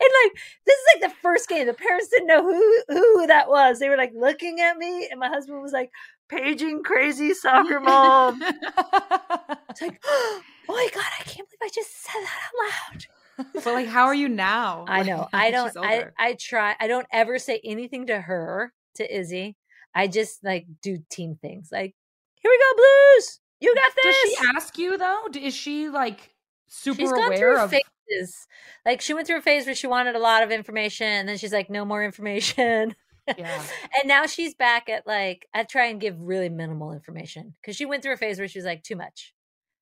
And 0.00 0.10
like 0.24 0.42
this 0.66 0.74
is 0.74 0.86
like 0.94 1.10
the 1.10 1.16
first 1.22 1.48
game. 1.48 1.66
The 1.66 1.74
parents 1.74 2.08
didn't 2.08 2.26
know 2.26 2.42
who 2.42 2.82
who 2.88 3.26
that 3.28 3.48
was. 3.48 3.78
They 3.78 3.88
were 3.88 3.96
like 3.96 4.12
looking 4.14 4.60
at 4.60 4.76
me, 4.76 5.08
and 5.10 5.18
my 5.20 5.28
husband 5.28 5.62
was 5.62 5.72
like, 5.72 5.90
"Paging 6.30 6.82
crazy 6.82 7.34
soccer 7.34 7.80
mom." 7.80 8.40
it's 9.70 9.82
like, 9.82 10.00
oh 10.04 10.42
my 10.68 10.88
god, 10.94 11.04
I 11.18 11.22
can't 11.24 11.48
believe 11.48 11.62
I 11.62 11.68
just 11.74 12.02
said 12.02 12.20
that 12.22 12.38
out 12.46 12.96
loud. 12.96 13.06
but 13.64 13.66
like, 13.74 13.86
how 13.88 14.04
are 14.06 14.14
you 14.14 14.28
now? 14.28 14.84
I 14.88 14.98
Like, 14.98 15.06
know. 15.06 15.28
I 15.32 15.50
don't. 15.50 15.76
I. 15.76 16.06
I 16.18 16.34
try. 16.38 16.76
I 16.78 16.86
don't 16.86 17.06
ever 17.12 17.38
say 17.38 17.60
anything 17.64 18.06
to 18.08 18.20
her 18.20 18.72
to 18.96 19.16
Izzy. 19.18 19.56
I 19.94 20.06
just 20.06 20.44
like 20.44 20.66
do 20.82 20.98
team 21.10 21.36
things. 21.40 21.70
Like, 21.72 21.94
here 22.34 22.50
we 22.50 22.58
go, 22.58 22.76
Blues. 22.76 23.40
You 23.60 23.74
got 23.74 23.92
this 24.02 24.16
Does 24.22 24.30
she 24.30 24.36
ask 24.56 24.78
you 24.78 24.96
though? 24.98 25.26
Is 25.34 25.54
she 25.54 25.88
like 25.88 26.34
super 26.68 26.96
She's 27.00 27.10
gone 27.12 27.26
aware 27.26 27.38
through 27.38 27.58
of? 27.64 27.70
phases. 27.70 28.46
Like 28.86 29.00
she 29.00 29.12
went 29.14 29.26
through 29.26 29.38
a 29.38 29.42
phase 29.42 29.66
where 29.66 29.74
she 29.74 29.86
wanted 29.86 30.16
a 30.16 30.20
lot 30.20 30.42
of 30.42 30.50
information, 30.50 31.06
and 31.06 31.28
then 31.28 31.36
she's 31.38 31.52
like, 31.52 31.68
"No 31.70 31.84
more 31.84 32.04
information." 32.04 32.94
Yeah. 33.26 33.62
and 34.00 34.08
now 34.08 34.26
she's 34.26 34.54
back 34.54 34.88
at 34.88 35.06
like 35.06 35.46
I 35.54 35.64
try 35.64 35.86
and 35.86 36.00
give 36.00 36.20
really 36.20 36.48
minimal 36.48 36.92
information 36.92 37.54
because 37.60 37.76
she 37.76 37.86
went 37.86 38.02
through 38.02 38.14
a 38.14 38.16
phase 38.16 38.38
where 38.38 38.48
she 38.48 38.58
was 38.58 38.66
like 38.66 38.82
too 38.82 38.96
much, 38.96 39.34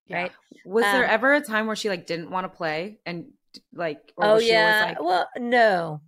Yeah. 0.06 0.16
right? 0.22 0.32
Was 0.64 0.84
there 0.84 1.04
Um, 1.04 1.10
ever 1.10 1.34
a 1.34 1.40
time 1.40 1.66
where 1.66 1.76
she 1.76 1.88
like 1.88 2.06
didn't 2.06 2.30
want 2.30 2.44
to 2.44 2.56
play 2.56 2.98
and 3.06 3.26
like? 3.72 4.12
Or 4.16 4.24
oh 4.26 4.34
was 4.34 4.44
she 4.44 4.54
always, 4.54 4.70
yeah. 4.74 4.84
like, 4.86 5.02
well, 5.02 5.28
no, 5.38 6.02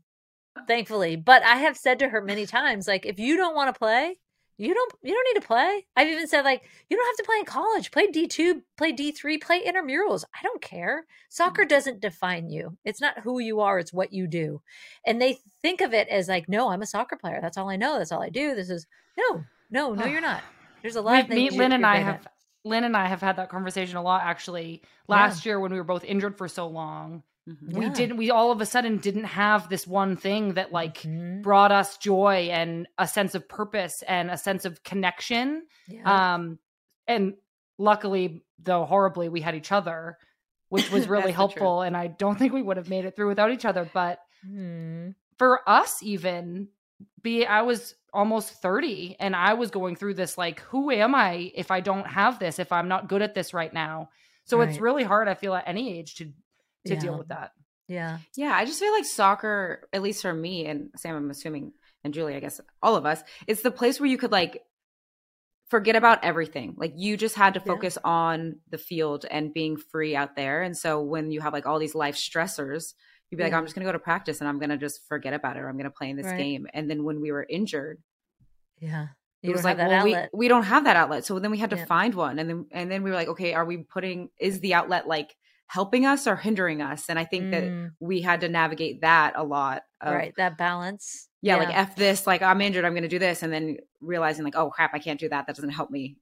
thankfully. 0.67 1.17
But 1.17 1.43
I 1.43 1.57
have 1.57 1.77
said 1.77 1.99
to 2.01 2.09
her 2.09 2.21
many 2.21 2.47
times, 2.47 2.87
like, 2.89 3.07
if 3.07 3.19
you 3.19 3.37
don't 3.37 3.55
want 3.55 3.75
to 3.75 3.79
play, 3.79 4.19
you 4.61 4.75
don't. 4.75 4.93
You 5.03 5.15
don't 5.15 5.35
need 5.35 5.41
to 5.41 5.47
play. 5.47 5.87
I've 5.97 6.09
even 6.09 6.27
said 6.27 6.43
like, 6.43 6.63
you 6.91 6.97
don't 6.97 7.07
have 7.07 7.17
to 7.17 7.25
play 7.25 7.39
in 7.39 7.47
college. 7.47 7.91
Play 7.91 8.09
D 8.09 8.27
two, 8.27 8.63
play 8.77 8.93
D 8.93 9.11
three, 9.11 9.39
play 9.39 9.65
intramurals. 9.65 10.25
I 10.35 10.43
don't 10.43 10.61
care. 10.61 11.07
Soccer 11.31 11.63
mm-hmm. 11.63 11.69
doesn't 11.69 12.01
define 12.01 12.51
you. 12.51 12.77
It's 12.85 13.01
not 13.01 13.21
who 13.21 13.39
you 13.39 13.61
are. 13.61 13.79
It's 13.79 13.93
what 13.93 14.13
you 14.13 14.27
do. 14.27 14.61
And 15.07 15.21
they 15.21 15.39
think 15.63 15.81
of 15.81 15.95
it 15.95 16.09
as 16.09 16.29
like, 16.29 16.47
no, 16.47 16.69
I'm 16.69 16.83
a 16.83 16.87
soccer 16.87 17.17
player. 17.17 17.39
That's 17.41 17.57
all 17.57 17.71
I 17.71 17.77
know. 17.77 17.97
That's 17.97 18.13
all 18.13 18.23
I 18.23 18.29
do. 18.29 18.55
This 18.55 18.69
is 18.69 18.87
no, 19.17 19.45
no, 19.71 19.95
no. 19.95 20.05
You're 20.05 20.21
not. 20.21 20.43
There's 20.83 20.97
a 20.97 21.01
lot. 21.01 21.13
We, 21.13 21.21
of 21.21 21.29
things 21.29 21.53
me, 21.53 21.59
Lynn 21.59 21.73
and 21.73 21.87
I 21.87 21.97
have 21.97 22.27
at. 22.27 22.33
Lynn 22.63 22.85
and 22.85 22.97
I 22.97 23.07
have 23.07 23.23
had 23.23 23.37
that 23.37 23.49
conversation 23.49 23.97
a 23.97 24.03
lot 24.03 24.23
actually. 24.25 24.83
Last 25.09 25.47
year 25.47 25.59
when 25.59 25.73
we 25.73 25.79
were 25.79 25.85
both 25.85 26.05
injured 26.05 26.37
for 26.37 26.49
so 26.49 26.69
long, 26.69 27.23
Mhm. 27.49 27.73
we 27.75 27.85
Yeah. 27.87 27.93
didn't. 27.93 28.17
We 28.19 28.31
all 28.31 28.51
of 28.53 28.61
a 28.61 28.67
sudden 28.67 28.99
didn't 28.99 29.25
have 29.25 29.69
this 29.69 29.87
one 29.87 30.17
thing 30.17 30.55
that 30.55 30.73
like 30.73 30.99
Mhm. 31.03 31.43
brought 31.43 31.73
us 31.73 31.97
joy 31.99 32.49
and 32.53 32.87
a 32.99 33.07
sense 33.09 33.35
of 33.35 33.49
purpose 33.49 34.03
and 34.07 34.31
a 34.31 34.37
sense 34.37 34.65
of 34.65 34.83
connection. 34.85 35.67
Yeah. 35.89 36.35
Um, 36.35 36.59
and 37.07 37.35
luckily, 37.79 38.43
though 38.59 38.85
horribly, 38.85 39.29
we 39.29 39.41
had 39.41 39.55
each 39.55 39.73
other, 39.73 40.19
which 40.69 40.91
was 40.91 41.07
really 41.09 41.33
That's 41.33 41.37
the 41.37 41.47
truth. 41.49 41.61
helpful. 41.63 41.83
And 41.83 41.97
I 41.97 42.09
don't 42.09 42.39
think 42.39 42.53
we 42.53 42.63
would 42.63 42.77
have 42.77 42.91
made 42.91 43.05
it 43.07 43.17
through 43.17 43.29
without 43.29 43.51
each 43.53 43.65
other. 43.65 43.89
But 43.93 44.21
Hmm. 44.43 45.11
for 45.39 45.67
us, 45.69 46.03
even 46.03 46.69
be 47.23 47.47
I 47.47 47.63
was 47.63 47.95
almost 48.13 48.53
30 48.61 49.17
and 49.19 49.35
I 49.35 49.55
was 49.55 49.71
going 49.71 49.97
through 49.97 50.15
this 50.15 50.37
like, 50.37 50.61
who 50.61 50.91
am 50.91 51.15
I 51.15 51.51
if 51.55 51.71
I 51.71 51.81
don't 51.81 52.07
have 52.07 52.39
this, 52.39 52.59
if 52.59 52.73
I'm 52.73 52.89
not 52.89 53.09
good 53.09 53.23
at 53.23 53.33
this 53.35 53.55
right 53.55 53.73
now? 53.73 54.11
So 54.45 54.61
it's 54.63 54.79
really 54.81 55.05
hard, 55.05 55.29
I 55.29 55.35
feel, 55.35 55.55
at 55.55 55.69
any 55.69 55.97
age 55.99 56.17
to 56.17 56.33
to 56.87 56.97
deal 56.97 57.19
with 57.19 57.29
that. 57.29 57.53
Yeah. 57.89 58.19
Yeah, 58.37 58.53
I 58.55 58.65
just 58.65 58.81
feel 58.81 58.93
like 58.93 59.05
soccer, 59.05 59.89
at 59.93 60.03
least 60.03 60.23
for 60.23 60.33
me 60.33 60.67
and 60.67 60.91
Sam, 60.97 61.17
I'm 61.17 61.31
assuming, 61.31 61.73
and 62.05 62.15
Julie, 62.15 62.37
I 62.37 62.41
guess 62.41 62.61
all 62.83 62.97
of 62.97 63.05
us, 63.05 63.23
it's 63.47 63.63
the 63.63 63.71
place 63.73 63.99
where 63.99 64.09
you 64.09 64.17
could 64.19 64.31
like 64.33 64.63
forget 65.69 65.97
about 65.97 66.25
everything. 66.25 66.75
Like 66.77 66.93
you 66.97 67.17
just 67.17 67.35
had 67.37 67.55
to 67.55 67.61
Yeah. 67.61 67.73
focus 67.73 67.99
on 68.05 68.57
the 68.71 68.79
field 68.79 69.25
and 69.31 69.53
being 69.55 69.77
free 69.77 70.17
out 70.17 70.37
there. 70.37 70.63
And 70.63 70.77
so 70.77 71.03
when 71.03 71.31
you 71.31 71.41
have 71.41 71.53
like 71.53 71.67
all 71.67 71.79
these 71.79 71.95
life 71.95 72.17
stressors, 72.17 72.95
you'd 73.31 73.39
be 73.39 73.45
like, 73.45 73.53
I'm 73.53 73.65
just 73.65 73.75
going 73.77 73.85
to 73.85 73.89
go 73.89 73.93
to 73.93 74.03
practice 74.03 74.41
and 74.41 74.49
I'm 74.49 74.59
going 74.59 74.71
to 74.71 74.77
just 74.77 75.07
forget 75.07 75.33
about 75.35 75.57
it 75.57 75.61
or 75.61 75.69
I'm 75.69 75.77
going 75.77 75.85
to 75.85 75.91
play 75.91 76.11
in 76.11 76.17
this 76.17 76.27
Right. 76.27 76.39
game. 76.39 76.67
And 76.75 76.91
then 76.91 77.05
when 77.05 77.21
we 77.21 77.31
were 77.31 77.47
injured, 77.49 78.03
Yeah. 78.81 79.09
it 79.43 79.51
was 79.51 79.63
like, 79.65 79.79
well, 79.79 80.05
we, 80.05 80.17
we 80.33 80.49
don't 80.49 80.65
have 80.65 80.85
that 80.85 80.97
outlet. 80.97 81.25
So 81.25 81.39
then 81.39 81.51
we 81.53 81.59
had 81.59 81.71
to 81.71 81.77
Yeah. 81.77 81.85
find 81.87 82.15
one. 82.15 82.39
And 82.41 82.49
then, 82.51 82.67
and 82.73 82.91
then 82.91 83.03
we 83.05 83.11
were 83.11 83.17
like, 83.17 83.29
okay, 83.29 83.55
are 83.55 83.65
we 83.65 83.79
putting, 83.79 84.31
is 84.39 84.59
the 84.61 84.75
outlet 84.75 85.07
like 85.07 85.37
helping 85.73 86.05
us 86.05 86.27
or 86.27 86.35
hindering 86.35 86.83
us? 86.83 87.09
And 87.09 87.19
I 87.19 87.25
think 87.25 87.53
that 87.53 87.63
Mm, 87.63 87.93
we 88.01 88.21
had 88.23 88.41
to 88.41 88.49
navigate 88.49 89.03
that 89.03 89.35
a 89.37 89.45
lot. 89.45 89.83
Of, 90.01 90.15
right. 90.15 90.35
That 90.37 90.59
balance. 90.59 91.29
Yeah, 91.43 91.57
like 91.57 91.75
F 91.75 91.95
this, 91.97 92.27
like 92.27 92.43
I'm 92.43 92.61
injured, 92.61 92.85
I'm 92.85 92.93
going 92.93 93.03
to 93.05 93.09
do 93.09 93.19
this. 93.21 93.43
And 93.43 93.53
then 93.53 93.77
realizing, 94.01 94.45
like, 94.45 94.57
oh 94.57 94.71
crap, 94.71 94.93
I 94.95 94.99
can't 94.99 95.21
do 95.21 95.29
that. 95.29 95.47
That 95.47 95.55
doesn't 95.57 95.71
help 95.71 95.91
me 95.91 96.17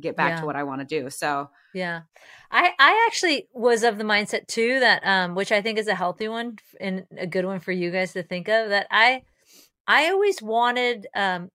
get 0.00 0.16
back 0.16 0.30
Yeah. 0.30 0.40
to 0.40 0.46
what 0.46 0.56
I 0.56 0.64
want 0.64 0.80
to 0.80 0.86
do. 1.00 1.10
So, 1.10 1.50
Yeah. 1.74 2.00
I 2.50 2.72
I 2.78 3.06
actually 3.06 3.48
was 3.52 3.84
of 3.84 3.98
the 3.98 4.04
mindset 4.04 4.46
too 4.48 4.80
that 4.80 5.02
um 5.04 5.34
which 5.34 5.52
I 5.52 5.60
think 5.62 5.78
is 5.78 5.86
a 5.86 5.94
healthy 5.94 6.26
one 6.28 6.56
and 6.80 7.04
a 7.16 7.26
good 7.26 7.44
one 7.44 7.60
for 7.60 7.72
you 7.72 7.90
guys 7.92 8.12
to 8.14 8.22
think 8.24 8.48
of 8.48 8.70
that 8.70 8.86
I 8.90 9.22
I 9.86 10.10
always 10.10 10.40
wanted 10.42 11.06
um 11.14 11.50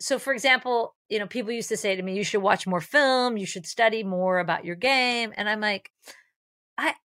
so 0.00 0.18
for 0.18 0.32
example, 0.32 0.94
you 1.08 1.18
know, 1.18 1.26
people 1.26 1.52
used 1.52 1.68
to 1.68 1.76
say 1.76 1.94
to 1.96 2.02
me 2.02 2.14
you 2.16 2.24
should 2.24 2.42
watch 2.42 2.66
more 2.66 2.80
film, 2.80 3.36
you 3.36 3.46
should 3.46 3.66
study 3.66 4.02
more 4.04 4.38
about 4.38 4.64
your 4.64 4.76
game 4.76 5.32
and 5.36 5.48
I'm 5.48 5.60
like 5.60 5.90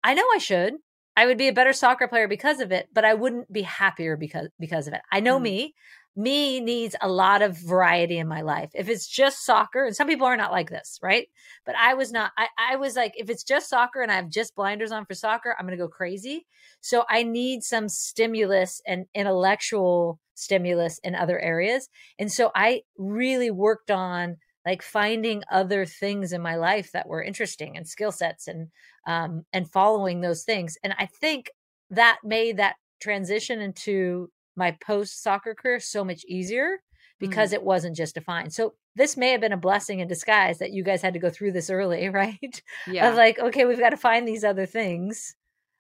I 0.04 0.14
know 0.14 0.26
I 0.34 0.38
should. 0.38 0.76
I 1.18 1.26
would 1.26 1.38
be 1.38 1.50
a 1.50 1.54
better 1.54 1.74
soccer 1.74 2.08
player 2.08 2.28
because 2.28 2.60
of 2.62 2.72
it, 2.72 2.88
but 2.94 3.04
I 3.04 3.14
wouldn't 3.14 3.52
be 3.52 3.64
happier 3.64 4.16
because 4.16 4.48
because 4.60 4.88
of 4.88 4.94
it. 4.94 5.02
I 5.12 5.20
know 5.20 5.38
Mm. 5.40 5.44
me. 5.44 5.76
Me 6.16 6.60
needs 6.60 6.96
a 7.02 7.08
lot 7.08 7.42
of 7.42 7.58
variety 7.58 8.18
in 8.18 8.28
my 8.28 8.42
life. 8.42 8.70
If 8.74 8.90
it's 8.90 9.08
just 9.08 9.46
soccer, 9.46 9.86
and 9.86 9.96
some 9.96 10.08
people 10.08 10.28
are 10.28 10.36
not 10.36 10.52
like 10.52 10.70
this, 10.70 11.00
right? 11.02 11.28
But 11.66 11.76
I 11.76 11.94
was 11.94 12.12
not. 12.12 12.32
I, 12.38 12.48
I 12.58 12.76
was 12.78 12.96
like, 12.96 13.14
if 13.16 13.30
it's 13.30 13.44
just 13.44 13.70
soccer 13.70 14.02
and 14.02 14.12
I 14.12 14.16
have 14.16 14.30
just 14.30 14.56
blinders 14.56 14.92
on 14.92 15.06
for 15.06 15.14
soccer, 15.14 15.56
I'm 15.58 15.66
going 15.66 15.78
to 15.78 15.84
go 15.84 15.88
crazy. 15.88 16.46
So 16.82 17.06
I 17.10 17.24
need 17.24 17.64
some 17.64 17.88
stimulus 17.88 18.82
and 18.88 19.06
intellectual 19.16 20.20
stimulus 20.36 21.00
in 21.04 21.16
other 21.16 21.40
areas. 21.40 21.90
And 22.18 22.32
so 22.32 22.52
I 22.56 22.82
really 22.98 23.52
worked 23.52 23.92
on 23.92 24.38
like 24.66 24.82
finding 24.82 25.44
other 25.52 25.86
things 25.86 26.34
in 26.34 26.42
my 26.42 26.56
life 26.56 26.92
that 26.92 27.08
were 27.08 27.24
interesting 27.24 27.78
and 27.78 27.88
skill 27.88 28.12
sets 28.12 28.48
and 28.48 28.68
um 29.08 29.46
and 29.54 29.70
following 29.72 30.22
those 30.22 30.44
things. 30.44 30.78
And 30.84 30.94
I 30.98 31.06
think 31.06 31.52
that 31.90 32.20
made 32.24 32.58
that 32.58 32.76
transition 33.00 33.62
into 33.62 34.30
my 34.56 34.72
post 34.86 35.24
soccer 35.24 35.56
career 35.56 35.80
so 35.80 36.04
much 36.04 36.26
easier 36.26 36.80
because 37.20 37.54
it 37.54 37.64
wasn't 37.64 37.96
just 37.96 38.16
defined. 38.16 38.54
So 38.54 38.76
this 38.96 39.18
may 39.18 39.32
have 39.32 39.42
been 39.42 39.54
a 39.54 39.58
blessing 39.58 40.00
in 40.00 40.08
disguise 40.08 40.60
that 40.60 40.72
you 40.72 40.84
guys 40.84 41.02
had 41.02 41.14
to 41.14 41.20
go 41.20 41.30
through 41.30 41.52
this 41.52 41.70
early, 41.70 42.08
right? 42.10 42.62
Yeah. 42.88 43.10
Of 43.10 43.16
like, 43.16 43.40
okay, 43.40 43.66
we've 43.66 43.80
got 43.80 43.90
to 43.90 43.98
find 43.98 44.28
these 44.28 44.44
other 44.44 44.66
things. 44.66 45.36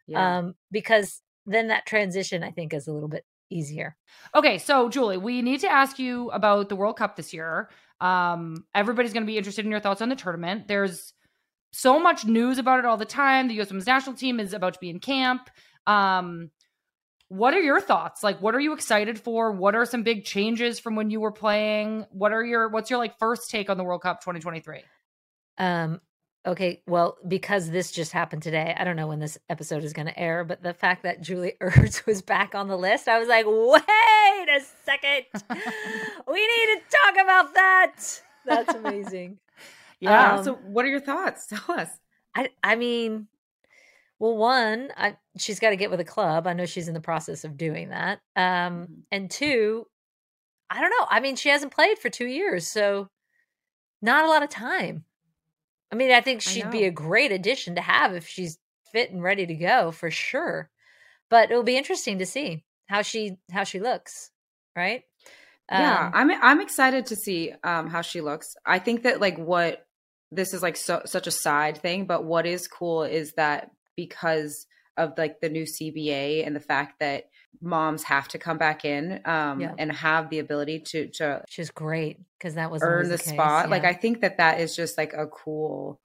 yeah. 0.07 0.39
Um, 0.39 0.55
because 0.71 1.21
then 1.45 1.67
that 1.67 1.85
transition 1.85 2.43
I 2.43 2.51
think 2.51 2.73
is 2.73 2.87
a 2.87 2.93
little 2.93 3.09
bit 3.09 3.25
easier. 3.49 3.95
Okay, 4.35 4.57
so 4.57 4.89
Julie, 4.89 5.17
we 5.17 5.41
need 5.41 5.61
to 5.61 5.71
ask 5.71 5.97
you 5.97 6.29
about 6.31 6.69
the 6.69 6.75
World 6.75 6.97
Cup 6.97 7.15
this 7.15 7.33
year. 7.33 7.69
Um, 8.01 8.65
everybody's 8.73 9.13
going 9.13 9.23
to 9.23 9.27
be 9.27 9.37
interested 9.37 9.65
in 9.65 9.71
your 9.71 9.79
thoughts 9.79 10.01
on 10.01 10.09
the 10.09 10.15
tournament. 10.15 10.67
There's 10.67 11.13
so 11.71 11.99
much 11.99 12.25
news 12.25 12.57
about 12.57 12.79
it 12.79 12.85
all 12.85 12.97
the 12.97 13.05
time. 13.05 13.47
The 13.47 13.55
U.S. 13.55 13.69
Women's 13.69 13.87
National 13.87 14.15
Team 14.15 14.39
is 14.39 14.53
about 14.53 14.73
to 14.73 14.79
be 14.79 14.89
in 14.89 14.99
camp. 14.99 15.49
Um, 15.85 16.51
what 17.27 17.53
are 17.53 17.61
your 17.61 17.79
thoughts? 17.79 18.23
Like, 18.23 18.41
what 18.41 18.55
are 18.55 18.59
you 18.59 18.73
excited 18.73 19.19
for? 19.19 19.51
What 19.51 19.75
are 19.75 19.85
some 19.85 20.03
big 20.03 20.25
changes 20.25 20.79
from 20.79 20.95
when 20.95 21.11
you 21.11 21.19
were 21.19 21.31
playing? 21.31 22.05
What 22.11 22.33
are 22.33 22.43
your 22.43 22.69
what's 22.69 22.89
your 22.89 22.97
like 22.97 23.19
first 23.19 23.51
take 23.51 23.69
on 23.69 23.77
the 23.77 23.83
World 23.83 24.01
Cup 24.01 24.21
2023? 24.21 24.81
Um, 25.59 26.01
okay, 26.45 26.81
well, 26.87 27.17
because 27.27 27.69
this 27.69 27.91
just 27.91 28.11
happened 28.11 28.41
today, 28.43 28.73
I 28.77 28.83
don't 28.83 28.95
know 28.95 29.07
when 29.07 29.19
this 29.19 29.37
episode 29.49 29.83
is 29.83 29.93
going 29.93 30.07
to 30.07 30.17
air, 30.19 30.43
but 30.43 30.63
the 30.63 30.73
fact 30.73 31.03
that 31.03 31.21
Julie 31.21 31.53
Ertz 31.61 32.05
was 32.05 32.21
back 32.21 32.55
on 32.55 32.67
the 32.67 32.77
list, 32.77 33.07
I 33.07 33.19
was 33.19 33.27
like, 33.27 33.45
wait 33.45 34.49
a 34.49 34.61
second. 34.85 35.25
we 36.27 36.39
need 36.47 36.79
to 36.79 36.81
talk 36.89 37.15
about 37.23 37.53
that. 37.53 37.95
That's 38.45 38.73
amazing. 38.75 39.37
yeah. 39.99 40.35
um, 40.35 40.43
so, 40.43 40.53
what 40.55 40.85
are 40.85 40.89
your 40.89 41.01
thoughts? 41.01 41.47
Tell 41.47 41.75
us. 41.79 41.89
I 42.35 42.49
I 42.63 42.75
mean, 42.75 43.27
well, 44.19 44.35
one, 44.37 44.89
I, 44.97 45.17
she's 45.37 45.59
got 45.59 45.69
to 45.71 45.75
get 45.75 45.89
with 45.91 45.99
a 45.99 46.05
club. 46.05 46.45
I 46.47 46.53
know 46.53 46.65
she's 46.65 46.87
in 46.87 46.93
the 46.93 46.99
process 47.01 47.43
of 47.43 47.57
doing 47.57 47.89
that. 47.89 48.19
Um, 48.35 48.43
Mhm. 48.87 48.87
and 49.11 49.31
two, 49.31 49.87
I 50.69 50.79
don't 50.81 50.89
know. 50.91 51.07
I 51.09 51.19
mean, 51.19 51.35
she 51.35 51.49
hasn't 51.49 51.73
played 51.73 51.97
for 51.99 52.09
two 52.09 52.27
years, 52.27 52.67
so 52.67 53.09
not 54.01 54.25
a 54.25 54.27
lot 54.27 54.43
of 54.43 54.49
time. 54.49 55.03
I 55.91 55.95
mean, 55.95 56.11
I 56.11 56.21
think 56.21 56.41
she'd 56.41 56.69
be 56.69 56.83
a 56.83 56.91
great 56.91 57.31
addition 57.31 57.75
to 57.75 57.81
have 57.81 58.13
if 58.13 58.27
she's 58.27 58.57
fit 58.91 59.11
and 59.11 59.23
ready 59.23 59.45
to 59.47 59.55
go 59.55 59.91
for 59.91 60.11
sure. 60.11 60.69
But 61.29 61.51
it'll 61.51 61.63
be 61.63 61.77
interesting 61.77 62.19
to 62.19 62.25
see 62.25 62.63
how 62.87 63.01
she 63.01 63.37
how 63.51 63.63
she 63.63 63.79
looks, 63.79 64.31
right? 64.75 65.03
yeah 65.71 66.07
Um, 66.07 66.11
i'm 66.13 66.31
i'm 66.31 66.61
excited 66.61 67.05
to 67.05 67.15
see 67.15 67.53
um 67.63 67.87
how 67.87 68.01
she 68.01 68.21
looks 68.21 68.55
i 68.65 68.79
think 68.79 69.03
that 69.03 69.21
like 69.21 69.37
what 69.37 69.85
this 70.31 70.53
is 70.53 70.61
like 70.61 70.75
so 70.75 71.01
such 71.05 71.27
a 71.27 71.31
side 71.31 71.77
thing 71.77 72.05
but 72.05 72.23
what 72.23 72.45
is 72.45 72.67
cool 72.67 73.03
is 73.03 73.33
that 73.33 73.69
because 73.95 74.65
of 74.97 75.13
like 75.17 75.39
the 75.41 75.49
new 75.49 75.65
cba 75.65 76.45
and 76.45 76.55
the 76.55 76.59
fact 76.59 76.99
that 76.99 77.25
moms 77.61 78.03
have 78.03 78.27
to 78.29 78.37
come 78.37 78.57
back 78.57 78.85
in 78.85 79.19
um 79.25 79.59
Yeah. 79.59 79.73
and 79.77 79.91
have 79.91 80.29
the 80.29 80.39
ability 80.39 80.79
to 80.79 81.07
to 81.09 81.43
she's 81.49 81.69
great 81.71 82.17
because 82.37 82.55
that 82.55 82.71
was 82.71 82.81
earn 82.83 83.09
the, 83.09 83.17
case, 83.17 83.33
spot 83.33 83.69
like 83.69 83.83
i 83.83 83.93
think 83.93 84.21
that 84.21 84.37
that 84.37 84.59
is 84.61 84.75
just 84.75 84.97
like 84.97 85.13
a 85.13 85.27
cool 85.27 85.99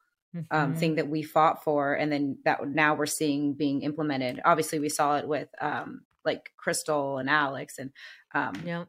um 0.51 0.73
Mhm. 0.75 0.79
thing 0.79 0.95
that 0.97 1.09
we 1.09 1.23
fought 1.23 1.63
for 1.63 1.95
and 1.95 2.11
then 2.11 2.39
that 2.45 2.67
now 2.69 2.95
we're 2.95 3.07
seeing 3.07 3.53
being 3.55 3.83
implemented 3.83 4.41
obviously 4.45 4.81
we 4.81 4.89
saw 4.89 5.17
it 5.17 5.29
with 5.29 5.49
um 5.61 6.03
like 6.25 6.51
crystal 6.57 7.19
and 7.19 7.31
alex 7.31 7.79
and 7.79 7.93
um 8.35 8.55
Yep. 8.65 8.89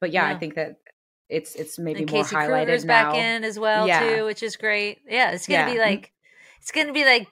but 0.00 0.12
yeah, 0.12 0.26
I 0.28 0.36
think 0.38 0.54
that 0.56 0.76
it's 1.30 1.54
it's 1.56 1.78
maybe 1.78 2.02
and 2.02 2.10
more 2.12 2.22
Casey 2.22 2.36
highlighted 2.36 2.66
Krueger's 2.66 2.84
now. 2.84 3.12
back 3.12 3.14
in 3.18 3.42
as 3.44 3.58
well 3.58 3.86
Yeah. 3.88 4.00
too, 4.18 4.24
which 4.26 4.42
is 4.42 4.56
great. 4.56 4.98
Yeah, 5.08 5.30
it's 5.32 5.46
gonna 5.48 5.60
Yeah. 5.60 5.72
be 5.72 5.78
like 5.80 6.12
it's 6.60 6.70
gonna 6.70 6.92
be 6.92 7.04
like 7.06 7.26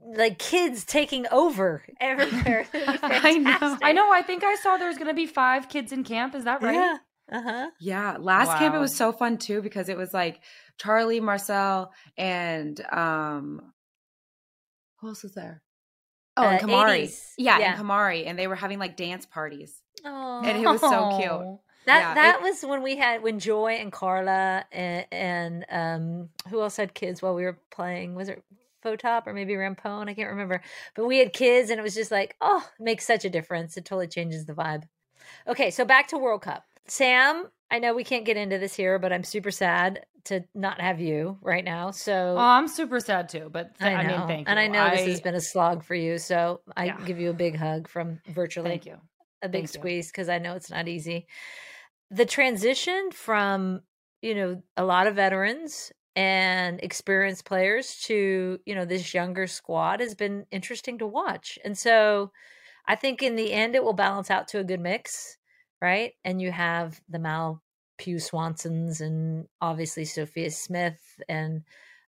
like 0.00 0.38
kids 0.38 0.84
taking 0.84 1.26
over 1.30 1.82
everywhere. 2.00 2.66
I 2.74 3.38
know. 3.38 3.78
I 3.82 3.92
know. 3.92 4.10
I 4.12 4.22
think 4.22 4.44
I 4.44 4.54
saw 4.56 4.76
there's 4.76 4.96
going 4.96 5.08
to 5.08 5.14
be 5.14 5.26
five 5.26 5.68
kids 5.68 5.92
in 5.92 6.04
camp. 6.04 6.34
Is 6.34 6.44
that 6.44 6.62
right? 6.62 6.74
Yeah. 6.74 6.96
Uh 7.30 7.42
huh. 7.42 7.70
Yeah, 7.78 8.16
last 8.18 8.56
camp 8.58 8.74
it 8.74 8.78
was 8.78 8.96
so 8.96 9.12
fun 9.12 9.36
too 9.36 9.60
because 9.60 9.88
it 9.90 9.98
was 9.98 10.14
like 10.14 10.40
Charlie, 10.78 11.20
Marcel, 11.20 11.92
and 12.16 12.80
um, 12.90 13.72
who 15.00 15.08
else 15.08 15.22
was 15.22 15.34
there? 15.34 15.62
Oh, 16.38 16.44
and 16.44 16.62
Uh, 16.62 16.66
Kamari. 16.66 17.14
Yeah, 17.36 17.58
Yeah. 17.58 17.72
and 17.78 17.82
Kamari, 17.86 18.26
and 18.26 18.38
they 18.38 18.46
were 18.46 18.54
having 18.54 18.78
like 18.78 18.96
dance 18.96 19.26
parties, 19.26 19.82
Oh, 20.06 20.40
and 20.44 20.56
it 20.56 20.66
was 20.66 20.80
so 20.80 21.18
cute. 21.18 21.58
That 21.86 22.00
yeah, 22.00 22.14
that 22.14 22.36
it- 22.36 22.42
was 22.42 22.62
when 22.62 22.82
we 22.82 22.96
had 22.96 23.22
when 23.22 23.38
Joy 23.40 23.72
and 23.80 23.90
Carla 23.92 24.64
and, 24.72 25.06
and 25.12 25.66
um 25.70 26.28
who 26.50 26.60
else 26.62 26.76
had 26.76 26.94
kids 26.94 27.20
while 27.20 27.34
we 27.34 27.44
were 27.44 27.58
playing? 27.70 28.14
Was 28.14 28.28
it 28.28 28.42
Photop 28.84 29.26
or 29.26 29.32
maybe 29.32 29.54
Rampone? 29.54 30.08
I 30.08 30.14
can't 30.14 30.30
remember. 30.30 30.62
But 30.94 31.06
we 31.06 31.18
had 31.18 31.32
kids, 31.32 31.70
and 31.70 31.78
it 31.78 31.82
was 31.82 31.94
just 31.94 32.10
like, 32.10 32.36
oh, 32.40 32.64
it 32.78 32.82
makes 32.82 33.06
such 33.06 33.24
a 33.24 33.30
difference. 33.30 33.76
It 33.76 33.84
totally 33.84 34.08
changes 34.08 34.46
the 34.46 34.54
vibe. 34.54 34.84
Okay, 35.46 35.70
so 35.70 35.84
back 35.84 36.08
to 36.08 36.18
World 36.18 36.42
Cup. 36.42 36.64
Sam, 36.86 37.48
I 37.70 37.78
know 37.78 37.94
we 37.94 38.04
can't 38.04 38.24
get 38.24 38.36
into 38.36 38.58
this 38.58 38.74
here, 38.74 38.98
but 38.98 39.12
I'm 39.12 39.24
super 39.24 39.50
sad 39.50 40.06
to 40.24 40.44
not 40.54 40.80
have 40.80 41.00
you 41.00 41.38
right 41.42 41.64
now. 41.64 41.90
So 41.90 42.34
Oh, 42.36 42.40
I'm 42.40 42.68
super 42.68 43.00
sad 43.00 43.28
too. 43.28 43.48
But 43.50 43.78
th- 43.78 43.90
I 43.90 44.00
I, 44.02 44.06
mean, 44.06 44.26
thank 44.26 44.46
you. 44.46 44.50
and 44.50 44.58
I 44.58 44.66
know 44.68 44.90
this 44.90 45.06
has 45.06 45.20
been 45.20 45.34
a 45.34 45.40
slog 45.40 45.84
for 45.84 45.94
you. 45.94 46.18
So 46.18 46.60
I 46.76 46.86
Yeah. 46.86 47.04
give 47.04 47.18
you 47.18 47.30
a 47.30 47.34
big 47.34 47.56
hug 47.56 47.88
from 47.88 48.20
virtually 48.28 48.70
Thank 48.70 48.86
you. 48.86 48.96
a 49.42 49.48
big 49.48 49.62
Thank 49.68 49.70
squeeze 49.70 50.06
because 50.10 50.28
I 50.28 50.38
know 50.38 50.54
it's 50.54 50.70
not 50.70 50.88
easy. 50.88 51.26
The 52.10 52.24
transition 52.26 53.10
from, 53.10 53.82
you 54.22 54.34
know, 54.34 54.62
a 54.76 54.84
lot 54.84 55.06
of 55.06 55.14
veterans 55.16 55.92
and 56.18 56.80
experienced 56.82 57.44
players 57.44 57.94
to, 58.02 58.58
you 58.66 58.74
know, 58.74 58.84
this 58.84 59.14
younger 59.14 59.46
squad 59.46 60.00
has 60.00 60.16
been 60.16 60.46
interesting 60.50 60.98
to 60.98 61.06
watch. 61.06 61.60
And 61.64 61.78
so 61.78 62.32
I 62.88 62.96
think 62.96 63.22
in 63.22 63.36
the 63.36 63.52
end 63.52 63.76
it 63.76 63.84
will 63.84 63.92
balance 63.92 64.28
out 64.28 64.48
to 64.48 64.58
a 64.58 64.64
good 64.64 64.80
mix, 64.80 65.38
right? 65.80 66.14
And 66.24 66.42
you 66.42 66.50
have 66.50 67.00
the 67.08 67.20
Mal 67.20 67.62
Pugh 67.98 68.16
Swansons 68.16 69.00
and 69.00 69.46
obviously 69.60 70.04
Sophia 70.04 70.50
Smith 70.50 71.00
and 71.28 71.62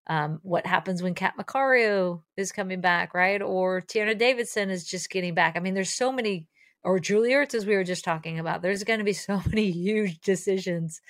um, 0.08 0.40
what 0.42 0.66
happens 0.66 1.04
when 1.04 1.14
Kat 1.14 1.34
Macario 1.38 2.20
is 2.36 2.50
coming 2.50 2.80
back, 2.80 3.14
right? 3.14 3.40
Or 3.40 3.80
Tierna 3.80 4.18
Davidson 4.18 4.70
is 4.70 4.84
just 4.84 5.08
getting 5.08 5.34
back. 5.34 5.56
I 5.56 5.60
mean, 5.60 5.74
there's 5.74 5.94
so 5.94 6.10
many, 6.10 6.48
or 6.82 6.98
Julie 6.98 7.30
Ertz, 7.30 7.54
as 7.54 7.64
we 7.64 7.76
were 7.76 7.84
just 7.84 8.04
talking 8.04 8.40
about. 8.40 8.60
There's 8.60 8.82
going 8.82 8.98
to 8.98 9.04
be 9.04 9.12
so 9.12 9.40
many 9.46 9.70
huge 9.70 10.18
decisions 10.18 11.00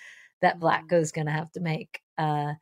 that 0.43 0.61
Vlatko's 0.61 1.13
going 1.13 1.29
to 1.29 1.33
have 1.33 1.51
to 1.53 1.61
make 1.61 2.03
uh, 2.19 2.53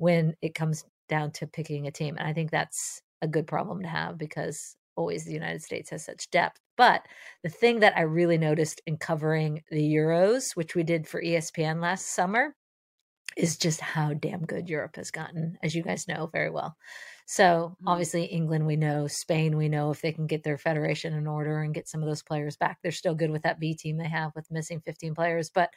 when 0.00 0.36
it 0.42 0.56
comes 0.56 0.86
down 1.08 1.32
to 1.32 1.48
picking 1.48 1.86
a 1.88 1.92
team. 1.92 2.16
And 2.18 2.28
I 2.28 2.34
think 2.34 2.50
that's 2.52 3.02
a 3.22 3.28
good 3.28 3.46
problem 3.48 3.82
to 3.82 3.88
have 3.88 4.18
because 4.18 4.76
always 4.96 5.26
the 5.26 5.34
United 5.34 5.62
States 5.62 5.90
has 5.90 6.04
such 6.06 6.30
depth. 6.30 6.60
But 6.78 7.06
the 7.44 7.50
thing 7.50 7.80
that 7.80 7.96
I 7.98 8.02
really 8.02 8.38
noticed 8.38 8.82
in 8.86 8.98
covering 8.98 9.64
the 9.70 9.82
Euros, 9.94 10.56
which 10.56 10.74
we 10.76 10.84
did 10.84 11.08
for 11.08 11.22
ESPN 11.22 11.82
last 11.82 12.08
summer, 12.08 12.56
is 13.36 13.56
just 13.56 13.80
how 13.80 14.14
damn 14.14 14.44
good 14.44 14.68
Europe 14.68 14.96
has 14.96 15.10
gotten, 15.10 15.58
as 15.62 15.74
you 15.74 15.82
guys 15.82 16.08
know 16.08 16.28
very 16.32 16.50
well. 16.50 16.76
So 17.26 17.76
Mhm. 17.80 17.86
obviously 17.86 18.24
England 18.24 18.66
we 18.66 18.76
know, 18.76 19.06
Spain 19.06 19.56
we 19.56 19.68
know 19.68 19.90
if 19.92 20.02
they 20.02 20.12
can 20.12 20.26
get 20.26 20.42
their 20.42 20.58
federation 20.58 21.14
in 21.14 21.26
order 21.28 21.60
and 21.62 21.74
get 21.74 21.88
some 21.88 22.02
of 22.02 22.08
those 22.08 22.24
players 22.24 22.56
back. 22.56 22.78
They're 22.82 22.92
still 22.92 23.14
good 23.14 23.30
with 23.30 23.42
that 23.42 23.60
B 23.60 23.74
team 23.74 23.98
they 23.98 24.08
have 24.08 24.32
with 24.34 24.50
missing 24.50 24.80
15 24.80 25.14
players, 25.14 25.50
but 25.50 25.70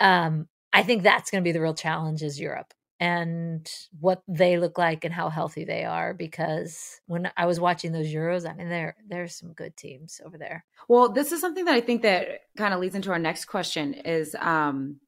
um 0.00 0.48
I 0.72 0.82
think 0.84 1.02
that's 1.02 1.30
going 1.30 1.42
to 1.42 1.48
be 1.48 1.52
the 1.52 1.62
real 1.62 1.74
challenge 1.74 2.22
is 2.22 2.40
Europe 2.40 2.74
and 3.00 3.68
what 3.98 4.22
they 4.28 4.58
look 4.58 4.76
like 4.76 5.04
and 5.06 5.14
how 5.14 5.30
healthy 5.30 5.64
they 5.64 5.84
are 5.84 6.12
because 6.12 7.00
when 7.06 7.30
I 7.34 7.46
was 7.46 7.58
watching 7.58 7.92
those 7.92 8.08
Euros, 8.12 8.48
I 8.48 8.52
mean 8.52 8.68
there 8.68 8.94
there's 9.08 9.34
some 9.34 9.54
good 9.54 9.74
teams 9.76 10.20
over 10.24 10.36
there. 10.36 10.64
Well, 10.86 11.08
this 11.10 11.32
is 11.32 11.40
something 11.40 11.64
that 11.64 11.74
I 11.74 11.80
think 11.80 12.02
that 12.02 12.42
kind 12.58 12.74
of 12.74 12.80
leads 12.80 12.94
into 12.94 13.10
our 13.10 13.18
next 13.18 13.46
question 13.46 13.94
is 13.94 14.36
um 14.38 15.00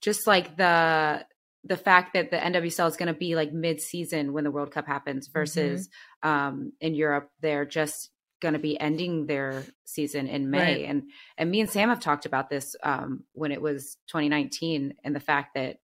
just 0.00 0.26
like 0.26 0.56
the 0.56 1.24
the 1.64 1.76
fact 1.76 2.14
that 2.14 2.30
the 2.30 2.36
NWSL 2.36 2.88
is 2.88 2.96
going 2.96 3.12
to 3.12 3.18
be 3.18 3.34
like 3.36 3.52
mid 3.52 3.80
season 3.80 4.32
when 4.32 4.44
the 4.44 4.50
World 4.50 4.72
Cup 4.72 4.86
happens 4.86 5.28
versus 5.28 5.88
um 6.24 6.72
in 6.80 6.94
Europe 6.94 7.30
they're 7.40 7.64
just 7.64 8.10
going 8.40 8.52
to 8.54 8.60
be 8.60 8.78
ending 8.78 9.26
their 9.26 9.62
season 9.84 10.26
in 10.26 10.50
May 10.50 10.58
Right. 10.82 10.88
and 10.90 11.04
and 11.38 11.50
me 11.50 11.60
and 11.60 11.70
Sam 11.70 11.90
have 11.90 12.00
talked 12.00 12.26
about 12.26 12.50
this 12.50 12.74
um 12.82 13.22
when 13.32 13.52
it 13.52 13.62
was 13.62 13.96
2019 14.08 14.94
and 15.04 15.14
the 15.14 15.20
fact 15.20 15.54
that 15.54 15.78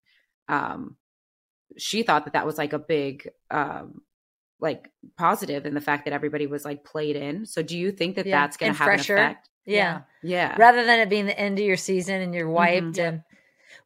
um 0.49 0.97
she 1.79 2.03
thought 2.03 2.25
that 2.25 2.35
that 2.35 2.47
was 2.47 2.59
like 2.59 2.73
a 2.73 2.79
big 2.79 3.29
um 3.51 4.03
like 4.61 4.91
positive 5.18 5.66
in 5.66 5.75
the 5.75 5.81
fact 5.81 6.05
that 6.05 6.14
everybody 6.14 6.47
was 6.47 6.64
like 6.64 6.85
played 6.85 7.16
in. 7.16 7.47
So 7.47 7.62
do 7.62 7.77
you 7.77 7.91
think 7.91 8.14
that 8.16 8.27
Yeah, 8.27 8.43
that's 8.43 8.57
going 8.57 8.68
and 8.70 8.77
to 8.79 8.83
have 8.85 8.87
fresher. 8.87 9.16
an 9.16 9.25
effect? 9.31 9.49
Yeah. 9.66 10.03
Yeah. 10.23 10.57
rather 10.59 10.85
than 10.85 11.01
it 11.01 11.09
being 11.11 11.27
the 11.27 11.39
end 11.39 11.59
of 11.59 11.64
your 11.64 11.77
season 11.77 12.20
and 12.20 12.35
you're 12.35 12.49
wiped 12.51 12.97
Mhm. 12.97 13.09
and 13.09 13.23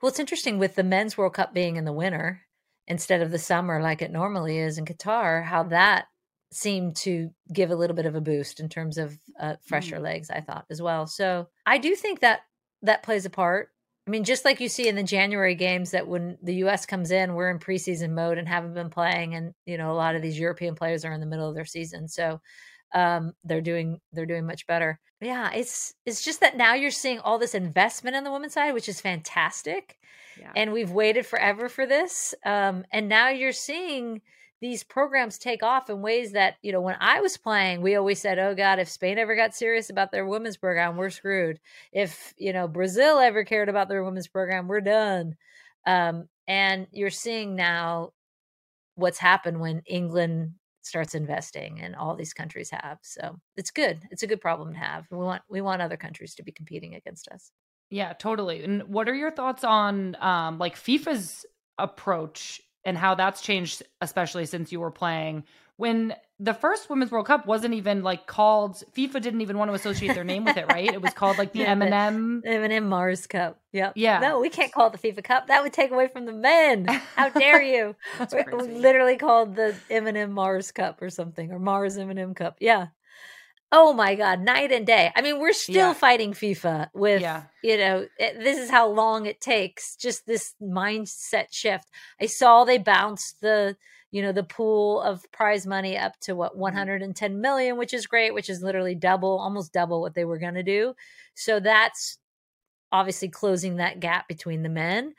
well 0.00 0.08
it's 0.10 0.18
interesting 0.20 0.58
with 0.58 0.74
the 0.74 0.82
men's 0.82 1.16
world 1.18 1.34
cup 1.34 1.52
being 1.54 1.76
in 1.76 1.84
the 1.84 1.92
winter 1.92 2.42
instead 2.86 3.20
of 3.22 3.30
the 3.30 3.38
summer 3.38 3.80
like 3.82 4.00
it 4.02 4.10
normally 4.10 4.58
is 4.58 4.78
in 4.78 4.84
qatar 4.86 5.44
how 5.44 5.62
that 5.64 6.06
seemed 6.52 6.96
to 6.96 7.30
give 7.52 7.70
a 7.70 7.74
little 7.76 7.94
bit 7.96 8.06
of 8.06 8.14
a 8.14 8.20
boost 8.22 8.58
in 8.60 8.68
terms 8.70 8.96
of 8.96 9.18
uh, 9.38 9.56
fresher 9.66 9.98
legs 9.98 10.30
i 10.30 10.40
thought 10.40 10.64
as 10.70 10.80
well 10.80 11.06
so 11.06 11.46
i 11.66 11.76
do 11.78 11.94
think 11.94 12.20
that 12.20 12.40
that 12.82 13.02
plays 13.02 13.26
a 13.26 13.30
part 13.30 13.68
i 14.06 14.10
mean 14.10 14.24
just 14.24 14.44
like 14.44 14.60
you 14.60 14.68
see 14.68 14.88
in 14.88 14.96
the 14.96 15.02
january 15.02 15.54
games 15.54 15.90
that 15.90 16.06
when 16.06 16.38
the 16.42 16.54
us 16.54 16.86
comes 16.86 17.10
in 17.10 17.34
we're 17.34 17.50
in 17.50 17.58
preseason 17.58 18.10
mode 18.10 18.38
and 18.38 18.48
haven't 18.48 18.74
been 18.74 18.90
playing 18.90 19.34
and 19.34 19.54
you 19.64 19.78
know 19.78 19.90
a 19.90 19.94
lot 19.94 20.14
of 20.14 20.22
these 20.22 20.38
european 20.38 20.74
players 20.74 21.04
are 21.04 21.12
in 21.12 21.20
the 21.20 21.26
middle 21.26 21.48
of 21.48 21.54
their 21.54 21.64
season 21.64 22.08
so 22.08 22.40
um, 22.94 23.32
they're 23.44 23.60
doing 23.60 24.00
they're 24.12 24.26
doing 24.26 24.46
much 24.46 24.66
better. 24.66 25.00
Yeah, 25.20 25.50
it's 25.52 25.94
it's 26.04 26.24
just 26.24 26.40
that 26.40 26.56
now 26.56 26.74
you're 26.74 26.90
seeing 26.90 27.18
all 27.20 27.38
this 27.38 27.54
investment 27.54 28.16
on 28.16 28.24
the 28.24 28.32
women's 28.32 28.54
side, 28.54 28.72
which 28.72 28.88
is 28.88 29.00
fantastic. 29.00 29.98
Yeah. 30.38 30.52
And 30.54 30.72
we've 30.72 30.90
waited 30.90 31.26
forever 31.26 31.68
for 31.68 31.86
this. 31.86 32.34
Um, 32.44 32.84
and 32.90 33.08
now 33.08 33.28
you're 33.28 33.52
seeing 33.52 34.20
these 34.60 34.82
programs 34.82 35.38
take 35.38 35.62
off 35.62 35.90
in 35.90 36.00
ways 36.00 36.32
that, 36.32 36.54
you 36.62 36.72
know, 36.72 36.80
when 36.80 36.96
I 37.00 37.20
was 37.20 37.36
playing, 37.36 37.82
we 37.82 37.96
always 37.96 38.20
said, 38.20 38.38
oh 38.38 38.54
God, 38.54 38.78
if 38.78 38.88
Spain 38.88 39.18
ever 39.18 39.36
got 39.36 39.54
serious 39.54 39.90
about 39.90 40.12
their 40.12 40.26
women's 40.26 40.56
program, 40.56 40.96
we're 40.96 41.10
screwed. 41.10 41.60
If, 41.92 42.32
you 42.38 42.52
know, 42.52 42.66
Brazil 42.66 43.18
ever 43.18 43.44
cared 43.44 43.68
about 43.68 43.88
their 43.88 44.02
women's 44.02 44.28
program, 44.28 44.66
we're 44.66 44.80
done. 44.80 45.36
Um, 45.86 46.28
and 46.48 46.86
you're 46.90 47.10
seeing 47.10 47.54
now 47.54 48.12
what's 48.94 49.18
happened 49.18 49.60
when 49.60 49.82
England 49.86 50.52
starts 50.82 51.14
investing 51.14 51.80
and 51.80 51.94
all 51.94 52.16
these 52.16 52.32
countries 52.32 52.70
have. 52.70 52.98
So 53.02 53.38
it's 53.56 53.70
good. 53.70 54.00
It's 54.10 54.22
a 54.22 54.26
good 54.26 54.40
problem 54.40 54.72
to 54.72 54.78
have. 54.78 55.06
We 55.10 55.18
want 55.18 55.42
we 55.48 55.60
want 55.60 55.82
other 55.82 55.96
countries 55.96 56.34
to 56.36 56.42
be 56.42 56.52
competing 56.52 56.94
against 56.94 57.28
us. 57.28 57.50
Yeah, 57.90 58.12
totally. 58.14 58.64
And 58.64 58.84
what 58.84 59.08
are 59.08 59.14
your 59.14 59.32
thoughts 59.32 59.64
on 59.64 60.16
um 60.20 60.58
like 60.58 60.76
FIFA's 60.76 61.44
approach 61.78 62.60
and 62.86 62.96
how 62.96 63.16
that's 63.16 63.42
changed, 63.42 63.82
especially 64.00 64.46
since 64.46 64.72
you 64.72 64.80
were 64.80 64.92
playing. 64.92 65.44
When 65.76 66.14
the 66.38 66.54
first 66.54 66.88
Women's 66.88 67.10
World 67.10 67.26
Cup 67.26 67.44
wasn't 67.44 67.74
even 67.74 68.02
like 68.02 68.26
called, 68.26 68.82
FIFA 68.96 69.20
didn't 69.20 69.40
even 69.40 69.58
want 69.58 69.70
to 69.70 69.74
associate 69.74 70.14
their 70.14 70.24
name 70.24 70.44
with 70.44 70.56
it, 70.56 70.66
right? 70.68 70.90
It 70.90 71.02
was 71.02 71.12
called 71.12 71.36
like 71.36 71.52
the 71.52 71.58
yeah, 71.60 71.72
M&M. 71.72 72.42
M&M 72.46 72.88
Mars 72.88 73.26
Cup. 73.26 73.60
Yep. 73.72 73.94
Yeah. 73.96 74.20
No, 74.20 74.40
we 74.40 74.48
can't 74.48 74.72
call 74.72 74.86
it 74.86 74.98
the 74.98 75.12
FIFA 75.12 75.24
Cup. 75.24 75.46
That 75.48 75.62
would 75.62 75.72
take 75.74 75.90
away 75.90 76.08
from 76.08 76.24
the 76.24 76.32
men. 76.32 76.86
How 77.16 77.28
dare 77.38 77.60
you? 77.60 77.96
that's 78.18 78.32
crazy. 78.32 78.50
We 78.54 78.78
literally 78.78 79.16
called 79.16 79.56
the 79.56 79.74
M&M 79.90 80.30
Mars 80.32 80.70
Cup 80.70 81.02
or 81.02 81.10
something, 81.10 81.50
or 81.50 81.58
Mars 81.58 81.98
M&M 81.98 82.34
Cup. 82.34 82.56
Yeah 82.60 82.86
oh 83.72 83.92
my 83.92 84.14
god 84.14 84.40
night 84.40 84.70
and 84.70 84.86
day 84.86 85.10
i 85.16 85.22
mean 85.22 85.38
we're 85.38 85.52
still 85.52 85.88
yeah. 85.88 85.92
fighting 85.92 86.32
fifa 86.32 86.88
with 86.94 87.20
yeah. 87.20 87.44
you 87.62 87.76
know 87.76 88.06
it, 88.18 88.38
this 88.38 88.58
is 88.58 88.70
how 88.70 88.88
long 88.88 89.26
it 89.26 89.40
takes 89.40 89.96
just 89.96 90.26
this 90.26 90.54
mindset 90.62 91.46
shift 91.50 91.88
i 92.20 92.26
saw 92.26 92.64
they 92.64 92.78
bounced 92.78 93.40
the 93.40 93.76
you 94.12 94.22
know 94.22 94.32
the 94.32 94.44
pool 94.44 95.00
of 95.02 95.30
prize 95.32 95.66
money 95.66 95.96
up 95.96 96.18
to 96.20 96.34
what 96.34 96.56
110 96.56 97.42
mm-hmm. 97.42 97.78
which 97.78 97.92
is 97.92 98.06
great 98.06 98.32
which 98.32 98.48
is 98.48 98.62
literally 98.62 98.94
double 98.94 99.38
almost 99.38 99.72
double 99.72 100.00
what 100.00 100.14
they 100.14 100.24
were 100.24 100.38
going 100.38 100.54
to 100.54 100.62
do 100.62 100.94
so 101.34 101.58
that's 101.58 102.18
obviously 102.92 103.28
closing 103.28 103.76
that 103.76 104.00
gap 104.00 104.28
between 104.28 104.62
the 104.62 104.68
men 104.68 105.12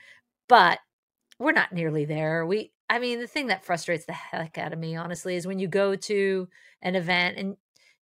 but 0.47 0.79
we're 1.37 1.51
not 1.51 1.73
nearly 1.73 2.05
there 2.05 2.45
we 2.45 2.71
i 2.89 2.97
mean 2.97 3.19
the 3.19 3.27
thing 3.27 3.47
that 3.47 3.65
frustrates 3.65 4.05
the 4.05 4.13
heck 4.13 4.57
out 4.57 4.71
of 4.71 4.79
me 4.79 4.95
honestly 4.95 5.35
is 5.35 5.45
when 5.45 5.59
you 5.59 5.67
go 5.67 5.95
to 5.95 6.47
an 6.81 6.95
event 6.95 7.37
and 7.37 7.57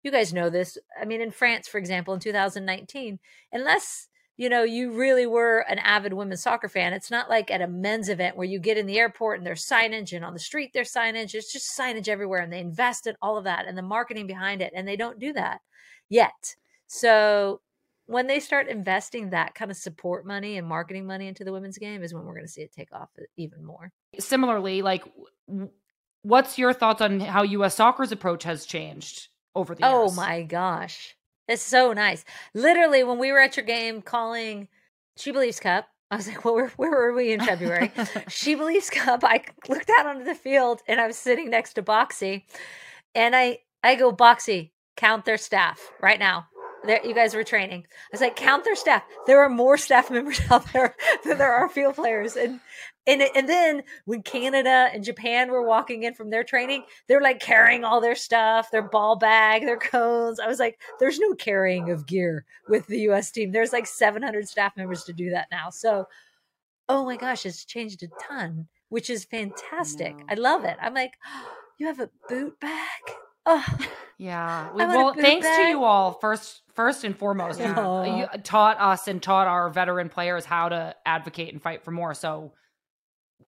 you 0.06 0.12
guys 0.12 0.34
know 0.34 0.49
this. 0.49 0.78
I 0.99 1.06
mean, 1.06 1.20
in 1.20 1.32
France, 1.32 1.68
for 1.68 1.80
example, 1.80 2.14
in 2.14 2.20
2019, 2.20 3.20
unless 3.51 4.08
you 4.38 4.49
know 4.49 4.64
you 4.64 4.91
really 4.91 5.26
were 5.26 5.66
an 5.68 5.80
avid 5.80 6.14
women's 6.14 6.43
soccer 6.43 6.70
fan, 6.70 6.93
it's 6.93 7.10
not 7.10 7.30
like 7.30 7.49
at 7.49 7.62
a 7.62 7.68
men's 7.68 8.08
event 8.08 8.38
where 8.38 8.47
you 8.47 8.60
get 8.60 8.78
in 8.78 8.86
the 8.86 8.99
airport 8.99 9.39
and 9.39 9.47
there's 9.47 9.66
signage 9.66 10.14
and 10.14 10.24
on 10.24 10.34
the 10.34 10.39
street 10.39 10.72
there's 10.74 10.93
signage. 10.93 11.34
It's 11.34 11.51
just 11.51 11.78
signage 11.78 12.08
everywhere, 12.08 12.41
and 12.41 12.53
they 12.53 12.60
invest 12.60 13.08
in 13.08 13.16
all 13.22 13.38
of 13.38 13.45
that 13.45 13.66
and 13.66 13.78
the 13.78 13.82
marketing 13.82 14.28
behind 14.28 14.62
it, 14.62 14.72
and 14.76 14.88
they 14.88 14.95
don't 14.95 15.20
do 15.20 15.34
that 15.34 15.62
yet. 16.08 16.56
So 16.88 17.62
when 18.06 18.28
they 18.28 18.39
start 18.39 18.68
investing 18.68 19.32
that 19.32 19.56
kind 19.56 19.72
of 19.72 19.78
support 19.78 20.28
money 20.28 20.60
and 20.60 20.68
marketing 20.68 21.08
money 21.08 21.28
into 21.28 21.43
the 21.43 21.51
women's 21.51 21.80
game 21.80 22.03
is 22.03 22.14
when 22.14 22.24
we're 22.24 22.36
going 22.36 22.45
to 22.45 22.51
see 22.51 22.62
it 22.62 22.72
take 22.72 22.93
off 22.93 23.10
even 23.36 23.66
more. 23.66 23.91
Similarly, 24.20 24.84
like 24.84 25.03
what's 26.22 26.60
your 26.60 26.74
thoughts 26.74 27.01
on 27.01 27.20
how 27.20 27.41
US 27.41 27.74
soccer's 27.74 28.12
approach 28.12 28.43
has 28.43 28.68
changed? 28.68 29.30
Over 29.56 29.76
the 29.76 29.86
oh 29.86 30.03
years. 30.03 30.12
Oh 30.14 30.16
my 30.16 30.43
gosh. 30.43 31.16
It's 31.47 31.62
so 31.62 31.93
nice. 31.93 32.26
Literally, 32.53 33.03
when 33.03 33.20
we 33.20 33.32
were 33.32 33.39
at 33.39 33.56
your 33.56 33.66
game 33.66 34.01
calling 34.01 34.68
She 35.16 35.32
Believes 35.32 35.60
Cup, 35.60 35.88
I 36.12 36.18
was 36.18 36.28
like, 36.28 36.45
well, 36.45 36.56
where, 36.56 36.70
where 36.78 36.91
were 36.91 37.14
we 37.14 37.34
in 37.34 37.39
February? 37.39 37.91
she 38.30 38.56
Believes 38.56 38.89
Cup. 38.89 39.24
I 39.24 39.43
looked 39.68 39.91
out 39.97 40.06
onto 40.06 40.24
the 40.24 40.36
field 40.36 40.82
and 40.88 40.99
I 40.99 41.08
was 41.08 41.18
sitting 41.18 41.49
next 41.49 41.74
to 41.74 41.84
Boxy. 41.84 42.43
And 43.14 43.36
I, 43.36 43.60
I 43.84 43.95
go, 43.95 44.12
Boxy, 44.12 44.72
count 44.97 45.26
their 45.26 45.38
staff 45.38 45.80
right 46.01 46.20
now. 46.20 46.47
There, 46.86 47.05
you 47.05 47.13
guys 47.13 47.33
were 47.33 47.43
training. 47.43 47.86
I 47.88 48.09
was 48.11 48.21
like, 48.21 48.36
count 48.36 48.63
their 48.63 48.75
staff. 48.75 49.03
There 49.27 49.43
are 49.43 49.49
more 49.49 49.77
staff 49.77 50.11
members 50.11 50.39
out 50.51 50.71
there 50.73 50.95
than 51.23 51.38
there 51.38 51.53
are 51.53 51.69
field 51.69 51.95
players. 51.95 52.36
And 52.36 52.59
and 53.07 53.21
and 53.36 53.47
then 53.47 53.83
when 54.05 54.23
Canada 54.23 54.89
and 54.93 55.03
Japan 55.03 55.51
were 55.51 55.65
walking 55.65 56.03
in 56.03 56.13
from 56.13 56.29
their 56.29 56.43
training, 56.43 56.83
they're 57.07 57.21
like 57.21 57.39
carrying 57.39 57.83
all 57.83 58.01
their 58.01 58.15
stuff, 58.15 58.71
their 58.71 58.81
ball 58.81 59.15
bag, 59.15 59.63
their 59.63 59.77
cones. 59.77 60.39
I 60.39 60.47
was 60.47 60.59
like, 60.59 60.79
there's 60.99 61.19
no 61.19 61.33
carrying 61.36 61.91
of 61.91 62.05
gear 62.07 62.45
with 62.67 62.88
the 62.88 62.99
US 63.09 63.31
team. 63.31 63.51
There's 63.51 63.73
like 63.73 63.88
700 63.88 64.47
staff 64.47 64.75
members 64.75 65.03
to 65.05 65.13
do 65.13 65.29
that 65.31 65.47
now. 65.51 65.69
So, 65.69 66.07
oh 66.89 67.05
my 67.05 67.17
gosh, 67.17 67.45
it's 67.45 67.65
changed 67.65 68.03
a 68.03 68.07
ton, 68.27 68.67
which 68.89 69.09
is 69.09 69.25
fantastic. 69.25 70.15
I, 70.29 70.33
I 70.33 70.36
love 70.36 70.65
it. 70.65 70.77
I'm 70.81 70.93
like, 70.93 71.13
oh, 71.25 71.53
you 71.77 71.88
have 71.88 71.99
a 71.99 72.09
boot 72.29 72.59
bag? 72.59 73.24
Yeah. 74.18 74.72
well, 74.74 75.14
thanks 75.14 75.48
to 75.48 75.64
you 75.64 75.84
all 75.84 76.14
first 76.14 76.62
first 76.74 77.04
and 77.04 77.18
foremost. 77.18 77.60
You, 77.60 77.66
you 77.66 78.28
taught 78.43 78.80
us 78.80 79.08
and 79.08 79.22
taught 79.22 79.48
our 79.48 79.70
veteran 79.70 80.10
players 80.10 80.46
how 80.46 80.70
to 80.70 80.96
advocate 81.06 81.52
and 81.52 81.62
fight 81.62 81.84
for 81.84 81.91
more. 81.91 82.14
So 82.14 82.54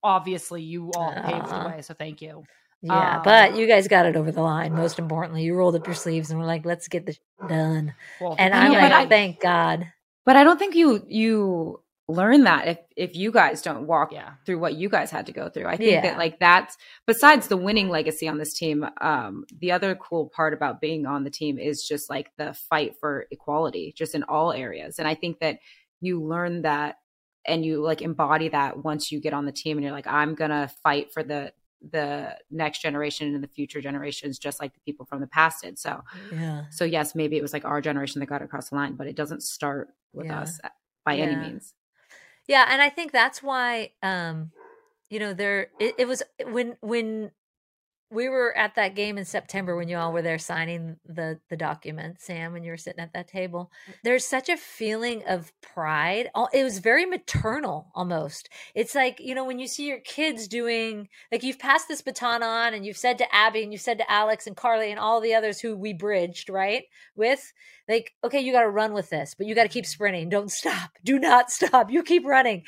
obviously 0.04 0.62
you 0.62 0.91
all 0.95 1.14
uh, 1.16 1.22
paved 1.22 1.50
the 1.50 1.70
way. 1.70 1.82
So 1.82 1.93
thank 1.93 2.22
you. 2.22 2.43
Yeah, 2.82 3.18
um, 3.18 3.24
but 3.24 3.56
you 3.56 3.66
guys 3.66 3.88
got 3.88 4.06
it 4.06 4.16
over 4.16 4.32
the 4.32 4.41
line. 4.41 4.74
Most 4.74 5.00
importantly, 5.00 5.43
you 5.43 5.56
rolled 5.56 5.76
up 5.76 5.88
your 5.88 5.95
sleeves 5.95 6.30
and 6.30 6.39
were 6.39 6.45
like, 6.45 6.64
"Let's 6.64 6.88
get 6.88 7.06
this 7.08 7.18
done." 7.48 7.95
Well, 8.22 8.36
and 8.38 8.54
I'm 8.54 8.72
like, 8.72 8.91
I, 8.91 9.08
"Thank 9.08 9.39
God." 9.39 9.91
But 10.26 10.36
I 10.36 10.43
don't 10.43 10.60
think 10.60 10.76
you 10.76 11.04
you 11.08 11.82
learn 12.10 12.45
that 12.45 12.68
if 12.68 12.78
if 12.95 13.16
you 13.16 13.32
guys 13.32 13.62
don't 13.62 13.86
walk 13.86 14.14
yeah. 14.14 14.34
through 14.45 14.60
what 14.60 14.76
you 14.76 14.88
guys 14.88 15.12
had 15.12 15.26
to 15.26 15.34
go 15.34 15.49
through. 15.49 15.66
I 15.66 15.76
think 15.76 15.91
yeah. 15.91 16.01
that 16.01 16.18
like 16.18 16.39
that's 16.39 16.78
besides 17.05 17.47
the 17.47 17.58
winning 17.58 17.89
legacy 17.89 18.28
on 18.28 18.38
this 18.38 18.53
team, 18.53 18.86
um, 19.01 19.45
the 19.60 19.72
other 19.72 19.95
cool 19.95 20.30
part 20.30 20.53
about 20.53 20.80
being 20.80 21.05
on 21.05 21.24
the 21.24 21.30
team 21.30 21.60
is 21.60 21.86
just 21.86 22.10
like 22.10 22.32
the 22.38 22.53
fight 22.53 22.95
for 22.99 23.26
equality, 23.32 23.93
just 23.95 24.16
in 24.16 24.24
all 24.24 24.53
areas. 24.53 24.99
And 24.99 25.08
I 25.08 25.16
think 25.16 25.39
that 25.39 25.60
you 25.99 26.24
learn 26.24 26.62
that 26.62 26.97
and 27.45 27.66
you 27.66 27.82
like 27.82 28.01
embody 28.01 28.49
that 28.49 28.84
once 28.84 29.12
you 29.12 29.20
get 29.20 29.34
on 29.34 29.45
the 29.45 29.51
team 29.51 29.78
and 29.78 29.84
you're 29.84 29.93
like 29.93 30.08
i'm 30.08 30.36
gonna 30.36 30.70
fight 30.84 31.12
for 31.12 31.24
the 31.24 31.51
the 31.91 32.36
next 32.51 32.82
generation 32.82 33.34
and 33.34 33.43
the 33.43 33.47
future 33.47 33.80
generations 33.80 34.38
just 34.38 34.60
like 34.60 34.74
the 34.74 34.80
people 34.82 35.05
from 35.05 35.22
the 35.22 35.28
past 35.28 35.64
did 35.64 35.80
so 35.80 36.03
yeah 36.34 36.64
so 36.72 36.84
yes 36.84 37.16
maybe 37.16 37.38
it 37.38 37.41
was 37.41 37.53
like 37.53 37.66
our 37.66 37.82
generation 37.82 38.20
that 38.20 38.26
got 38.26 38.41
across 38.41 38.70
the 38.70 38.76
line 38.76 38.95
but 38.95 39.08
it 39.08 39.16
doesn't 39.16 39.41
start 39.41 39.89
with 40.12 40.26
yeah. 40.26 40.41
us 40.41 40.60
by 41.05 41.14
yeah. 41.14 41.26
any 41.26 41.36
means 41.36 41.74
yeah 42.48 42.66
and 42.70 42.82
i 42.82 42.89
think 42.89 43.12
that's 43.12 43.41
why 43.43 43.91
um 44.04 44.52
you 45.10 45.20
know 45.20 45.34
there 45.34 45.68
it, 45.80 45.95
it 45.98 46.08
was 46.08 46.24
when 46.45 46.78
when 46.82 47.32
we 48.10 48.30
were 48.30 48.58
at 48.58 48.76
that 48.76 48.95
game 48.95 49.18
in 49.18 49.26
September 49.26 49.76
when 49.76 49.89
you 49.89 49.97
all 49.97 50.14
were 50.14 50.22
there 50.22 50.39
signing 50.39 50.97
the 51.05 51.39
the 51.49 51.58
document, 51.58 52.22
Sam, 52.22 52.53
when 52.53 52.64
you 52.64 52.72
were 52.72 52.78
sitting 52.78 53.01
at 53.01 53.14
that 53.14 53.28
table. 53.28 53.70
Mm. 53.89 53.93
There's 54.03 54.26
such 54.26 54.47
a 54.47 54.55
feeling 54.55 55.24
of 55.28 55.51
pride. 55.62 56.30
It 56.53 56.64
was 56.64 56.80
very 56.80 57.05
maternal 57.05 57.91
almost. 57.93 58.49
It's 58.74 58.95
like, 58.95 59.20
you 59.20 59.36
know, 59.36 59.43
when 59.43 59.60
you 59.60 59.68
see 59.68 59.88
your 59.88 59.99
kids 59.99 60.47
doing 60.47 61.10
like 61.32 61.43
you've 61.43 61.60
passed 61.60 61.89
this 61.89 62.01
baton 62.01 62.43
on 62.43 62.74
and 62.74 62.86
you've 62.86 62.97
said 62.97 63.18
to 63.18 63.36
Abby 63.36 63.64
and 63.64 63.74
you've 63.74 63.82
said 63.82 63.97
to 63.97 64.12
Alex 64.12 64.47
and 64.47 64.55
Carly 64.55 64.89
and 64.89 64.99
all 64.99 65.20
the 65.20 65.34
others 65.34 65.60
who 65.60 65.76
we 65.76 65.91
bridged, 65.93 66.49
right? 66.49 66.84
With 67.16 67.51
like, 67.89 68.14
okay, 68.24 68.39
you 68.39 68.53
got 68.53 68.62
to 68.62 68.70
run 68.70 68.93
with 68.93 69.10
this, 69.10 69.36
but 69.38 69.47
you 69.47 69.55
got 69.55 69.64
to 69.64 69.70
keep 69.70 69.86
sprinting. 69.86 70.30
Don't 70.30 70.51
stop. 70.51 70.91
Do 71.03 71.20
not 71.20 71.51
stop. 71.51 71.91
You 71.91 72.03
keep 72.03 72.26
running. 72.26 72.64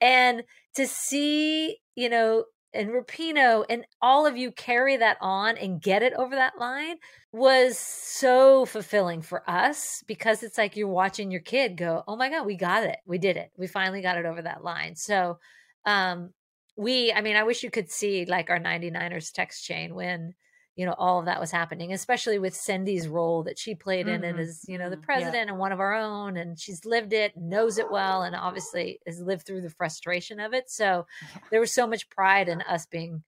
And 0.00 0.42
to 0.74 0.88
see, 0.88 1.76
you 1.94 2.08
know, 2.08 2.44
and 2.74 2.90
Rapinoe 2.90 3.64
and 3.68 3.84
all 4.00 4.26
of 4.26 4.36
you 4.36 4.50
carry 4.52 4.96
that 4.96 5.18
on 5.20 5.56
and 5.58 5.80
get 5.80 6.02
it 6.02 6.12
over 6.14 6.34
that 6.36 6.58
line 6.58 6.96
was 7.32 7.78
so 7.78 8.64
fulfilling 8.66 9.22
for 9.22 9.48
us 9.48 10.02
because 10.06 10.42
it's 10.42 10.58
like 10.58 10.76
you're 10.76 10.88
watching 10.88 11.30
your 11.30 11.40
kid 11.40 11.76
go, 11.76 12.02
"Oh 12.08 12.16
my 12.16 12.28
god, 12.30 12.46
we 12.46 12.56
got 12.56 12.84
it. 12.84 12.98
We 13.06 13.18
did 13.18 13.36
it. 13.36 13.50
We 13.56 13.66
finally 13.66 14.02
got 14.02 14.18
it 14.18 14.26
over 14.26 14.42
that 14.42 14.64
line." 14.64 14.96
So, 14.96 15.38
um 15.86 16.32
we 16.76 17.12
I 17.12 17.20
mean, 17.20 17.36
I 17.36 17.42
wish 17.44 17.62
you 17.62 17.70
could 17.70 17.90
see 17.90 18.24
like 18.26 18.50
our 18.50 18.58
99ers 18.58 19.32
text 19.32 19.64
chain 19.64 19.94
when 19.94 20.34
you 20.76 20.86
know 20.86 20.94
all 20.98 21.18
of 21.18 21.26
that 21.26 21.40
was 21.40 21.50
happening 21.50 21.92
especially 21.92 22.38
with 22.38 22.54
cindy's 22.54 23.08
role 23.08 23.42
that 23.42 23.58
she 23.58 23.74
played 23.74 24.06
mm-hmm. 24.06 24.16
in 24.16 24.24
it 24.24 24.32
mm-hmm. 24.32 24.40
as 24.40 24.64
you 24.68 24.78
know 24.78 24.88
the 24.88 24.96
mm-hmm. 24.96 25.04
president 25.04 25.46
yeah. 25.46 25.50
and 25.50 25.58
one 25.58 25.72
of 25.72 25.80
our 25.80 25.94
own 25.94 26.36
and 26.36 26.58
she's 26.58 26.84
lived 26.84 27.12
it 27.12 27.36
knows 27.36 27.78
it 27.78 27.90
well 27.90 28.22
and 28.22 28.34
obviously 28.34 28.98
has 29.06 29.20
lived 29.20 29.46
through 29.46 29.60
the 29.60 29.70
frustration 29.70 30.40
of 30.40 30.52
it 30.52 30.70
so 30.70 31.06
there 31.50 31.60
was 31.60 31.72
so 31.72 31.86
much 31.86 32.08
pride 32.10 32.48
in 32.48 32.60
us 32.62 32.86
being 32.86 33.22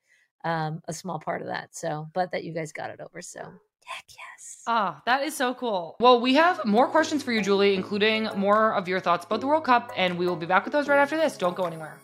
um, 0.44 0.82
a 0.88 0.92
small 0.92 1.18
part 1.18 1.40
of 1.40 1.48
that 1.48 1.74
so 1.74 2.08
but 2.12 2.32
that 2.32 2.44
you 2.44 2.52
guys 2.52 2.72
got 2.72 2.90
it 2.90 3.00
over 3.00 3.20
so 3.22 3.40
heck 3.40 4.04
yes 4.08 4.62
ah 4.66 5.02
that 5.06 5.22
is 5.22 5.36
so 5.36 5.54
cool 5.54 5.96
well 6.00 6.20
we 6.20 6.34
have 6.34 6.64
more 6.64 6.88
questions 6.88 7.22
for 7.22 7.32
you 7.32 7.42
julie 7.42 7.74
including 7.74 8.28
more 8.36 8.74
of 8.74 8.88
your 8.88 9.00
thoughts 9.00 9.24
about 9.24 9.40
the 9.40 9.46
world 9.46 9.64
cup 9.64 9.90
and 9.96 10.18
we 10.18 10.26
will 10.26 10.36
be 10.36 10.46
back 10.46 10.64
with 10.64 10.72
those 10.72 10.88
right 10.88 10.98
after 10.98 11.16
this 11.16 11.36
don't 11.36 11.56
go 11.56 11.64
anywhere 11.64 11.98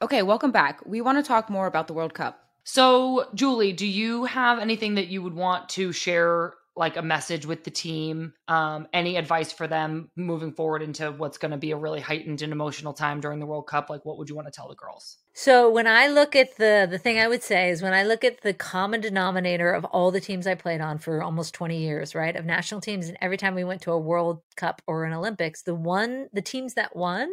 Okay, 0.00 0.22
welcome 0.22 0.52
back. 0.52 0.80
We 0.86 1.00
want 1.00 1.18
to 1.18 1.26
talk 1.26 1.50
more 1.50 1.66
about 1.66 1.88
the 1.88 1.92
World 1.92 2.14
Cup. 2.14 2.38
So, 2.62 3.26
Julie, 3.34 3.72
do 3.72 3.86
you 3.86 4.26
have 4.26 4.60
anything 4.60 4.94
that 4.94 5.08
you 5.08 5.22
would 5.22 5.34
want 5.34 5.68
to 5.70 5.90
share 5.90 6.54
like 6.76 6.96
a 6.96 7.02
message 7.02 7.44
with 7.44 7.64
the 7.64 7.72
team 7.72 8.32
um, 8.46 8.86
any 8.92 9.16
advice 9.16 9.50
for 9.50 9.66
them 9.66 10.12
moving 10.14 10.52
forward 10.52 10.80
into 10.80 11.10
what's 11.10 11.36
going 11.36 11.50
to 11.50 11.56
be 11.56 11.72
a 11.72 11.76
really 11.76 11.98
heightened 11.98 12.40
and 12.40 12.52
emotional 12.52 12.92
time 12.92 13.20
during 13.20 13.40
the 13.40 13.46
world 13.46 13.66
cup 13.66 13.90
like 13.90 14.04
what 14.04 14.16
would 14.16 14.28
you 14.28 14.36
want 14.36 14.46
to 14.46 14.52
tell 14.52 14.68
the 14.68 14.76
girls 14.76 15.16
so 15.32 15.68
when 15.68 15.88
i 15.88 16.06
look 16.06 16.36
at 16.36 16.56
the 16.56 16.86
the 16.88 16.96
thing 16.96 17.18
i 17.18 17.26
would 17.26 17.42
say 17.42 17.68
is 17.68 17.82
when 17.82 17.92
i 17.92 18.04
look 18.04 18.22
at 18.22 18.42
the 18.42 18.54
common 18.54 19.00
denominator 19.00 19.72
of 19.72 19.84
all 19.86 20.12
the 20.12 20.20
teams 20.20 20.46
i 20.46 20.54
played 20.54 20.80
on 20.80 20.98
for 20.98 21.20
almost 21.20 21.52
20 21.52 21.76
years 21.76 22.14
right 22.14 22.36
of 22.36 22.44
national 22.44 22.80
teams 22.80 23.08
and 23.08 23.18
every 23.20 23.36
time 23.36 23.56
we 23.56 23.64
went 23.64 23.82
to 23.82 23.90
a 23.90 23.98
world 23.98 24.40
cup 24.54 24.80
or 24.86 25.04
an 25.04 25.12
olympics 25.12 25.62
the 25.62 25.74
one 25.74 26.28
the 26.32 26.42
teams 26.42 26.74
that 26.74 26.94
won 26.94 27.28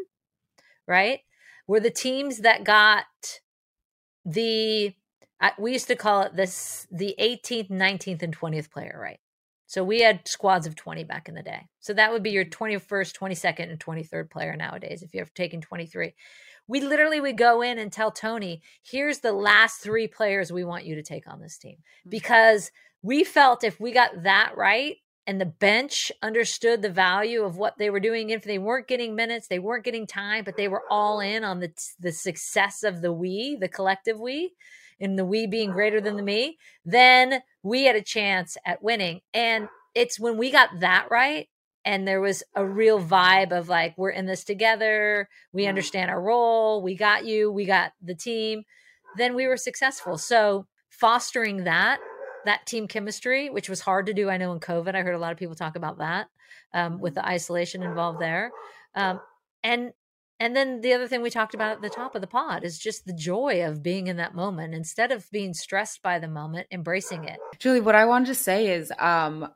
right 0.88 1.20
were 1.68 1.80
the 1.80 1.92
teams 1.92 2.40
that 2.40 2.64
got 2.64 3.06
the 4.26 4.94
we 5.60 5.74
used 5.74 5.88
to 5.88 5.96
call 5.96 6.22
it 6.24 6.36
this 6.36 6.88
the 6.92 7.16
18th 7.20 7.70
19th 7.70 8.24
and 8.24 8.38
20th 8.38 8.72
player 8.72 8.98
right 9.00 9.20
so 9.68 9.84
we 9.84 10.02
had 10.02 10.28
squads 10.28 10.68
of 10.68 10.76
20 10.76 11.04
back 11.04 11.28
in 11.28 11.36
the 11.36 11.44
day. 11.44 11.68
So 11.80 11.94
that 11.94 12.12
would 12.12 12.24
be 12.24 12.32
your 12.32 12.46
21st, 12.46 13.18
22nd, 13.18 13.70
and 13.70 13.80
23rd 13.80 14.30
player 14.30 14.56
nowadays 14.56 15.02
if 15.02 15.14
you're 15.14 15.28
taking 15.34 15.62
23. 15.62 16.14
We 16.68 16.82
literally 16.82 17.22
would 17.22 17.38
go 17.38 17.62
in 17.62 17.78
and 17.78 17.92
tell 17.92 18.12
Tony, 18.12 18.62
here's 18.84 19.20
the 19.20 19.34
last 19.34 19.82
three 19.82 20.08
players 20.08 20.52
we 20.52 20.64
want 20.64 20.86
you 20.86 20.96
to 20.96 21.04
take 21.04 21.28
on 21.28 21.42
this 21.42 21.58
team. 21.58 21.78
Mm. 22.08 22.12
Because 22.12 22.72
we 23.02 23.24
felt 23.24 23.64
if 23.64 23.80
we 23.80 23.92
got 23.92 24.24
that 24.24 24.54
right 24.56 24.98
and 25.28 25.42
the 25.42 25.46
bench 25.46 26.12
understood 26.22 26.82
the 26.82 26.90
value 26.90 27.44
of 27.44 27.58
what 27.58 27.78
they 27.78 27.90
were 27.90 28.00
doing, 28.00 28.30
if 28.30 28.44
they 28.44 28.58
weren't 28.58 28.88
getting 28.88 29.16
minutes, 29.16 29.48
they 29.48 29.60
weren't 29.60 29.84
getting 29.84 30.06
time, 30.06 30.44
but 30.44 30.58
they 30.58 30.68
were 30.68 30.84
all 30.90 31.20
in 31.20 31.44
on 31.44 31.60
the, 31.60 31.72
the 32.00 32.12
success 32.12 32.84
of 32.84 33.02
the 33.02 33.12
we, 33.12 33.58
the 33.60 33.68
collective 33.68 34.20
we, 34.20 34.54
and 35.00 35.18
the 35.18 35.26
we 35.26 35.48
being 35.48 35.72
greater 35.72 36.00
than 36.00 36.16
the 36.16 36.24
me, 36.24 36.58
then 36.86 37.42
we 37.64 37.86
had 37.86 37.96
a 37.96 38.02
chance 38.02 38.56
at 38.66 38.84
winning. 38.84 39.22
And 39.34 39.68
it's 39.94 40.20
when 40.20 40.38
we 40.38 40.52
got 40.52 40.80
that 40.80 41.08
right 41.10 41.48
and 41.84 42.08
there 42.08 42.22
was 42.22 42.44
a 42.56 42.66
real 42.66 43.00
vibe 43.00 43.52
of 43.52 43.70
like 43.70 43.98
we're 43.98 44.10
in 44.10 44.26
this 44.26 44.44
together 44.44 45.30
we 45.54 45.62
mm-hmm. 45.62 45.70
understand 45.70 46.10
our 46.10 46.22
role 46.22 46.82
we 46.82 46.96
got 46.96 47.26
you 47.26 47.52
we 47.52 47.64
got 47.64 47.94
the 48.02 48.16
team 48.16 48.66
then 49.16 49.36
we 49.36 49.48
were 49.48 49.58
successful. 49.58 50.18
So 50.18 50.68
fostering 50.90 51.64
that 51.64 52.00
that 52.46 52.66
team 52.66 52.88
chemistry 52.88 53.50
which 53.50 53.70
was 53.70 53.82
hard 53.82 54.06
to 54.06 54.14
do 54.14 54.30
i 54.30 54.38
know 54.38 54.52
in 54.52 54.60
covid 54.60 54.96
i 54.96 55.02
heard 55.02 55.16
a 55.16 55.20
lot 55.20 55.32
of 55.32 55.38
people 55.38 55.56
talk 55.56 55.76
about 55.76 55.98
that 56.00 56.28
um, 56.74 57.00
with 57.00 57.16
the 57.16 57.26
isolation 57.26 57.84
involved 57.84 58.20
there 58.20 58.52
um, 58.96 59.20
and 59.64 59.92
and 60.40 60.56
then 60.56 60.82
the 60.82 60.94
other 60.94 61.08
thing 61.08 61.22
we 61.22 61.30
talked 61.30 61.54
about 61.54 61.78
at 61.78 61.82
the 61.82 61.90
top 61.90 62.14
of 62.14 62.22
the 62.22 62.28
pod 62.28 62.64
is 62.64 62.78
just 62.78 63.06
the 63.06 63.14
joy 63.14 63.66
of 63.66 63.82
being 63.82 64.08
in 64.08 64.18
that 64.18 64.36
moment 64.36 64.74
instead 64.74 65.12
of 65.12 65.30
being 65.32 65.54
stressed 65.54 66.02
by 66.02 66.20
the 66.20 66.28
moment, 66.28 66.68
embracing 66.72 67.24
it. 67.24 67.40
Julie, 67.60 67.80
what 67.80 67.96
I 67.96 68.06
wanted 68.06 68.28
to 68.28 68.36
say 68.36 68.74
is 68.74 68.92
um 69.00 69.48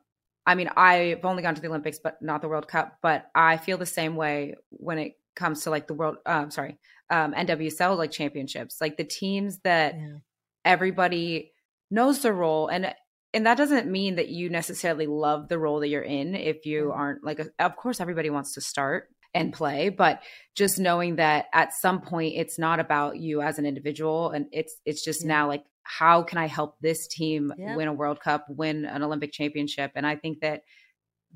I 0.46 0.54
mean, 0.54 0.70
I've 0.74 1.24
only 1.24 1.42
gone 1.42 1.54
to 1.54 1.60
the 1.60 1.68
Olympics 1.68 1.98
but 2.02 2.20
not 2.22 2.40
the 2.40 2.48
World 2.48 2.66
Cup, 2.66 2.98
but 3.02 3.30
I 3.34 3.58
feel 3.58 3.76
the 3.76 3.86
same 3.86 4.16
way 4.16 4.54
when 4.70 4.98
it 4.98 5.12
comes 5.36 5.62
to 5.62 5.70
like 5.70 5.86
the 5.86 5.94
world 5.94 6.16
um 6.24 6.50
sorry, 6.50 6.78
um 7.10 7.34
NWSL 7.34 7.98
like 7.98 8.10
championships. 8.10 8.80
Like 8.80 8.96
the 8.96 9.04
teams 9.04 9.58
that 9.60 9.96
yeah. 9.96 10.16
everybody 10.64 11.52
knows 11.90 12.20
the 12.20 12.32
role 12.32 12.68
and 12.68 12.94
and 13.32 13.46
that 13.46 13.56
doesn't 13.56 13.90
mean 13.90 14.16
that 14.16 14.28
you 14.28 14.50
necessarily 14.50 15.06
love 15.06 15.48
the 15.48 15.58
role 15.58 15.80
that 15.80 15.88
you're 15.88 16.02
in 16.02 16.34
if 16.34 16.66
you 16.66 16.90
mm. 16.92 16.96
aren't 16.96 17.24
like 17.24 17.38
a, 17.38 17.46
of 17.58 17.76
course 17.76 18.00
everybody 18.00 18.30
wants 18.30 18.54
to 18.54 18.60
start 18.60 19.08
and 19.32 19.52
play 19.52 19.88
but 19.88 20.22
just 20.56 20.78
knowing 20.78 21.16
that 21.16 21.46
at 21.54 21.72
some 21.72 22.00
point 22.00 22.34
it's 22.36 22.58
not 22.58 22.80
about 22.80 23.16
you 23.18 23.40
as 23.40 23.58
an 23.58 23.66
individual 23.66 24.30
and 24.30 24.46
it's 24.52 24.76
it's 24.84 25.04
just 25.04 25.22
yeah. 25.22 25.28
now 25.28 25.48
like 25.48 25.64
how 25.82 26.22
can 26.22 26.38
i 26.38 26.46
help 26.46 26.76
this 26.80 27.06
team 27.06 27.52
yeah. 27.56 27.76
win 27.76 27.88
a 27.88 27.92
world 27.92 28.20
cup 28.20 28.46
win 28.48 28.84
an 28.84 29.02
olympic 29.02 29.32
championship 29.32 29.92
and 29.94 30.06
i 30.06 30.16
think 30.16 30.40
that 30.40 30.62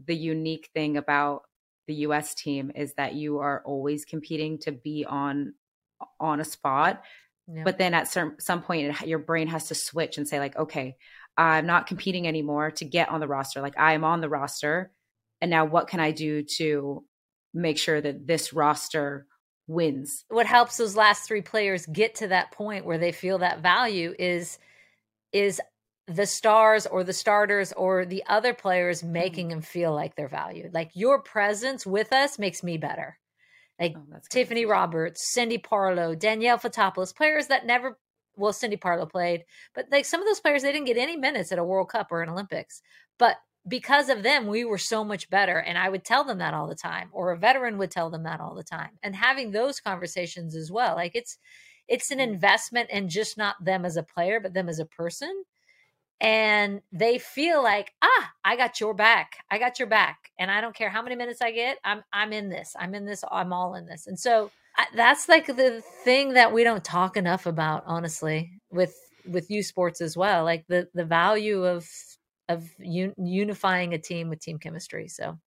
the 0.06 0.16
unique 0.16 0.68
thing 0.74 0.96
about 0.96 1.42
the 1.86 1.94
us 1.94 2.34
team 2.34 2.72
is 2.74 2.94
that 2.94 3.14
you 3.14 3.38
are 3.38 3.62
always 3.64 4.04
competing 4.04 4.58
to 4.58 4.72
be 4.72 5.04
on 5.08 5.54
on 6.18 6.40
a 6.40 6.44
spot 6.44 7.02
but 7.46 7.78
then 7.78 7.94
at 7.94 8.08
certain 8.08 8.40
some 8.40 8.62
point 8.62 9.00
it, 9.02 9.06
your 9.06 9.18
brain 9.18 9.48
has 9.48 9.68
to 9.68 9.74
switch 9.74 10.16
and 10.16 10.26
say 10.26 10.38
like 10.38 10.56
okay 10.56 10.96
i'm 11.36 11.66
not 11.66 11.86
competing 11.86 12.26
anymore 12.26 12.70
to 12.70 12.84
get 12.84 13.10
on 13.10 13.20
the 13.20 13.28
roster 13.28 13.60
like 13.60 13.78
i 13.78 13.92
am 13.92 14.04
on 14.04 14.20
the 14.20 14.28
roster 14.28 14.90
and 15.40 15.50
now 15.50 15.64
what 15.64 15.88
can 15.88 16.00
i 16.00 16.10
do 16.10 16.42
to 16.42 17.04
make 17.52 17.78
sure 17.78 18.00
that 18.00 18.26
this 18.26 18.52
roster 18.52 19.26
wins. 19.66 20.24
What 20.28 20.46
helps 20.46 20.76
those 20.76 20.96
last 20.96 21.26
three 21.26 21.40
players 21.40 21.86
get 21.86 22.16
to 22.16 22.28
that 22.28 22.52
point 22.52 22.84
where 22.84 22.98
they 22.98 23.12
feel 23.12 23.38
that 23.38 23.62
value 23.62 24.14
is 24.18 24.58
is 25.32 25.60
the 26.06 26.26
stars 26.26 26.86
or 26.86 27.02
the 27.02 27.12
starters 27.12 27.72
or 27.72 28.04
the 28.04 28.24
other 28.26 28.52
players 28.52 29.00
mm-hmm. 29.00 29.12
making 29.12 29.48
them 29.48 29.62
feel 29.62 29.94
like 29.94 30.14
they're 30.14 30.28
valued. 30.28 30.74
Like 30.74 30.90
your 30.94 31.20
presence 31.22 31.86
with 31.86 32.12
us 32.12 32.38
makes 32.38 32.62
me 32.62 32.76
better. 32.76 33.18
Like 33.80 33.94
oh, 33.96 34.18
Tiffany 34.30 34.66
Roberts, 34.66 35.32
Cindy 35.32 35.58
Parlow, 35.58 36.18
Danielle 36.18 36.58
Fotopoulos, 36.58 37.14
players 37.14 37.48
that 37.48 37.66
never 37.66 37.98
well, 38.36 38.52
Cindy 38.52 38.76
Parlow 38.76 39.10
played, 39.10 39.44
but 39.74 39.86
like 39.90 40.04
some 40.04 40.20
of 40.20 40.26
those 40.26 40.40
players, 40.40 40.62
they 40.62 40.72
didn't 40.72 40.86
get 40.86 40.96
any 40.96 41.16
minutes 41.16 41.52
at 41.52 41.58
a 41.58 41.64
World 41.64 41.88
Cup 41.88 42.08
or 42.10 42.22
an 42.22 42.28
Olympics. 42.28 42.82
But 43.18 43.36
because 43.66 44.08
of 44.08 44.22
them, 44.22 44.46
we 44.46 44.64
were 44.64 44.78
so 44.78 45.04
much 45.04 45.30
better. 45.30 45.58
And 45.58 45.78
I 45.78 45.88
would 45.88 46.04
tell 46.04 46.24
them 46.24 46.38
that 46.38 46.54
all 46.54 46.66
the 46.66 46.74
time, 46.74 47.08
or 47.12 47.32
a 47.32 47.38
veteran 47.38 47.78
would 47.78 47.90
tell 47.90 48.10
them 48.10 48.24
that 48.24 48.40
all 48.40 48.54
the 48.54 48.64
time. 48.64 48.90
And 49.02 49.16
having 49.16 49.50
those 49.50 49.80
conversations 49.80 50.54
as 50.54 50.70
well. 50.70 50.94
Like 50.94 51.12
it's 51.14 51.38
it's 51.86 52.10
an 52.10 52.18
mm. 52.18 52.28
investment 52.28 52.90
in 52.90 53.08
just 53.08 53.36
not 53.36 53.62
them 53.62 53.84
as 53.84 53.96
a 53.96 54.02
player, 54.02 54.40
but 54.40 54.54
them 54.54 54.68
as 54.68 54.78
a 54.78 54.86
person. 54.86 55.44
And 56.20 56.80
they 56.92 57.18
feel 57.18 57.62
like, 57.62 57.92
ah, 58.02 58.32
I 58.44 58.56
got 58.56 58.80
your 58.80 58.94
back. 58.94 59.38
I 59.50 59.58
got 59.58 59.78
your 59.78 59.88
back. 59.88 60.30
And 60.38 60.50
I 60.50 60.60
don't 60.60 60.74
care 60.74 60.88
how 60.88 61.02
many 61.02 61.16
minutes 61.16 61.42
I 61.42 61.50
get. 61.50 61.78
I'm 61.84 62.02
I'm 62.12 62.32
in 62.32 62.48
this. 62.48 62.74
I'm 62.78 62.94
in 62.94 63.04
this. 63.04 63.24
I'm 63.30 63.52
all 63.52 63.74
in 63.74 63.86
this. 63.86 64.06
And 64.06 64.18
so 64.18 64.50
I, 64.76 64.86
that's 64.94 65.28
like 65.28 65.46
the 65.46 65.82
thing 66.04 66.34
that 66.34 66.52
we 66.52 66.64
don't 66.64 66.84
talk 66.84 67.16
enough 67.16 67.46
about, 67.46 67.84
honestly, 67.86 68.52
with 68.70 68.94
with 69.28 69.50
U 69.50 69.62
Sports 69.62 70.00
as 70.00 70.16
well. 70.16 70.44
Like 70.44 70.64
the 70.68 70.88
the 70.94 71.04
value 71.04 71.64
of 71.64 71.88
of 72.48 72.68
un- 72.80 73.14
unifying 73.18 73.94
a 73.94 73.98
team 73.98 74.28
with 74.28 74.40
team 74.40 74.58
chemistry. 74.58 75.08
So, 75.08 75.38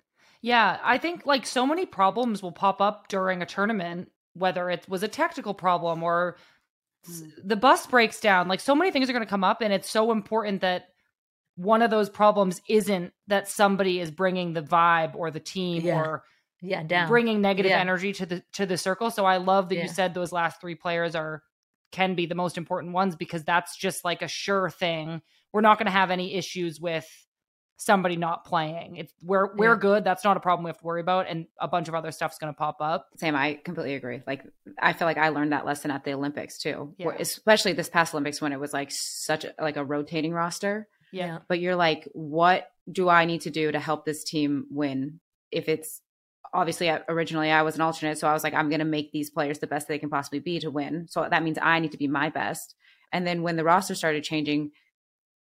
yeah, 0.42 0.80
I 0.84 0.98
think 0.98 1.26
like 1.26 1.46
so 1.46 1.66
many 1.66 1.86
problems 1.86 2.42
will 2.42 2.52
pop 2.52 2.82
up 2.82 3.08
during 3.08 3.42
a 3.42 3.46
tournament, 3.46 4.12
whether 4.34 4.70
it 4.70 4.88
was 4.88 5.04
a 5.04 5.08
technical 5.08 5.54
problem 5.54 6.04
or 6.04 6.38
mm. 7.10 7.32
the 7.44 7.56
bus 7.56 7.86
breaks 7.88 8.20
down. 8.20 8.48
Like 8.48 8.60
so 8.60 8.76
many 8.76 8.92
things 8.92 9.10
are 9.10 9.14
going 9.14 9.26
to 9.26 9.30
come 9.30 9.44
up, 9.44 9.62
and 9.62 9.74
it's 9.74 9.90
so 9.90 10.12
important 10.12 10.62
that 10.62 10.90
one 11.56 11.82
of 11.82 11.90
those 11.90 12.10
problems 12.10 12.62
isn't 12.70 13.14
that 13.28 13.48
somebody 13.48 14.00
is 14.00 14.12
bringing 14.12 14.54
the 14.54 14.62
vibe 14.62 15.16
or 15.16 15.32
the 15.32 15.40
team 15.40 15.86
yeah. 15.86 16.00
or 16.00 16.24
yeah 16.62 16.84
down. 16.84 17.08
bringing 17.08 17.42
negative 17.42 17.72
yeah. 17.72 17.80
energy 17.80 18.14
to 18.14 18.26
the 18.26 18.44
to 18.54 18.66
the 18.66 18.78
circle. 18.78 19.12
So 19.12 19.26
I 19.26 19.38
love 19.38 19.70
that 19.70 19.76
yeah. 19.76 19.84
you 19.84 19.90
said 19.90 20.14
those 20.14 20.32
last 20.32 20.62
three 20.62 20.76
players 20.76 21.16
are 21.16 21.44
can 21.92 22.16
be 22.16 22.26
the 22.26 22.36
most 22.36 22.58
important 22.58 22.94
ones 22.94 23.16
because 23.16 23.44
that's 23.44 23.78
just 23.78 24.04
like 24.04 24.22
a 24.22 24.28
sure 24.28 24.70
thing 24.70 25.22
we're 25.54 25.62
not 25.62 25.78
going 25.78 25.86
to 25.86 25.92
have 25.92 26.12
any 26.12 26.36
issues 26.36 26.80
with 26.80 27.08
somebody 27.78 28.18
not 28.18 28.44
playing. 28.44 28.98
It's 28.98 29.14
we're 29.24 29.56
we're 29.56 29.74
yeah. 29.74 29.80
good. 29.80 30.04
That's 30.04 30.24
not 30.24 30.36
a 30.36 30.40
problem 30.40 30.66
we 30.66 30.70
have 30.70 30.80
to 30.80 30.86
worry 30.86 31.02
about, 31.02 31.28
and 31.28 31.46
a 31.60 31.68
bunch 31.68 31.88
of 31.88 31.96
other 31.96 32.12
stuff's 32.12 32.38
going 32.38 32.54
to 32.54 32.58
pop 32.58 32.78
up. 32.82 33.08
Same, 33.18 33.36
I 33.36 33.60
completely 33.64 33.94
agree. 33.94 34.22
Like 34.28 34.44
I 34.80 34.94
feel 34.94 35.08
like 35.08 35.18
I 35.18 35.30
learned 35.30 35.54
that 35.54 35.66
lesson 35.66 35.92
at 35.92 36.04
the 36.04 36.14
Olympics 36.14 36.58
too, 36.58 36.94
yeah. 36.98 37.12
especially 37.20 37.74
this 37.74 37.90
past 37.90 38.14
Olympics 38.14 38.42
when 38.42 38.52
it 38.52 38.60
was 38.60 38.74
like 38.74 38.90
such 38.92 39.46
a, 39.46 39.54
like 39.62 39.78
a 39.78 39.86
rotating 39.86 40.34
roster. 40.34 40.88
Yeah, 41.12 41.40
but 41.48 41.60
you're 41.60 41.76
like, 41.76 42.10
what 42.14 42.70
do 42.92 43.08
I 43.08 43.26
need 43.26 43.42
to 43.42 43.50
do 43.50 43.72
to 43.72 43.80
help 43.80 44.06
this 44.06 44.24
team 44.24 44.66
win? 44.70 45.20
If 45.52 45.70
it's 45.70 46.02
obviously 46.54 46.90
originally 47.08 47.52
I 47.52 47.62
was 47.62 47.76
an 47.76 47.82
alternate, 47.82 48.18
so 48.18 48.28
I 48.28 48.34
was 48.34 48.44
like, 48.44 48.54
I'm 48.54 48.70
going 48.70 48.80
to 48.80 48.86
make 48.86 49.12
these 49.12 49.30
players 49.30 49.60
the 49.60 49.68
best 49.68 49.88
they 49.88 50.00
can 50.00 50.10
possibly 50.10 50.40
be 50.40 50.60
to 50.60 50.72
win. 50.72 51.08
So 51.10 51.26
that 51.30 51.44
means 51.44 51.58
I 51.62 51.80
need 51.80 51.92
to 51.92 51.98
be 51.98 52.08
my 52.08 52.30
best. 52.30 52.76
And 53.14 53.26
then 53.26 53.42
when 53.42 53.56
the 53.56 53.64
roster 53.64 53.96
started 53.96 54.24
changing, 54.24 54.72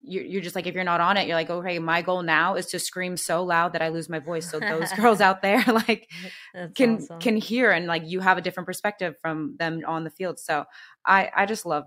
you're, 0.06 0.24
you're 0.24 0.42
just 0.42 0.54
like 0.54 0.66
if 0.66 0.74
you're 0.74 0.84
not 0.84 1.00
on 1.00 1.16
it 1.16 1.26
you're 1.26 1.36
like 1.36 1.50
okay 1.50 1.78
my 1.78 2.02
goal 2.02 2.22
now 2.22 2.54
is 2.54 2.66
to 2.66 2.78
scream 2.78 3.16
so 3.16 3.44
loud 3.44 3.72
that 3.72 3.82
i 3.82 3.88
lose 3.88 4.08
my 4.08 4.18
voice 4.18 4.50
so 4.50 4.60
those 4.60 4.92
girls 4.96 5.20
out 5.20 5.42
there 5.42 5.62
like 5.66 6.10
That's 6.52 6.72
can 6.74 6.96
awesome. 6.96 7.20
can 7.20 7.36
hear 7.36 7.70
and 7.70 7.86
like 7.86 8.02
you 8.06 8.20
have 8.20 8.38
a 8.38 8.40
different 8.40 8.66
perspective 8.66 9.16
from 9.20 9.56
them 9.58 9.82
on 9.86 10.04
the 10.04 10.10
field 10.10 10.38
so 10.38 10.64
i 11.04 11.30
i 11.34 11.46
just 11.46 11.66
love 11.66 11.84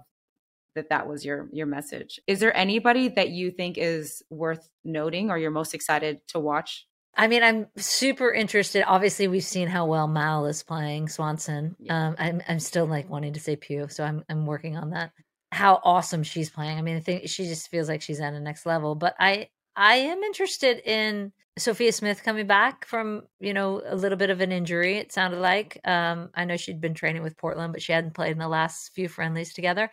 that 0.75 0.89
that 0.89 1.07
was 1.07 1.25
your 1.25 1.49
your 1.51 1.65
message 1.65 2.19
is 2.27 2.39
there 2.39 2.55
anybody 2.55 3.07
that 3.09 3.29
you 3.29 3.51
think 3.51 3.77
is 3.77 4.23
worth 4.29 4.69
noting 4.83 5.29
or 5.29 5.37
you're 5.37 5.51
most 5.51 5.73
excited 5.73 6.19
to 6.29 6.39
watch 6.39 6.85
I 7.19 7.27
mean, 7.27 7.41
I'm 7.41 7.65
super 7.77 8.31
interested. 8.31 8.83
Obviously, 8.85 9.27
we've 9.27 9.43
seen 9.43 9.67
how 9.67 9.87
well 9.87 10.07
Mal 10.07 10.45
is 10.45 10.61
playing 10.61 11.09
Swanson. 11.09 11.75
Yeah. 11.79 12.09
Um, 12.09 12.15
I'm 12.19 12.41
I'm 12.47 12.59
still 12.59 12.85
like 12.85 13.09
wanting 13.09 13.33
to 13.33 13.39
say 13.39 13.55
Pugh, 13.55 13.87
so 13.87 14.03
I'm 14.03 14.23
I'm 14.29 14.45
working 14.45 14.77
on 14.77 14.91
that 14.91 15.13
how 15.51 15.79
awesome 15.83 16.23
she's 16.23 16.49
playing. 16.49 16.77
I 16.77 16.81
mean, 16.81 16.97
I 16.97 16.99
think 16.99 17.27
she 17.29 17.45
just 17.45 17.69
feels 17.69 17.87
like 17.87 18.01
she's 18.01 18.19
at 18.19 18.33
a 18.33 18.39
next 18.39 18.65
level. 18.65 18.95
But 18.95 19.15
I 19.19 19.49
I 19.75 19.95
am 19.95 20.23
interested 20.23 20.81
in 20.85 21.31
Sophia 21.57 21.91
Smith 21.91 22.23
coming 22.23 22.47
back 22.47 22.85
from, 22.85 23.23
you 23.39 23.53
know, 23.53 23.81
a 23.85 23.95
little 23.95 24.17
bit 24.17 24.29
of 24.29 24.41
an 24.41 24.51
injury, 24.51 24.97
it 24.97 25.11
sounded 25.11 25.39
like. 25.39 25.79
Um, 25.85 26.29
I 26.35 26.45
know 26.45 26.57
she'd 26.57 26.81
been 26.81 26.93
training 26.93 27.23
with 27.23 27.37
Portland, 27.37 27.73
but 27.73 27.81
she 27.81 27.91
hadn't 27.91 28.13
played 28.13 28.31
in 28.31 28.37
the 28.37 28.47
last 28.47 28.93
few 28.93 29.07
friendlies 29.07 29.53
together. 29.53 29.89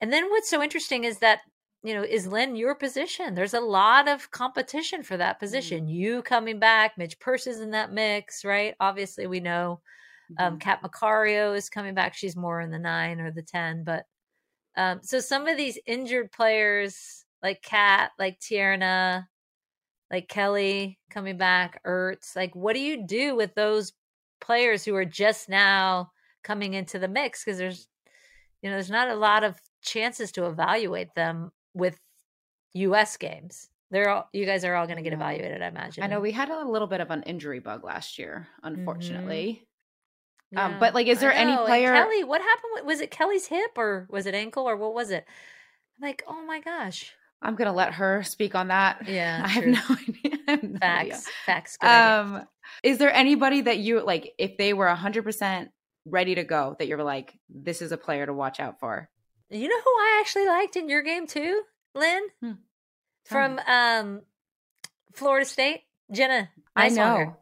and 0.00 0.12
then 0.12 0.30
what's 0.30 0.48
so 0.48 0.62
interesting 0.62 1.04
is 1.04 1.18
that 1.18 1.40
you 1.82 1.94
know 1.94 2.02
is 2.02 2.26
Lynn 2.26 2.56
your 2.56 2.74
position? 2.74 3.34
There's 3.34 3.54
a 3.54 3.60
lot 3.60 4.08
of 4.08 4.30
competition 4.30 5.02
for 5.02 5.16
that 5.16 5.40
position. 5.40 5.86
Mm. 5.86 5.94
You 5.94 6.22
coming 6.22 6.58
back, 6.58 6.98
Midge 6.98 7.18
Purce 7.18 7.46
is 7.46 7.60
in 7.60 7.70
that 7.72 7.92
mix, 7.92 8.44
right? 8.44 8.74
Obviously, 8.80 9.26
we 9.26 9.40
know 9.40 9.80
um, 10.38 10.52
mm-hmm. 10.52 10.58
Kat 10.58 10.82
Macario 10.82 11.56
is 11.56 11.68
coming 11.68 11.94
back. 11.94 12.14
She's 12.14 12.36
more 12.36 12.60
in 12.60 12.70
the 12.70 12.78
nine 12.78 13.20
or 13.20 13.30
the 13.30 13.42
ten, 13.42 13.84
but 13.84 14.04
um, 14.76 15.00
so 15.02 15.20
some 15.20 15.46
of 15.46 15.56
these 15.56 15.78
injured 15.86 16.32
players 16.32 17.24
like 17.42 17.62
Kat, 17.62 18.10
like 18.18 18.38
Tierna, 18.40 19.26
like 20.10 20.28
Kelly 20.28 20.98
coming 21.10 21.36
back, 21.36 21.82
Ertz, 21.84 22.36
like 22.36 22.54
what 22.54 22.74
do 22.74 22.80
you 22.80 23.06
do 23.06 23.34
with 23.34 23.54
those 23.54 23.92
players 24.40 24.84
who 24.84 24.94
are 24.94 25.04
just 25.04 25.48
now 25.48 26.10
coming 26.42 26.74
into 26.74 26.98
the 26.98 27.08
mix? 27.08 27.44
Because 27.44 27.58
there's 27.58 27.88
you 28.62 28.68
know 28.68 28.76
there's 28.76 28.90
not 28.90 29.08
a 29.08 29.14
lot 29.14 29.44
of 29.44 29.58
chances 29.82 30.32
to 30.32 30.46
evaluate 30.46 31.14
them 31.14 31.50
with 31.74 31.98
US 32.74 33.16
games. 33.16 33.68
They're 33.90 34.08
all 34.08 34.28
you 34.32 34.46
guys 34.46 34.64
are 34.64 34.74
all 34.74 34.86
going 34.86 34.98
to 34.98 35.02
get 35.02 35.12
evaluated, 35.12 35.62
I 35.62 35.68
imagine. 35.68 36.04
I 36.04 36.06
know 36.06 36.20
we 36.20 36.32
had 36.32 36.50
a 36.50 36.64
little 36.64 36.88
bit 36.88 37.00
of 37.00 37.10
an 37.10 37.22
injury 37.24 37.60
bug 37.60 37.84
last 37.84 38.18
year, 38.18 38.48
unfortunately. 38.62 39.62
Mm-hmm. 39.62 39.64
Yeah. 40.52 40.66
Um, 40.66 40.76
but 40.80 40.94
like, 40.94 41.06
is 41.06 41.20
there 41.20 41.32
any 41.32 41.56
player? 41.56 41.94
And 41.94 42.04
Kelly, 42.04 42.24
what 42.24 42.40
happened? 42.40 42.86
Was 42.86 43.00
it 43.00 43.10
Kelly's 43.10 43.46
hip 43.46 43.72
or 43.76 44.06
was 44.10 44.26
it 44.26 44.34
ankle 44.34 44.68
or 44.68 44.76
what 44.76 44.94
was 44.94 45.10
it? 45.10 45.24
I'm 45.96 46.08
like, 46.08 46.22
oh 46.26 46.42
my 46.44 46.60
gosh. 46.60 47.12
I'm 47.42 47.54
gonna 47.54 47.72
let 47.72 47.94
her 47.94 48.22
speak 48.22 48.54
on 48.54 48.68
that. 48.68 49.08
Yeah, 49.08 49.42
I 49.44 49.48
have 49.48 49.66
no 49.66 49.80
idea. 49.90 50.38
Have 50.46 50.62
no 50.62 50.78
facts, 50.78 51.06
idea. 51.06 51.22
facts. 51.46 51.78
um, 51.82 51.88
idea. 51.88 52.48
is 52.82 52.98
there 52.98 53.12
anybody 53.12 53.62
that 53.62 53.78
you 53.78 54.04
like? 54.04 54.34
If 54.38 54.58
they 54.58 54.74
were 54.74 54.86
100 54.86 55.24
percent 55.24 55.70
ready 56.04 56.34
to 56.34 56.44
go, 56.44 56.76
that 56.78 56.88
you're 56.88 57.02
like, 57.02 57.38
this 57.48 57.80
is 57.80 57.92
a 57.92 57.96
player 57.96 58.26
to 58.26 58.34
watch 58.34 58.60
out 58.60 58.78
for. 58.78 59.08
You 59.48 59.68
know 59.68 59.80
who 59.80 59.90
I 59.90 60.18
actually 60.20 60.46
liked 60.46 60.76
in 60.76 60.88
your 60.88 61.02
game 61.02 61.26
too, 61.26 61.62
Lynn, 61.94 62.22
hmm. 62.40 62.52
from 63.24 63.58
um, 63.66 64.22
Florida 65.14 65.46
State, 65.46 65.80
Jenna. 66.12 66.50
I 66.76 66.88
know. 66.90 67.36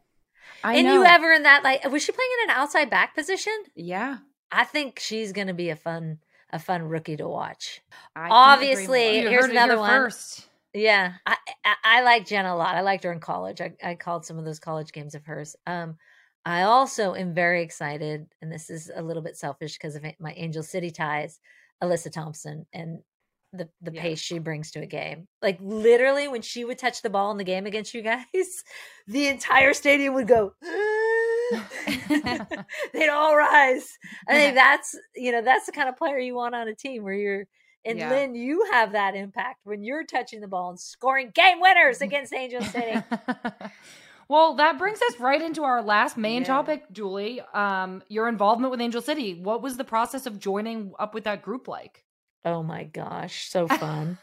I 0.64 0.76
and 0.76 0.86
know. 0.86 0.94
you 0.94 1.04
ever 1.04 1.32
in 1.32 1.42
that 1.44 1.64
like 1.64 1.84
was 1.90 2.02
she 2.02 2.12
playing 2.12 2.30
in 2.42 2.50
an 2.50 2.56
outside 2.56 2.90
back 2.90 3.14
position? 3.14 3.52
Yeah. 3.74 4.18
I 4.50 4.64
think 4.64 4.98
she's 4.98 5.32
gonna 5.32 5.54
be 5.54 5.70
a 5.70 5.76
fun 5.76 6.18
a 6.50 6.58
fun 6.58 6.82
rookie 6.82 7.16
to 7.16 7.28
watch. 7.28 7.82
I 8.16 8.28
Obviously, 8.30 9.20
here's 9.20 9.46
another 9.46 9.78
one. 9.78 9.90
First. 9.90 10.48
Yeah, 10.74 11.14
I, 11.26 11.36
I, 11.64 11.74
I 11.84 12.02
like 12.02 12.26
Jen 12.26 12.46
a 12.46 12.56
lot. 12.56 12.74
I 12.74 12.82
liked 12.82 13.04
her 13.04 13.12
in 13.12 13.20
college. 13.20 13.60
I, 13.60 13.72
I 13.82 13.94
called 13.94 14.24
some 14.24 14.38
of 14.38 14.44
those 14.44 14.58
college 14.58 14.92
games 14.92 15.14
of 15.14 15.24
hers. 15.24 15.56
Um, 15.66 15.96
I 16.44 16.62
also 16.62 17.14
am 17.14 17.34
very 17.34 17.62
excited, 17.62 18.26
and 18.40 18.52
this 18.52 18.70
is 18.70 18.90
a 18.94 19.02
little 19.02 19.22
bit 19.22 19.36
selfish 19.36 19.74
because 19.74 19.96
of 19.96 20.04
my 20.20 20.32
Angel 20.36 20.62
City 20.62 20.90
ties. 20.90 21.40
Alyssa 21.82 22.10
Thompson 22.10 22.66
and 22.72 23.00
the 23.52 23.68
the 23.80 23.92
yeah. 23.92 24.02
pace 24.02 24.20
she 24.20 24.38
brings 24.38 24.70
to 24.72 24.80
a 24.80 24.86
game. 24.86 25.26
Like 25.42 25.58
literally, 25.60 26.28
when 26.28 26.42
she 26.42 26.64
would 26.64 26.78
touch 26.78 27.02
the 27.02 27.10
ball 27.10 27.30
in 27.30 27.36
the 27.36 27.44
game 27.44 27.66
against 27.66 27.94
you 27.94 28.02
guys, 28.02 28.24
the 29.06 29.28
entire 29.28 29.72
stadium 29.74 30.14
would 30.14 30.28
go. 30.28 30.52
They'd 32.92 33.08
all 33.08 33.36
rise. 33.36 33.98
I 34.28 34.34
think 34.34 34.54
that's 34.54 34.94
you 35.16 35.32
know 35.32 35.42
that's 35.42 35.66
the 35.66 35.72
kind 35.72 35.88
of 35.88 35.96
player 35.96 36.18
you 36.18 36.34
want 36.34 36.54
on 36.54 36.68
a 36.68 36.74
team 36.74 37.02
where 37.02 37.14
you're. 37.14 37.44
And 37.84 37.98
yeah. 37.98 38.10
Lynn, 38.10 38.34
you 38.34 38.66
have 38.72 38.92
that 38.92 39.14
impact 39.14 39.60
when 39.64 39.82
you're 39.82 40.04
touching 40.04 40.40
the 40.40 40.48
ball 40.48 40.70
and 40.70 40.78
scoring 40.78 41.30
game 41.32 41.60
winners 41.60 42.02
against 42.02 42.34
Angel 42.34 42.60
City. 42.60 43.00
Well, 44.28 44.56
that 44.56 44.76
brings 44.78 45.00
us 45.00 45.18
right 45.18 45.40
into 45.40 45.62
our 45.62 45.80
last 45.80 46.18
main 46.18 46.42
yeah. 46.42 46.48
topic, 46.48 46.84
Julie. 46.92 47.40
Um, 47.54 48.02
your 48.08 48.28
involvement 48.28 48.70
with 48.70 48.80
Angel 48.80 49.00
City. 49.00 49.40
What 49.40 49.62
was 49.62 49.78
the 49.78 49.84
process 49.84 50.26
of 50.26 50.38
joining 50.38 50.92
up 50.98 51.14
with 51.14 51.24
that 51.24 51.40
group 51.40 51.66
like? 51.66 52.04
Oh 52.44 52.62
my 52.62 52.84
gosh, 52.84 53.48
so 53.48 53.68
fun. 53.68 54.18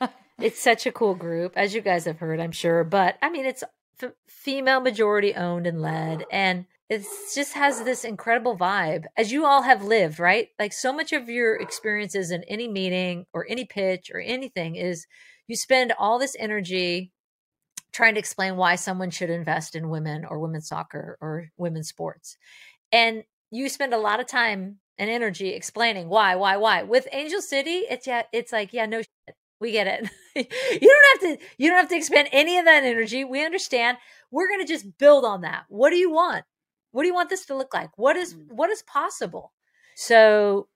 it's 0.40 0.62
such 0.62 0.86
a 0.86 0.92
cool 0.92 1.14
group, 1.14 1.52
as 1.56 1.74
you 1.74 1.80
guys 1.80 2.04
have 2.06 2.18
heard, 2.18 2.40
I'm 2.40 2.52
sure. 2.52 2.84
But 2.84 3.16
I 3.22 3.30
mean, 3.30 3.46
it's 3.46 3.64
f- 4.02 4.12
female 4.26 4.80
majority 4.80 5.34
owned 5.34 5.66
and 5.66 5.80
led. 5.82 6.24
And 6.30 6.66
it 6.88 7.04
just 7.34 7.52
has 7.52 7.82
this 7.82 8.04
incredible 8.04 8.56
vibe, 8.56 9.04
as 9.16 9.30
you 9.30 9.44
all 9.44 9.62
have 9.62 9.84
lived, 9.84 10.18
right? 10.18 10.48
Like 10.58 10.72
so 10.72 10.92
much 10.92 11.12
of 11.12 11.28
your 11.28 11.56
experiences 11.56 12.30
in 12.30 12.44
any 12.44 12.66
meeting 12.66 13.26
or 13.34 13.46
any 13.48 13.66
pitch 13.66 14.10
or 14.12 14.20
anything 14.20 14.74
is 14.74 15.06
you 15.46 15.56
spend 15.56 15.92
all 15.98 16.18
this 16.18 16.36
energy 16.38 17.12
trying 17.92 18.14
to 18.14 18.20
explain 18.20 18.56
why 18.56 18.76
someone 18.76 19.10
should 19.10 19.28
invest 19.30 19.74
in 19.74 19.90
women 19.90 20.24
or 20.24 20.38
women's 20.38 20.68
soccer 20.68 21.18
or 21.20 21.48
women's 21.58 21.88
sports. 21.88 22.38
And 22.90 23.24
you 23.50 23.68
spend 23.68 23.92
a 23.92 23.98
lot 23.98 24.20
of 24.20 24.26
time 24.26 24.78
and 24.98 25.10
energy 25.10 25.50
explaining 25.50 26.08
why, 26.08 26.34
why, 26.36 26.56
why. 26.56 26.82
With 26.82 27.08
Angel 27.12 27.40
City, 27.40 27.84
it's 27.90 28.06
yeah, 28.06 28.22
it's 28.32 28.52
like, 28.52 28.72
yeah, 28.72 28.86
no 28.86 28.98
shit. 28.98 29.36
We 29.60 29.72
get 29.72 29.86
it. 29.86 30.08
you 30.82 30.88
don't 30.88 31.30
have 31.30 31.38
to 31.38 31.46
you 31.56 31.68
don't 31.68 31.78
have 31.78 31.88
to 31.88 31.96
expend 31.96 32.28
any 32.32 32.58
of 32.58 32.64
that 32.64 32.84
energy. 32.84 33.24
We 33.24 33.44
understand. 33.44 33.98
We're 34.30 34.48
gonna 34.48 34.66
just 34.66 34.98
build 34.98 35.24
on 35.24 35.40
that. 35.40 35.64
What 35.68 35.90
do 35.90 35.96
you 35.96 36.10
want? 36.10 36.44
What 36.92 37.02
do 37.02 37.08
you 37.08 37.14
want 37.14 37.28
this 37.28 37.46
to 37.46 37.56
look 37.56 37.74
like? 37.74 37.90
What 37.96 38.16
is 38.16 38.34
mm. 38.34 38.46
what 38.50 38.70
is 38.70 38.82
possible? 38.82 39.52
So 39.96 40.68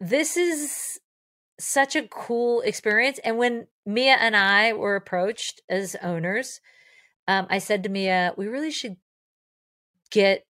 this 0.00 0.36
is 0.36 0.98
such 1.60 1.96
a 1.96 2.08
cool 2.08 2.60
experience. 2.62 3.18
And 3.24 3.36
when 3.36 3.66
Mia 3.84 4.14
and 4.14 4.36
I 4.36 4.72
were 4.72 4.96
approached 4.96 5.60
as 5.68 5.96
owners, 6.02 6.60
um, 7.26 7.46
I 7.50 7.58
said 7.58 7.82
to 7.82 7.88
Mia, 7.88 8.32
we 8.36 8.46
really 8.46 8.70
should 8.70 8.96
get 10.10 10.46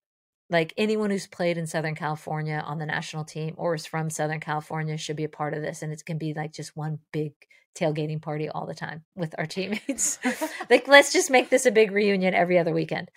like 0.50 0.72
anyone 0.76 1.10
who's 1.10 1.26
played 1.26 1.58
in 1.58 1.66
Southern 1.66 1.94
California 1.94 2.62
on 2.64 2.78
the 2.78 2.86
national 2.86 3.24
team 3.24 3.54
or 3.58 3.74
is 3.74 3.86
from 3.86 4.10
Southern 4.10 4.40
California 4.40 4.96
should 4.96 5.16
be 5.16 5.24
a 5.24 5.28
part 5.28 5.54
of 5.54 5.62
this. 5.62 5.82
And 5.82 5.92
it 5.92 6.04
can 6.04 6.18
be 6.18 6.32
like 6.34 6.52
just 6.52 6.76
one 6.76 7.00
big 7.12 7.32
tailgating 7.78 8.20
party 8.20 8.48
all 8.48 8.66
the 8.66 8.74
time 8.74 9.04
with 9.14 9.34
our 9.38 9.46
teammates. 9.46 10.18
like, 10.70 10.88
let's 10.88 11.12
just 11.12 11.30
make 11.30 11.50
this 11.50 11.66
a 11.66 11.70
big 11.70 11.92
reunion 11.92 12.34
every 12.34 12.58
other 12.58 12.72
weekend. 12.72 13.10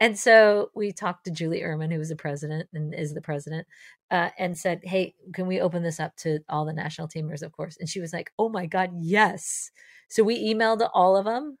And 0.00 0.18
so 0.18 0.70
we 0.74 0.92
talked 0.92 1.24
to 1.24 1.30
Julie 1.30 1.62
Uhrman, 1.62 1.92
who 1.92 1.98
was 1.98 2.08
the 2.08 2.16
president 2.16 2.68
and 2.74 2.94
is 2.94 3.14
the 3.14 3.20
president, 3.20 3.66
uh, 4.10 4.30
and 4.38 4.58
said, 4.58 4.80
Hey, 4.82 5.14
can 5.32 5.46
we 5.46 5.60
open 5.60 5.82
this 5.82 6.00
up 6.00 6.16
to 6.16 6.40
all 6.48 6.64
the 6.64 6.72
national 6.72 7.08
teamers, 7.08 7.42
of 7.42 7.52
course? 7.52 7.76
And 7.78 7.88
she 7.88 8.00
was 8.00 8.12
like, 8.12 8.32
Oh 8.38 8.48
my 8.48 8.66
God, 8.66 8.90
yes. 8.98 9.70
So 10.08 10.22
we 10.22 10.52
emailed 10.52 10.86
all 10.92 11.16
of 11.16 11.24
them 11.24 11.58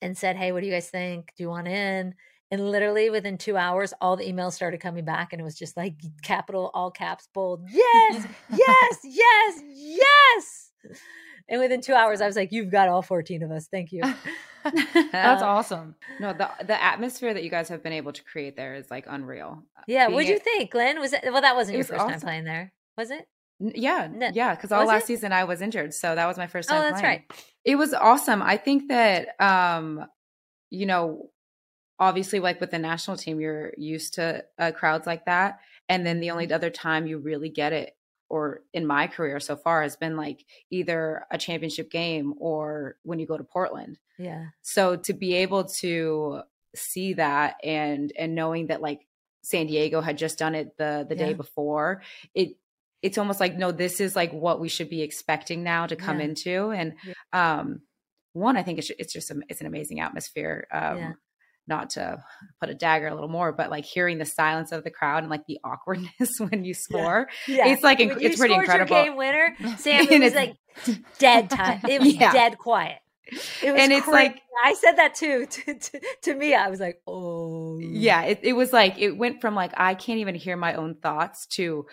and 0.00 0.16
said, 0.16 0.36
Hey, 0.36 0.52
what 0.52 0.60
do 0.60 0.66
you 0.66 0.72
guys 0.72 0.88
think? 0.88 1.32
Do 1.36 1.42
you 1.42 1.50
want 1.50 1.68
in? 1.68 2.14
And 2.50 2.70
literally 2.70 3.10
within 3.10 3.38
two 3.38 3.56
hours, 3.56 3.94
all 4.00 4.16
the 4.16 4.24
emails 4.24 4.52
started 4.52 4.80
coming 4.80 5.04
back, 5.04 5.32
and 5.32 5.40
it 5.40 5.44
was 5.44 5.56
just 5.56 5.76
like 5.76 5.94
capital, 6.22 6.70
all 6.74 6.90
caps, 6.90 7.28
bold. 7.32 7.62
Yes, 7.70 8.26
yes, 8.50 8.98
yes, 9.04 9.62
yes. 9.66 10.70
And 11.48 11.60
within 11.60 11.80
two 11.80 11.94
hours, 11.94 12.20
I 12.20 12.26
was 12.26 12.36
like, 12.36 12.52
"You've 12.52 12.70
got 12.70 12.88
all 12.88 13.02
fourteen 13.02 13.42
of 13.42 13.50
us. 13.50 13.66
Thank 13.70 13.92
you." 13.92 14.02
That's 15.12 15.42
uh, 15.42 15.46
awesome. 15.46 15.94
No, 16.20 16.32
the 16.32 16.48
the 16.64 16.82
atmosphere 16.82 17.34
that 17.34 17.42
you 17.44 17.50
guys 17.50 17.68
have 17.68 17.82
been 17.82 17.92
able 17.92 18.12
to 18.12 18.22
create 18.24 18.56
there 18.56 18.74
is 18.74 18.90
like 18.90 19.06
unreal. 19.08 19.62
Yeah, 19.86 20.08
what'd 20.08 20.28
you 20.28 20.38
think, 20.38 20.70
Glenn? 20.70 21.00
Was 21.00 21.12
it 21.12 21.22
well? 21.24 21.42
That 21.42 21.56
wasn't 21.56 21.76
your 21.76 21.84
first 21.84 22.00
awesome. 22.00 22.12
time 22.12 22.20
playing 22.20 22.44
there, 22.44 22.72
was 22.96 23.10
it? 23.10 23.26
Yeah, 23.60 24.08
yeah, 24.32 24.54
because 24.54 24.72
all 24.72 24.80
was 24.80 24.88
last 24.88 25.04
it? 25.04 25.06
season 25.06 25.32
I 25.32 25.44
was 25.44 25.60
injured, 25.62 25.94
so 25.94 26.14
that 26.14 26.26
was 26.26 26.36
my 26.36 26.46
first 26.46 26.68
time. 26.68 26.78
Oh, 26.78 26.80
that's 26.82 27.00
playing. 27.00 27.24
right. 27.30 27.44
It 27.64 27.76
was 27.76 27.94
awesome. 27.94 28.42
I 28.42 28.56
think 28.56 28.88
that, 28.88 29.40
um, 29.40 30.04
you 30.70 30.86
know, 30.86 31.30
obviously 31.98 32.40
like 32.40 32.60
with 32.60 32.70
the 32.70 32.78
national 32.78 33.16
team 33.16 33.40
you're 33.40 33.72
used 33.76 34.14
to 34.14 34.44
uh, 34.58 34.72
crowds 34.72 35.06
like 35.06 35.24
that 35.26 35.60
and 35.88 36.06
then 36.06 36.20
the 36.20 36.30
only 36.30 36.50
other 36.52 36.70
time 36.70 37.06
you 37.06 37.18
really 37.18 37.48
get 37.48 37.72
it 37.72 37.96
or 38.28 38.62
in 38.72 38.86
my 38.86 39.06
career 39.06 39.38
so 39.38 39.56
far 39.56 39.82
has 39.82 39.96
been 39.96 40.16
like 40.16 40.44
either 40.70 41.24
a 41.30 41.38
championship 41.38 41.90
game 41.90 42.34
or 42.38 42.96
when 43.02 43.18
you 43.18 43.26
go 43.26 43.36
to 43.36 43.44
Portland. 43.44 43.98
Yeah. 44.18 44.46
So 44.62 44.96
to 44.96 45.12
be 45.12 45.34
able 45.34 45.64
to 45.80 46.42
see 46.74 47.14
that 47.14 47.56
and 47.62 48.12
and 48.18 48.34
knowing 48.34 48.68
that 48.68 48.82
like 48.82 49.06
San 49.42 49.66
Diego 49.66 50.00
had 50.00 50.18
just 50.18 50.38
done 50.38 50.54
it 50.54 50.76
the 50.78 51.06
the 51.08 51.16
yeah. 51.16 51.26
day 51.26 51.34
before, 51.34 52.02
it 52.34 52.56
it's 53.02 53.18
almost 53.18 53.40
like 53.40 53.56
no 53.56 53.70
this 53.70 54.00
is 54.00 54.16
like 54.16 54.32
what 54.32 54.60
we 54.60 54.68
should 54.68 54.88
be 54.88 55.02
expecting 55.02 55.62
now 55.62 55.86
to 55.86 55.94
come 55.94 56.18
yeah. 56.18 56.24
into 56.24 56.70
and 56.70 56.94
yeah. 57.06 57.58
um 57.58 57.82
one 58.32 58.56
I 58.56 58.62
think 58.62 58.78
it's 58.78 58.90
it's 58.98 59.12
just 59.12 59.30
a, 59.30 59.40
it's 59.48 59.60
an 59.60 59.66
amazing 59.66 60.00
atmosphere. 60.00 60.66
Um 60.72 61.16
not 61.66 61.90
to 61.90 62.22
put 62.60 62.68
a 62.68 62.74
dagger 62.74 63.08
a 63.08 63.14
little 63.14 63.28
more, 63.28 63.52
but 63.52 63.70
like 63.70 63.84
hearing 63.84 64.18
the 64.18 64.24
silence 64.24 64.72
of 64.72 64.84
the 64.84 64.90
crowd 64.90 65.22
and 65.22 65.30
like 65.30 65.46
the 65.46 65.58
awkwardness 65.64 66.38
when 66.38 66.64
you 66.64 66.74
score, 66.74 67.28
yeah. 67.48 67.68
it's 67.68 67.82
like 67.82 67.98
when 67.98 68.20
it's 68.20 68.38
pretty 68.38 68.54
incredible. 68.54 68.94
game 68.94 69.16
winner, 69.16 69.56
Sam, 69.78 70.06
it 70.08 70.20
was 70.20 70.34
like 70.34 70.56
dead 71.18 71.50
time. 71.50 71.80
It 71.88 72.00
was 72.00 72.14
yeah. 72.14 72.32
dead 72.32 72.58
quiet. 72.58 72.98
It 73.62 73.72
was 73.72 73.80
and 73.80 73.92
it's 73.92 74.04
crazy. 74.04 74.28
like 74.28 74.42
I 74.62 74.74
said 74.74 74.96
that 74.96 75.14
too 75.14 75.46
to, 75.46 75.74
to, 75.74 76.00
to, 76.22 76.34
me. 76.34 76.54
I 76.54 76.68
was 76.68 76.78
like, 76.78 77.00
oh, 77.06 77.78
yeah. 77.78 78.22
It, 78.24 78.40
it 78.42 78.52
was 78.52 78.72
like 78.72 78.98
it 78.98 79.12
went 79.12 79.40
from 79.40 79.54
like 79.54 79.72
I 79.76 79.94
can't 79.94 80.18
even 80.18 80.34
hear 80.34 80.56
my 80.56 80.74
own 80.74 80.96
thoughts 80.96 81.46
to 81.52 81.86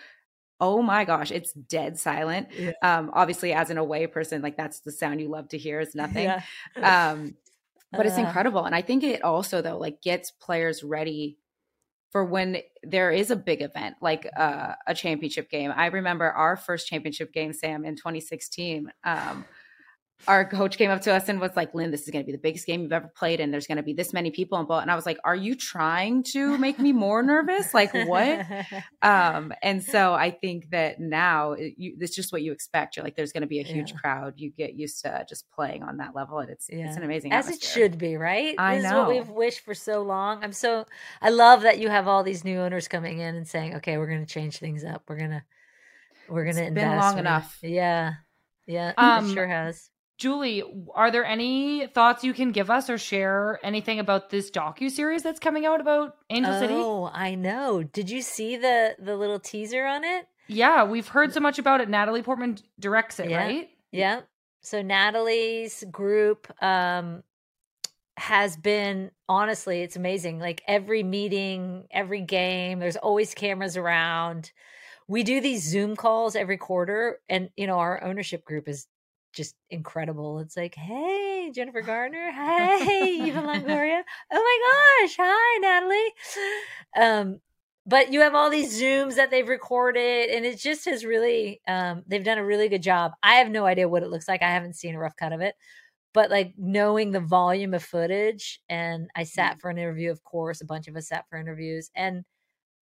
oh 0.62 0.80
my 0.80 1.04
gosh, 1.04 1.32
it's 1.32 1.52
dead 1.52 1.98
silent. 1.98 2.48
Yeah. 2.56 2.72
Um, 2.82 3.10
obviously, 3.12 3.52
as 3.52 3.70
an 3.70 3.78
away 3.78 4.06
person, 4.06 4.42
like 4.42 4.56
that's 4.56 4.80
the 4.80 4.92
sound 4.92 5.20
you 5.20 5.28
love 5.28 5.48
to 5.48 5.58
hear 5.58 5.80
is 5.80 5.94
nothing. 5.94 6.24
Yeah. 6.24 7.10
um, 7.10 7.34
but 7.92 8.06
it's 8.06 8.18
uh. 8.18 8.22
incredible 8.22 8.64
and 8.64 8.74
i 8.74 8.82
think 8.82 9.02
it 9.04 9.22
also 9.22 9.62
though 9.62 9.78
like 9.78 10.02
gets 10.02 10.30
players 10.30 10.82
ready 10.82 11.38
for 12.12 12.24
when 12.26 12.58
there 12.82 13.10
is 13.10 13.30
a 13.30 13.36
big 13.36 13.62
event 13.62 13.96
like 14.02 14.28
uh, 14.36 14.74
a 14.86 14.94
championship 14.94 15.50
game. 15.50 15.72
I 15.74 15.86
remember 15.86 16.30
our 16.30 16.56
first 16.56 16.86
championship 16.86 17.32
game, 17.32 17.54
Sam, 17.54 17.86
in 17.86 17.96
2016. 17.96 18.92
Um, 19.02 19.46
our 20.28 20.44
coach 20.48 20.78
came 20.78 20.90
up 20.90 21.00
to 21.02 21.12
us 21.12 21.28
and 21.28 21.40
was 21.40 21.56
like, 21.56 21.74
Lynn, 21.74 21.90
this 21.90 22.02
is 22.02 22.10
going 22.10 22.22
to 22.22 22.26
be 22.26 22.32
the 22.32 22.38
biggest 22.38 22.66
game 22.66 22.82
you've 22.82 22.92
ever 22.92 23.10
played. 23.16 23.40
And 23.40 23.52
there's 23.52 23.66
going 23.66 23.76
to 23.76 23.82
be 23.82 23.92
this 23.92 24.12
many 24.12 24.30
people 24.30 24.58
involved. 24.60 24.82
And 24.82 24.90
I 24.90 24.94
was 24.94 25.04
like, 25.06 25.18
are 25.24 25.34
you 25.34 25.54
trying 25.54 26.22
to 26.32 26.56
make 26.58 26.78
me 26.78 26.92
more 26.92 27.22
nervous? 27.22 27.74
Like 27.74 27.92
what? 27.92 28.46
um, 29.02 29.52
and 29.62 29.82
so 29.82 30.14
I 30.14 30.30
think 30.30 30.70
that 30.70 31.00
now 31.00 31.54
you, 31.56 31.96
it's 32.00 32.14
just 32.14 32.32
what 32.32 32.42
you 32.42 32.52
expect. 32.52 32.96
You're 32.96 33.04
like, 33.04 33.16
there's 33.16 33.32
going 33.32 33.40
to 33.42 33.46
be 33.48 33.60
a 33.60 33.64
huge 33.64 33.90
Yeah. 33.90 33.96
crowd. 33.98 34.34
You 34.36 34.50
get 34.50 34.74
used 34.74 35.02
to 35.02 35.24
just 35.28 35.50
playing 35.50 35.82
on 35.82 35.96
that 35.96 36.14
level. 36.14 36.38
And 36.38 36.50
it's, 36.50 36.68
Yeah. 36.70 36.86
it's 36.88 36.96
an 36.96 37.02
amazing 37.02 37.32
As 37.32 37.48
it 37.48 37.62
should 37.62 37.98
be, 37.98 38.16
right? 38.16 38.54
I 38.58 38.76
this 38.76 38.84
is 38.84 38.90
know. 38.90 38.98
what 39.00 39.08
we've 39.08 39.28
wished 39.28 39.60
for 39.60 39.74
so 39.74 40.02
long. 40.02 40.44
I'm 40.44 40.52
so 40.52 40.86
I 41.20 41.30
love 41.30 41.62
that 41.62 41.78
you 41.78 41.88
have 41.88 42.06
all 42.08 42.22
these 42.22 42.44
new 42.44 42.58
owners 42.60 42.86
coming 42.88 43.18
in 43.18 43.34
and 43.34 43.46
saying, 43.48 43.76
"Okay, 43.76 43.98
we're 43.98 44.06
going 44.08 44.24
to 44.24 44.32
change 44.32 44.58
things 44.58 44.84
up. 44.84 45.02
We're 45.08 45.18
gonna 45.18 45.44
we're 46.28 46.44
gonna 46.44 46.62
It's 46.66 46.74
been 46.74 46.84
invest. 46.84 47.00
long 47.00 47.14
We're 47.16 47.22
gonna-" 47.22 47.28
enough. 47.36 47.58
Yeah, 47.62 48.12
yeah, 48.66 48.92
Um, 48.98 49.30
it 49.30 49.34
sure 49.34 49.46
has. 49.46 49.90
Julie, 50.18 50.62
are 50.94 51.10
there 51.10 51.24
any 51.24 51.86
thoughts 51.88 52.22
you 52.22 52.32
can 52.32 52.52
give 52.52 52.70
us 52.70 52.88
or 52.88 52.98
share 52.98 53.58
anything 53.64 53.98
about 53.98 54.30
this 54.30 54.50
docu 54.50 54.90
series 54.90 55.22
that's 55.22 55.40
coming 55.40 55.66
out 55.66 55.80
about 55.80 56.16
Angel 56.30 56.58
City? 56.58 56.74
Oh, 56.74 57.10
I 57.12 57.34
know. 57.34 57.82
Did 57.82 58.08
you 58.10 58.22
see 58.22 58.56
the 58.56 58.94
the 58.98 59.16
little 59.16 59.40
teaser 59.40 59.84
on 59.84 60.04
it? 60.04 60.26
Yeah, 60.46 60.84
we've 60.84 61.08
heard 61.08 61.32
so 61.32 61.40
much 61.40 61.58
about 61.58 61.80
it. 61.80 61.88
Natalie 61.88 62.22
Portman 62.22 62.58
directs 62.78 63.18
it, 63.18 63.30
Yeah. 63.30 63.36
right? 63.38 63.68
Yeah. 63.90 64.20
So 64.60 64.80
Natalie's 64.82 65.82
group 65.90 66.46
um 66.62 67.22
has 68.18 68.56
been 68.56 69.10
honestly, 69.28 69.80
it's 69.82 69.96
amazing. 69.96 70.38
Like 70.38 70.62
every 70.68 71.02
meeting, 71.02 71.86
every 71.90 72.20
game, 72.20 72.78
there's 72.78 72.96
always 72.96 73.34
cameras 73.34 73.76
around. 73.76 74.52
We 75.08 75.24
do 75.24 75.40
these 75.40 75.68
Zoom 75.68 75.96
calls 75.96 76.36
every 76.36 76.58
quarter 76.58 77.18
and 77.28 77.48
you 77.56 77.66
know, 77.66 77.78
our 77.78 78.04
ownership 78.04 78.44
group 78.44 78.68
is 78.68 78.86
just 79.32 79.54
incredible. 79.70 80.40
It's 80.40 80.56
like, 80.56 80.74
hey, 80.74 81.50
Jennifer 81.54 81.80
Gardner. 81.80 82.30
Hey, 82.32 83.20
Eva 83.26 83.40
Longoria. 83.42 84.02
Oh 84.32 85.00
my 85.00 85.06
gosh. 85.06 85.16
Hi, 85.18 85.58
Natalie. 85.58 86.12
Um, 86.96 87.40
but 87.86 88.12
you 88.12 88.20
have 88.20 88.34
all 88.34 88.50
these 88.50 88.80
zooms 88.80 89.16
that 89.16 89.30
they've 89.30 89.48
recorded 89.48 90.30
and 90.30 90.44
it 90.44 90.58
just 90.58 90.84
has 90.84 91.04
really 91.04 91.60
um, 91.66 92.02
they've 92.06 92.24
done 92.24 92.38
a 92.38 92.44
really 92.44 92.68
good 92.68 92.82
job 92.82 93.12
i 93.22 93.34
have 93.36 93.50
no 93.50 93.66
idea 93.66 93.88
what 93.88 94.02
it 94.02 94.10
looks 94.10 94.28
like 94.28 94.42
i 94.42 94.50
haven't 94.50 94.76
seen 94.76 94.94
a 94.94 94.98
rough 94.98 95.16
cut 95.16 95.32
of 95.32 95.40
it 95.40 95.54
but 96.14 96.30
like 96.30 96.52
knowing 96.56 97.10
the 97.10 97.20
volume 97.20 97.74
of 97.74 97.82
footage 97.82 98.60
and 98.68 99.08
i 99.16 99.24
sat 99.24 99.60
for 99.60 99.70
an 99.70 99.78
interview 99.78 100.10
of 100.10 100.22
course 100.24 100.60
a 100.60 100.66
bunch 100.66 100.88
of 100.88 100.96
us 100.96 101.08
sat 101.08 101.24
for 101.28 101.38
interviews 101.38 101.90
and 101.96 102.24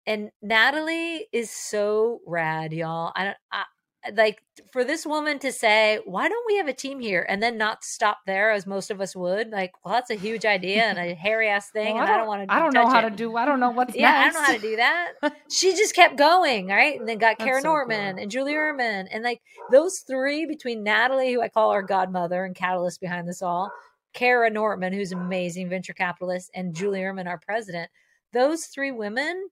and 0.06 0.32
natalie 0.42 1.28
is 1.32 1.50
so 1.50 2.20
rad 2.26 2.74
y'all 2.74 3.12
i 3.16 3.24
don't 3.24 3.38
I, 3.52 3.64
like 4.16 4.42
for 4.72 4.84
this 4.86 5.06
woman 5.06 5.40
to 5.40 5.52
say 5.52 6.00
why 6.06 6.30
don't 6.30 6.46
we 6.48 6.56
have 6.56 6.68
a 6.68 6.74
team 6.74 7.00
here 7.02 7.26
and 7.28 7.44
then 7.44 7.58
not 7.58 7.84
stop 7.84 8.20
there 8.26 8.52
as 8.52 8.66
most 8.66 8.92
of 8.92 9.02
us 9.02 9.14
would 9.14 9.50
like 9.50 9.74
well 9.84 9.94
that's 9.94 10.10
a 10.10 10.16
huge 10.16 10.46
idea 10.46 10.84
and 10.84 10.98
a 10.98 11.14
hairy 11.14 11.50
ass 11.50 11.70
thing 11.74 11.96
Well, 11.96 12.04
and 12.04 12.14
i 12.14 12.18
don't 12.18 12.28
want 12.28 12.48
to 12.48 12.54
I 12.54 12.60
don't 12.60 12.74
know 12.74 12.88
how 12.88 13.02
to 13.02 13.10
do. 13.10 13.36
I 13.36 13.46
don't 13.46 13.60
know 13.60 13.72
what's 13.72 13.96
yeah, 13.96 14.12
next. 14.12 14.36
I 14.38 14.40
don't 14.40 14.42
know 14.42 14.48
how 14.48 14.54
to 14.54 14.60
do 14.60 14.76
that. 14.78 15.12
she 15.52 15.72
just 15.76 15.96
kept 15.96 16.18
going, 16.18 16.68
right? 16.68 17.00
And 17.00 17.08
then 17.08 17.18
got 17.18 17.38
That's 17.38 17.48
Kara 17.48 17.62
so 17.62 17.68
Nortman 17.68 18.16
cool. 18.16 18.24
and 18.24 18.32
Julie 18.32 18.54
Uhrman. 18.54 19.08
And 19.12 19.24
like 19.24 19.42
those 19.72 20.00
three 20.00 20.46
between 20.46 20.84
Natalie, 20.84 21.34
who 21.34 21.42
I 21.42 21.50
call 21.50 21.72
our 21.72 21.84
godmother 21.84 22.44
and 22.44 22.56
catalyst 22.56 23.02
behind 23.02 23.28
this 23.28 23.42
all, 23.42 23.72
Kara 24.14 24.50
Nortman, 24.50 24.94
who's 24.94 25.12
an 25.12 25.20
amazing 25.20 25.70
venture 25.70 25.94
capitalist, 25.94 26.50
and 26.54 26.74
Julie 26.74 27.02
Uhrman, 27.02 27.28
our 27.28 27.38
president, 27.38 27.92
those 28.34 28.66
three 28.66 28.92
women 28.92 29.50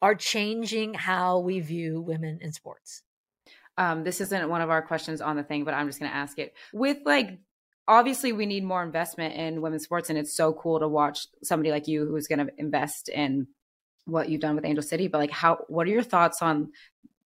are 0.00 0.14
changing 0.14 0.94
how 0.94 1.38
we 1.38 1.60
view 1.60 2.00
women 2.00 2.38
in 2.40 2.52
sports. 2.52 3.02
Um, 3.78 4.04
this 4.04 4.20
isn't 4.20 4.48
one 4.48 4.60
of 4.60 4.70
our 4.70 4.82
questions 4.82 5.20
on 5.20 5.36
the 5.36 5.42
thing, 5.42 5.64
but 5.64 5.74
I'm 5.74 5.86
just 5.86 5.98
going 5.98 6.10
to 6.10 6.16
ask 6.16 6.38
it. 6.38 6.54
With 6.72 6.98
like, 7.04 7.38
obviously, 7.88 8.32
we 8.32 8.46
need 8.46 8.64
more 8.64 8.82
investment 8.82 9.34
in 9.34 9.62
women's 9.62 9.84
sports, 9.84 10.10
and 10.10 10.18
it's 10.18 10.36
so 10.36 10.52
cool 10.52 10.80
to 10.80 10.88
watch 10.88 11.26
somebody 11.42 11.70
like 11.70 11.88
you 11.88 12.06
who's 12.06 12.26
going 12.26 12.46
to 12.46 12.52
invest 12.58 13.08
in 13.08 13.46
what 14.04 14.28
you've 14.28 14.40
done 14.40 14.56
with 14.56 14.64
Angel 14.64 14.82
City. 14.82 15.08
But 15.08 15.18
like, 15.18 15.30
how? 15.30 15.58
What 15.68 15.86
are 15.86 15.90
your 15.90 16.02
thoughts 16.02 16.42
on 16.42 16.72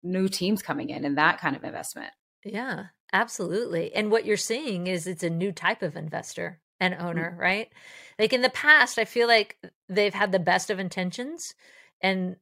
new 0.02 0.28
teams 0.28 0.62
coming 0.62 0.90
in 0.90 1.04
and 1.04 1.18
that 1.18 1.40
kind 1.40 1.56
of 1.56 1.64
investment? 1.64 2.10
Yeah, 2.44 2.86
absolutely. 3.12 3.94
And 3.94 4.10
what 4.10 4.24
you're 4.24 4.36
seeing 4.36 4.86
is 4.86 5.06
it's 5.06 5.22
a 5.22 5.30
new 5.30 5.52
type 5.52 5.82
of 5.82 5.96
investor 5.96 6.60
and 6.80 6.94
owner, 6.94 7.36
right? 7.38 7.68
Like 8.18 8.32
in 8.32 8.40
the 8.40 8.48
past, 8.48 8.98
I 8.98 9.04
feel 9.04 9.28
like 9.28 9.58
they've 9.88 10.14
had 10.14 10.32
the 10.32 10.38
best 10.38 10.70
of 10.70 10.78
intentions 10.78 11.54
and 12.02 12.36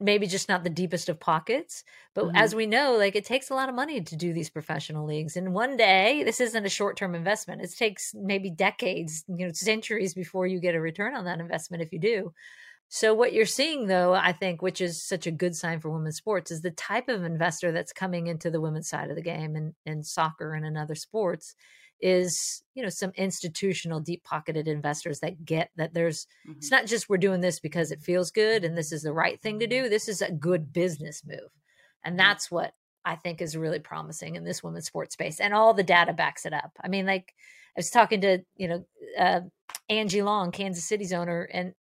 maybe 0.00 0.26
just 0.26 0.48
not 0.48 0.64
the 0.64 0.70
deepest 0.70 1.08
of 1.08 1.20
pockets. 1.20 1.84
But 2.14 2.30
Mhm. 2.30 2.30
as 2.34 2.54
we 2.54 2.66
know, 2.66 2.96
like 2.96 3.14
it 3.16 3.24
takes 3.24 3.50
a 3.50 3.54
lot 3.54 3.68
of 3.68 3.74
money 3.74 4.00
to 4.00 4.16
do 4.16 4.32
these 4.32 4.50
professional 4.50 5.06
leagues. 5.06 5.36
And 5.36 5.52
one 5.54 5.76
day, 5.76 6.24
this 6.24 6.40
isn't 6.40 6.66
a 6.66 6.70
short 6.70 6.96
term 6.96 7.14
investment. 7.14 7.62
It 7.62 7.70
takes 7.76 8.14
maybe 8.14 8.50
decades, 8.50 9.24
you 9.28 9.46
know, 9.46 9.52
centuries 9.52 10.14
before 10.14 10.46
you 10.46 10.60
get 10.60 10.74
a 10.74 10.80
return 10.80 11.14
on 11.14 11.24
that 11.26 11.40
investment 11.40 11.82
if 11.82 11.92
you 11.92 11.98
do. 12.00 12.32
So 12.88 13.14
what 13.14 13.32
you're 13.32 13.46
seeing 13.46 13.86
though, 13.86 14.14
I 14.14 14.32
think, 14.32 14.62
which 14.62 14.80
is 14.80 15.02
such 15.02 15.26
a 15.26 15.30
good 15.30 15.54
sign 15.56 15.80
for 15.80 15.90
women's 15.90 16.16
sports, 16.16 16.50
is 16.50 16.62
the 16.62 16.72
type 16.72 17.08
of 17.08 17.22
investor 17.24 17.72
that's 17.72 17.92
coming 17.92 18.26
into 18.26 18.50
the 18.50 18.60
women's 18.60 18.88
side 18.88 19.10
of 19.10 19.16
the 19.16 19.22
game 19.22 19.56
and 19.56 19.74
in 19.86 20.02
soccer 20.02 20.54
and 20.54 20.66
in 20.66 20.76
other 20.76 20.96
sports 20.96 21.54
is, 22.00 22.62
you 22.74 22.82
know, 22.82 22.88
some 22.88 23.12
institutional 23.16 24.00
deep 24.00 24.24
pocketed 24.24 24.68
investors 24.68 25.20
that 25.20 25.44
get 25.44 25.70
that 25.76 25.94
there's 25.94 26.26
it's 26.56 26.70
not 26.70 26.86
just 26.86 27.08
we're 27.08 27.18
doing 27.18 27.40
this 27.40 27.60
because 27.60 27.90
it 27.90 28.02
feels 28.02 28.30
good 28.30 28.64
and 28.64 28.76
this 28.76 28.92
is 28.92 29.02
the 29.02 29.12
right 29.12 29.40
thing 29.40 29.58
to 29.60 29.66
do. 29.66 29.88
This 29.88 30.08
is 30.08 30.22
a 30.22 30.32
good 30.32 30.72
business 30.72 31.22
move. 31.26 31.50
And 32.04 32.18
that's 32.18 32.50
what 32.50 32.72
I 33.04 33.16
think 33.16 33.40
is 33.40 33.56
really 33.56 33.78
promising 33.78 34.36
in 34.36 34.44
this 34.44 34.62
women's 34.62 34.86
sports 34.86 35.14
space. 35.14 35.40
And 35.40 35.54
all 35.54 35.74
the 35.74 35.82
data 35.82 36.12
backs 36.12 36.46
it 36.46 36.52
up. 36.52 36.72
I 36.82 36.88
mean, 36.88 37.06
like 37.06 37.34
I 37.76 37.78
was 37.80 37.90
talking 37.90 38.20
to, 38.22 38.38
you 38.56 38.68
know, 38.68 38.84
uh, 39.18 39.40
Angie 39.88 40.22
Long, 40.22 40.50
Kansas 40.52 40.84
City's 40.84 41.12
owner, 41.12 41.42
and 41.52 41.74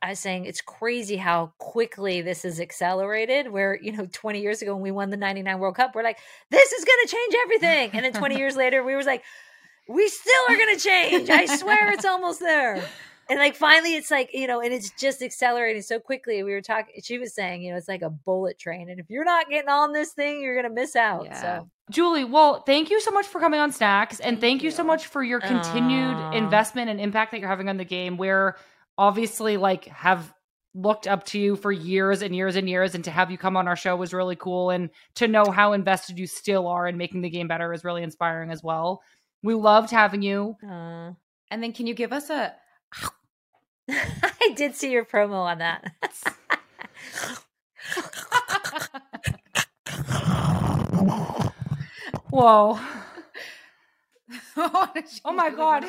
I 0.00 0.10
was 0.10 0.18
saying 0.18 0.44
it's 0.44 0.60
crazy 0.60 1.16
how 1.16 1.52
quickly 1.58 2.20
this 2.20 2.44
is 2.44 2.60
accelerated. 2.60 3.50
Where, 3.50 3.78
you 3.80 3.92
know, 3.92 4.06
20 4.12 4.40
years 4.40 4.62
ago 4.62 4.74
when 4.74 4.82
we 4.82 4.90
won 4.90 5.10
the 5.10 5.16
99 5.16 5.58
World 5.58 5.76
Cup, 5.76 5.94
we're 5.94 6.02
like, 6.02 6.18
this 6.50 6.72
is 6.72 6.84
going 6.84 6.98
to 7.04 7.12
change 7.12 7.34
everything. 7.44 7.90
And 7.92 8.04
then 8.04 8.12
20 8.12 8.36
years 8.36 8.56
later, 8.56 8.84
we 8.84 8.94
was 8.94 9.06
like, 9.06 9.22
we 9.88 10.08
still 10.08 10.42
are 10.48 10.56
going 10.56 10.76
to 10.76 10.82
change. 10.82 11.30
I 11.30 11.46
swear 11.46 11.92
it's 11.92 12.04
almost 12.04 12.40
there. 12.40 12.84
And 13.30 13.38
like 13.38 13.56
finally, 13.56 13.94
it's 13.94 14.10
like, 14.10 14.30
you 14.32 14.46
know, 14.46 14.60
and 14.60 14.72
it's 14.72 14.90
just 14.90 15.20
accelerating 15.20 15.82
so 15.82 15.98
quickly. 15.98 16.42
We 16.42 16.52
were 16.52 16.62
talking, 16.62 16.94
she 17.02 17.18
was 17.18 17.34
saying, 17.34 17.62
you 17.62 17.72
know, 17.72 17.76
it's 17.76 17.88
like 17.88 18.02
a 18.02 18.08
bullet 18.08 18.58
train. 18.58 18.88
And 18.88 18.98
if 18.98 19.10
you're 19.10 19.24
not 19.24 19.50
getting 19.50 19.68
on 19.68 19.92
this 19.92 20.12
thing, 20.12 20.40
you're 20.40 20.54
going 20.54 20.68
to 20.68 20.74
miss 20.74 20.96
out. 20.96 21.26
Yeah. 21.26 21.40
So, 21.40 21.70
Julie, 21.90 22.24
well, 22.24 22.62
thank 22.62 22.90
you 22.90 23.00
so 23.00 23.10
much 23.10 23.26
for 23.26 23.40
coming 23.40 23.60
on 23.60 23.72
Snacks, 23.72 24.20
and 24.20 24.36
Thank 24.36 24.40
thank 24.40 24.62
you 24.62 24.70
so 24.70 24.84
much 24.84 25.06
for 25.06 25.22
your 25.22 25.40
continued 25.40 26.16
Aw. 26.16 26.32
investment 26.32 26.90
and 26.90 27.00
impact 27.00 27.32
that 27.32 27.40
you're 27.40 27.48
having 27.48 27.68
on 27.68 27.78
the 27.78 27.84
game. 27.84 28.18
We're 28.18 28.56
obviously 28.98 29.56
like 29.56 29.86
have 29.86 30.34
looked 30.74 31.06
up 31.06 31.24
to 31.24 31.38
you 31.38 31.56
for 31.56 31.72
years 31.72 32.20
and 32.22 32.36
years 32.36 32.56
and 32.56 32.68
years, 32.68 32.94
and 32.94 33.02
to 33.04 33.10
have 33.10 33.30
you 33.30 33.38
come 33.38 33.56
on 33.56 33.66
our 33.66 33.76
show 33.76 33.96
was 33.96 34.12
really 34.12 34.36
cool, 34.36 34.70
and 34.70 34.90
to 35.14 35.26
know 35.26 35.46
how 35.50 35.72
invested 35.72 36.18
you 36.18 36.26
still 36.26 36.66
are 36.66 36.86
in 36.86 36.96
making 36.98 37.22
the 37.22 37.30
game 37.30 37.48
better 37.48 37.72
is 37.72 37.84
really 37.84 38.02
inspiring 38.02 38.50
as 38.50 38.62
well. 38.62 39.00
We 39.42 39.54
loved 39.54 39.90
having 39.90 40.22
you. 40.22 40.56
uh, 40.62 41.12
And 41.50 41.62
then, 41.62 41.72
can 41.72 41.86
you 41.86 41.94
give 41.94 42.12
us 42.12 42.28
a? 42.28 42.54
I 43.90 44.52
did 44.54 44.74
see 44.74 44.90
your 44.92 45.04
promo 45.04 45.44
on 45.46 45.58
that. 45.58 45.92
Whoa! 52.30 52.78
oh 54.56 54.92
Oh 55.24 55.32
my 55.32 55.50
god! 55.50 55.84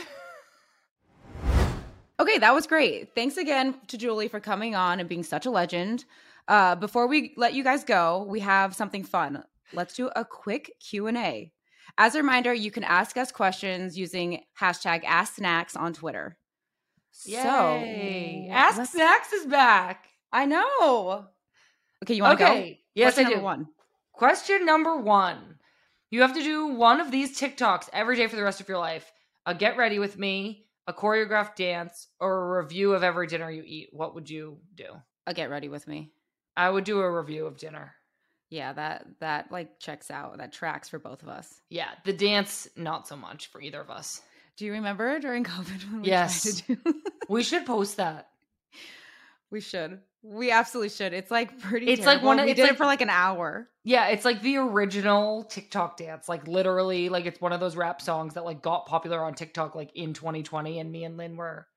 Okay, 2.20 2.38
that 2.39 2.53
was 2.53 2.67
great. 2.67 3.15
Thanks 3.15 3.38
again 3.38 3.76
to 3.88 3.97
Julie 3.97 4.28
for 4.28 4.39
coming 4.39 4.76
on 4.76 4.99
and 4.99 5.07
being 5.07 5.24
such 5.24 5.45
a 5.45 5.51
legend. 5.51 6.05
Uh, 6.47 6.76
before 6.76 7.07
we 7.07 7.34
let 7.38 7.53
you 7.53 7.63
guys 7.63 7.84
go, 7.84 8.26
we 8.28 8.41
have 8.41 8.76
something 8.76 9.03
fun. 9.03 9.43
Let's 9.74 9.93
do 9.95 10.09
a 10.15 10.26
quick 10.26 10.74
Q 10.82 11.07
and 11.07 11.17
A. 11.17 11.51
As 11.97 12.15
a 12.15 12.20
reminder, 12.20 12.53
you 12.53 12.72
can 12.72 12.84
ask 12.84 13.17
us 13.17 13.32
questions 13.32 13.97
using 13.97 14.43
hashtag 14.59 15.03
Ask 15.05 15.36
Snacks 15.36 15.76
on 15.76 15.93
Twitter. 15.93 16.38
Yay. 17.26 18.47
So, 18.47 18.53
Ask 18.53 18.91
Snacks 18.91 19.32
is 19.34 19.45
back. 19.45 20.07
I 20.32 20.45
know. 20.45 21.26
Okay, 22.03 22.15
you 22.15 22.24
want 22.24 22.39
to 22.39 22.45
Okay. 22.45 22.70
go? 22.72 22.76
Yes, 22.95 23.13
Question 23.15 23.26
I 23.26 23.30
do. 23.30 23.36
number 23.36 23.45
One. 23.45 23.67
Question 24.13 24.65
number 24.65 24.97
one. 24.97 25.55
You 26.11 26.22
have 26.22 26.34
to 26.34 26.43
do 26.43 26.67
one 26.67 26.99
of 26.99 27.11
these 27.11 27.39
TikToks 27.39 27.89
every 27.93 28.15
day 28.15 28.28
for 28.28 28.36
the 28.36 28.43
rest 28.43 28.59
of 28.59 28.67
your 28.67 28.78
life. 28.78 29.11
A 29.45 29.53
get 29.53 29.78
ready 29.78 29.99
with 29.99 30.17
me, 30.17 30.65
a 30.89 30.93
choreographed 30.93 31.55
dance, 31.55 32.07
or 32.19 32.57
a 32.57 32.61
review 32.63 32.93
of 32.93 33.03
every 33.03 33.27
dinner 33.27 33.49
you 33.51 33.61
eat. 33.63 33.89
What 33.91 34.15
would 34.15 34.27
you 34.29 34.57
do? 34.75 34.87
Uh, 35.27 35.33
get 35.33 35.51
ready 35.51 35.69
with 35.69 35.87
me. 35.87 36.11
I 36.57 36.67
would 36.69 36.83
do 36.83 36.99
a 36.99 37.11
review 37.21 37.45
of 37.45 37.57
dinner. 37.57 37.93
Yeah, 38.49 38.73
that 38.73 39.05
that 39.19 39.51
like 39.51 39.79
checks 39.79 40.09
out. 40.09 40.37
That 40.39 40.51
tracks 40.51 40.89
for 40.89 40.97
both 40.97 41.21
of 41.21 41.29
us. 41.29 41.61
Yeah, 41.69 41.89
the 42.05 42.13
dance, 42.13 42.67
not 42.75 43.07
so 43.07 43.15
much 43.15 43.47
for 43.47 43.61
either 43.61 43.79
of 43.79 43.91
us. 43.91 44.21
Do 44.57 44.65
you 44.65 44.71
remember 44.73 45.19
during 45.19 45.43
COVID 45.55 45.91
when 45.91 46.01
we 46.01 46.07
Yes. 46.07 46.41
tried 46.63 46.77
to 46.83 46.83
do? 46.91 47.01
We 47.29 47.43
should 47.43 47.65
post 47.67 47.97
that. 47.97 48.29
We 49.51 49.61
should. 49.61 49.99
We 50.22 50.51
absolutely 50.51 50.89
should. 50.89 51.13
It's 51.13 51.32
like 51.32 51.59
pretty. 51.59 51.88
It's 51.88 52.05
like 52.05 52.22
one 52.22 52.39
of- 52.39 52.45
We 52.45 52.51
it's 52.51 52.57
did 52.57 52.63
like- 52.63 52.72
it 52.74 52.78
for 52.78 52.86
like 52.86 53.01
an 53.01 53.09
hour. 53.09 53.70
Yeah, 53.86 54.07
it's 54.07 54.26
like 54.26 54.41
the 54.41 54.57
original 54.57 55.43
TikTok 55.45 55.95
dance. 55.97 56.28
Like 56.28 56.47
literally, 56.47 57.07
like 57.09 57.26
it's 57.26 57.39
one 57.39 57.53
of 57.53 57.59
those 57.61 57.76
rap 57.78 58.01
songs 58.01 58.34
that 58.34 58.43
like 58.43 58.61
got 58.61 58.86
popular 58.86 59.24
on 59.24 59.34
TikTok 59.34 59.76
like 59.76 59.91
in 59.95 60.13
2020 60.13 60.80
and 60.80 60.91
me 60.91 61.05
and 61.05 61.15
Lynn 61.17 61.38
were 61.38 61.67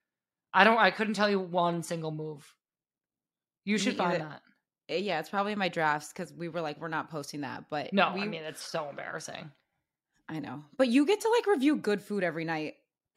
I 0.52 0.64
don't 0.64 0.78
I 0.78 0.90
couldn't 0.90 1.14
tell 1.14 1.30
you 1.30 1.38
one 1.38 1.82
single 1.84 2.10
move. 2.10 2.52
You 3.64 3.74
Me 3.74 3.78
should 3.78 3.96
find 3.96 4.14
either. 4.14 4.24
that. 4.28 4.42
Eh, 4.88 4.96
Yeah, 4.96 5.20
it's 5.20 5.30
probably 5.30 5.52
in 5.52 5.58
my 5.58 5.68
drafts 5.68 6.08
because 6.12 6.32
we 6.32 6.48
were 6.48 6.60
like, 6.60 6.80
we're 6.80 6.88
not 6.88 7.10
posting 7.10 7.42
that. 7.42 7.66
But 7.70 7.92
No, 7.92 8.12
we, 8.12 8.22
I 8.22 8.26
mean 8.26 8.42
it's 8.42 8.60
so 8.62 8.88
embarrassing. 8.90 9.52
I 10.28 10.40
know. 10.40 10.64
But 10.76 10.88
you 10.88 11.06
get 11.06 11.20
to 11.20 11.28
like 11.30 11.46
review 11.46 11.76
good 11.76 12.02
food 12.02 12.24
every 12.24 12.44
night 12.44 12.74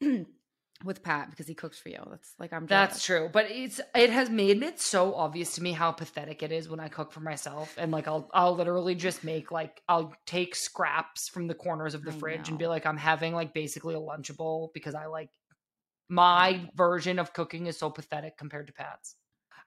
with 0.84 1.02
Pat 1.02 1.30
because 1.30 1.46
he 1.46 1.54
cooks 1.54 1.78
for 1.78 1.88
you. 1.88 1.98
That's 2.10 2.34
like 2.38 2.52
I'm. 2.52 2.66
That's 2.66 3.04
true, 3.04 3.30
but 3.32 3.46
it's 3.50 3.80
it 3.94 4.10
has 4.10 4.28
made 4.28 4.62
it 4.62 4.80
so 4.80 5.14
obvious 5.14 5.54
to 5.54 5.62
me 5.62 5.72
how 5.72 5.92
pathetic 5.92 6.42
it 6.42 6.52
is 6.52 6.68
when 6.68 6.80
I 6.80 6.88
cook 6.88 7.12
for 7.12 7.20
myself, 7.20 7.74
and 7.78 7.90
like 7.90 8.08
I'll 8.08 8.28
I'll 8.34 8.54
literally 8.54 8.94
just 8.94 9.24
make 9.24 9.50
like 9.50 9.82
I'll 9.88 10.12
take 10.26 10.54
scraps 10.54 11.28
from 11.28 11.46
the 11.46 11.54
corners 11.54 11.94
of 11.94 12.04
the 12.04 12.12
I 12.12 12.14
fridge 12.14 12.48
and 12.48 12.58
be 12.58 12.66
like 12.66 12.86
I'm 12.86 12.98
having 12.98 13.34
like 13.34 13.54
basically 13.54 13.94
a 13.94 14.00
lunchable 14.00 14.68
because 14.74 14.94
I 14.94 15.06
like 15.06 15.30
my 16.08 16.68
version 16.74 17.18
of 17.18 17.32
cooking 17.32 17.66
is 17.66 17.78
so 17.78 17.90
pathetic 17.90 18.36
compared 18.36 18.66
to 18.68 18.72
Pat's. 18.72 19.16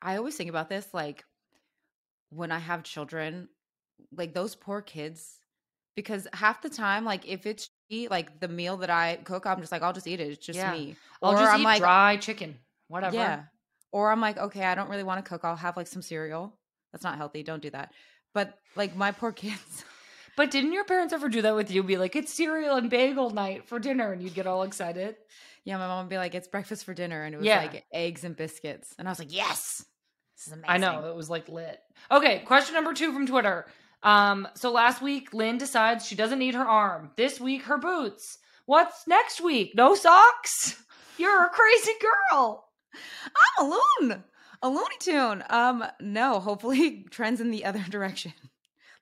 I 0.01 0.17
always 0.17 0.35
think 0.35 0.49
about 0.49 0.69
this 0.69 0.87
like 0.93 1.23
when 2.29 2.51
I 2.51 2.59
have 2.59 2.83
children, 2.83 3.49
like 4.15 4.33
those 4.33 4.55
poor 4.55 4.81
kids, 4.81 5.38
because 5.99 6.27
half 6.31 6.61
the 6.61 6.69
time, 6.69 7.03
like 7.03 7.27
if 7.27 7.45
it's 7.45 7.69
like 8.09 8.39
the 8.39 8.47
meal 8.47 8.77
that 8.77 8.89
I 8.89 9.17
cook, 9.25 9.45
I'm 9.45 9.59
just 9.59 9.69
like, 9.69 9.81
I'll 9.81 9.91
just 9.91 10.07
eat 10.07 10.21
it. 10.21 10.29
It's 10.31 10.45
just 10.45 10.55
Yeah. 10.55 10.71
me. 10.71 10.95
I'll 11.21 11.33
or 11.33 11.39
just 11.39 11.51
I'm 11.53 11.59
eat 11.59 11.63
like, 11.65 11.79
dry 11.81 12.15
chicken, 12.15 12.57
whatever. 12.87 13.17
yeah. 13.17 13.43
Or 13.91 14.09
I'm 14.09 14.21
like, 14.21 14.37
okay, 14.37 14.63
I 14.63 14.75
don't 14.75 14.89
really 14.89 15.03
want 15.03 15.23
to 15.25 15.27
cook. 15.29 15.43
I'll 15.43 15.57
have 15.57 15.75
like 15.75 15.87
some 15.87 16.01
cereal. 16.01 16.57
That's 16.93 17.03
not 17.03 17.17
healthy. 17.17 17.43
Don't 17.43 17.61
do 17.61 17.69
that. 17.71 17.91
But 18.33 18.57
like 18.77 18.95
my 18.95 19.11
poor 19.11 19.31
kids. 19.43 19.83
But 20.37 20.51
didn't 20.51 20.71
your 20.71 20.85
parents 20.85 21.13
ever 21.13 21.27
do 21.27 21.41
that 21.41 21.53
with 21.55 21.69
you? 21.69 21.83
Be 21.83 21.97
like, 21.97 22.15
it's 22.15 22.33
cereal 22.33 22.77
and 22.77 22.89
bagel 22.89 23.29
night 23.31 23.67
for 23.67 23.77
dinner, 23.77 24.13
and 24.13 24.23
you'd 24.23 24.33
get 24.35 24.47
all 24.47 24.63
excited. 24.63 25.17
Yeah, 25.65 25.77
my 25.77 25.87
mom 25.87 26.05
would 26.05 26.09
be 26.09 26.15
like, 26.17 26.33
it's 26.33 26.47
breakfast 26.47 26.85
for 26.85 26.93
dinner. 26.93 27.23
And 27.25 27.35
it 27.35 27.39
was 27.39 27.45
Yeah. 27.45 27.57
like 27.57 27.83
eggs 27.91 28.23
and 28.23 28.37
biscuits. 28.37 28.95
And 28.97 29.05
I 29.05 29.11
was 29.11 29.19
like, 29.19 29.35
yes. 29.35 29.83
This 30.37 30.47
is 30.47 30.53
amazing. 30.53 30.69
I 30.69 30.77
know 30.77 31.09
it 31.09 31.15
was 31.17 31.29
like 31.29 31.49
lit. 31.49 31.77
Okay, 32.09 32.39
question 32.45 32.73
number 32.75 32.93
two 32.93 33.11
from 33.11 33.27
Twitter. 33.27 33.65
Um, 34.03 34.47
so 34.55 34.71
last 34.71 35.01
week 35.01 35.33
Lynn 35.33 35.57
decides 35.57 36.05
she 36.05 36.15
doesn't 36.15 36.39
need 36.39 36.55
her 36.55 36.67
arm. 36.67 37.11
This 37.17 37.39
week 37.39 37.63
her 37.63 37.77
boots. 37.77 38.37
What's 38.65 39.07
next 39.07 39.41
week? 39.41 39.73
No 39.75 39.95
socks? 39.95 40.81
You're 41.17 41.45
a 41.45 41.49
crazy 41.49 41.93
girl. 42.31 42.65
I'm 43.59 43.65
a 43.65 43.69
loon. 44.01 44.23
A 44.61 44.69
Looney 44.69 44.95
Tune. 44.99 45.43
Um, 45.49 45.85
no, 45.99 46.39
hopefully 46.39 47.05
trends 47.11 47.41
in 47.41 47.51
the 47.51 47.65
other 47.65 47.83
direction. 47.89 48.33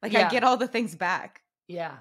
Like 0.02 0.14
Yeah. 0.14 0.28
I 0.28 0.30
get 0.30 0.44
all 0.44 0.58
the 0.58 0.68
things 0.68 0.96
back. 0.96 1.42
Yeah. 1.68 1.96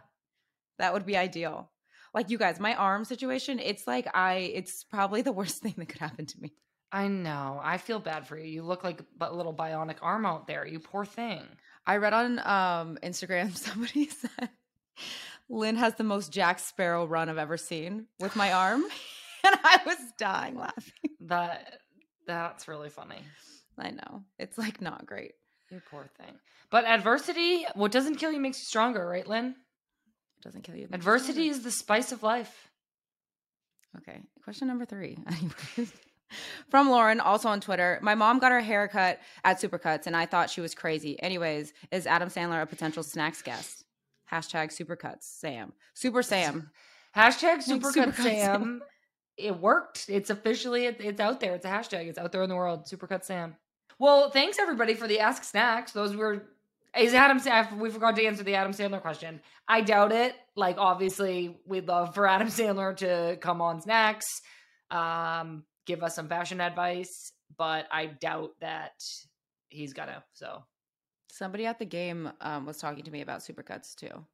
That 0.78 0.92
would 0.92 1.06
be 1.06 1.16
ideal. 1.16 1.70
Like 2.14 2.30
you 2.30 2.38
guys, 2.38 2.60
my 2.60 2.74
arm 2.74 3.04
situation, 3.04 3.58
it's 3.58 3.86
like 3.86 4.08
I 4.14 4.34
it's 4.54 4.84
probably 4.84 5.22
the 5.22 5.32
worst 5.32 5.62
thing 5.62 5.74
that 5.76 5.88
could 5.88 6.00
happen 6.00 6.24
to 6.26 6.40
me. 6.40 6.54
I 6.92 7.08
know. 7.08 7.60
I 7.62 7.78
feel 7.78 7.98
bad 7.98 8.26
for 8.26 8.38
you. 8.38 8.46
You 8.46 8.62
look 8.62 8.84
like 8.84 9.00
a 9.20 9.34
little 9.34 9.52
bionic 9.52 9.96
arm 10.00 10.24
out 10.24 10.46
there. 10.46 10.66
You 10.66 10.78
poor 10.78 11.04
thing. 11.04 11.42
I 11.86 11.98
read 11.98 12.12
on 12.12 12.38
um 12.40 12.98
Instagram 13.02 13.56
somebody 13.56 14.08
said 14.08 14.50
Lynn 15.48 15.76
has 15.76 15.94
the 15.94 16.04
most 16.04 16.32
Jack 16.32 16.58
Sparrow 16.58 17.06
run 17.06 17.28
I've 17.28 17.38
ever 17.38 17.56
seen 17.56 18.06
with 18.18 18.34
my 18.34 18.52
arm. 18.52 18.82
and 19.44 19.56
I 19.64 19.80
was 19.86 19.96
dying 20.18 20.56
laughing. 20.56 21.10
That 21.20 21.80
that's 22.26 22.66
really 22.68 22.90
funny. 22.90 23.20
I 23.78 23.90
know. 23.90 24.24
It's 24.38 24.58
like 24.58 24.80
not 24.80 25.06
great. 25.06 25.32
You 25.70 25.80
poor 25.90 26.08
thing. 26.18 26.34
But 26.70 26.84
adversity, 26.84 27.66
what 27.74 27.92
doesn't 27.92 28.16
kill 28.16 28.32
you 28.32 28.40
makes 28.40 28.58
you 28.58 28.64
stronger, 28.64 29.06
right, 29.06 29.26
Lynn? 29.26 29.54
It 30.38 30.42
doesn't 30.42 30.62
kill 30.62 30.76
you. 30.76 30.88
Adversity 30.92 31.48
is 31.48 31.62
the 31.62 31.70
spice 31.70 32.12
of 32.12 32.22
life. 32.22 32.70
Okay. 33.98 34.20
Question 34.42 34.68
number 34.68 34.84
three. 34.84 35.18
From 36.68 36.90
Lauren, 36.90 37.20
also 37.20 37.48
on 37.48 37.60
Twitter. 37.60 37.98
My 38.02 38.14
mom 38.14 38.38
got 38.38 38.52
her 38.52 38.60
hair 38.60 38.88
cut 38.88 39.20
at 39.44 39.60
Supercuts 39.60 40.06
and 40.06 40.16
I 40.16 40.26
thought 40.26 40.50
she 40.50 40.60
was 40.60 40.74
crazy. 40.74 41.20
Anyways, 41.22 41.72
is 41.92 42.06
Adam 42.06 42.28
Sandler 42.28 42.62
a 42.62 42.66
potential 42.66 43.02
snacks 43.02 43.42
guest? 43.42 43.84
Hashtag 44.30 44.68
Supercuts 44.68 45.22
Sam. 45.22 45.72
Super 45.94 46.22
Sam. 46.22 46.70
Hashtag 47.16 47.58
Supercuts 47.58 47.94
Supercut 47.94 48.12
Supercut 48.12 48.22
Sam. 48.22 48.82
It 49.36 49.60
worked. 49.60 50.06
It's 50.08 50.30
officially 50.30 50.86
it's 50.86 51.20
out 51.20 51.40
there. 51.40 51.54
It's 51.54 51.64
a 51.64 51.68
hashtag. 51.68 52.08
It's 52.08 52.18
out 52.18 52.32
there 52.32 52.42
in 52.42 52.48
the 52.48 52.56
world. 52.56 52.86
Supercut 52.86 53.24
Sam. 53.24 53.56
Well, 53.98 54.30
thanks 54.30 54.58
everybody 54.58 54.94
for 54.94 55.06
the 55.06 55.20
Ask 55.20 55.44
Snacks. 55.44 55.92
Those 55.92 56.16
were 56.16 56.42
is 56.98 57.14
Adam 57.14 57.40
We 57.78 57.90
forgot 57.90 58.16
to 58.16 58.24
answer 58.24 58.42
the 58.42 58.54
Adam 58.54 58.72
Sandler 58.72 59.00
question. 59.00 59.40
I 59.68 59.82
doubt 59.82 60.12
it. 60.12 60.34
Like 60.54 60.76
obviously, 60.78 61.58
we'd 61.66 61.86
love 61.86 62.14
for 62.14 62.26
Adam 62.26 62.48
Sandler 62.48 62.96
to 62.98 63.36
come 63.40 63.60
on 63.60 63.80
Snacks, 63.80 64.42
um, 64.90 65.64
give 65.86 66.02
us 66.02 66.14
some 66.14 66.28
fashion 66.28 66.60
advice, 66.60 67.32
but 67.56 67.86
I 67.90 68.06
doubt 68.06 68.52
that 68.60 69.04
he's 69.68 69.92
gonna. 69.92 70.24
So 70.34 70.62
Somebody 71.36 71.66
at 71.66 71.78
the 71.78 71.84
game 71.84 72.32
um, 72.40 72.64
was 72.64 72.78
talking 72.78 73.04
to 73.04 73.10
me 73.10 73.20
about 73.20 73.40
Supercuts 73.40 73.94
too. 73.94 74.24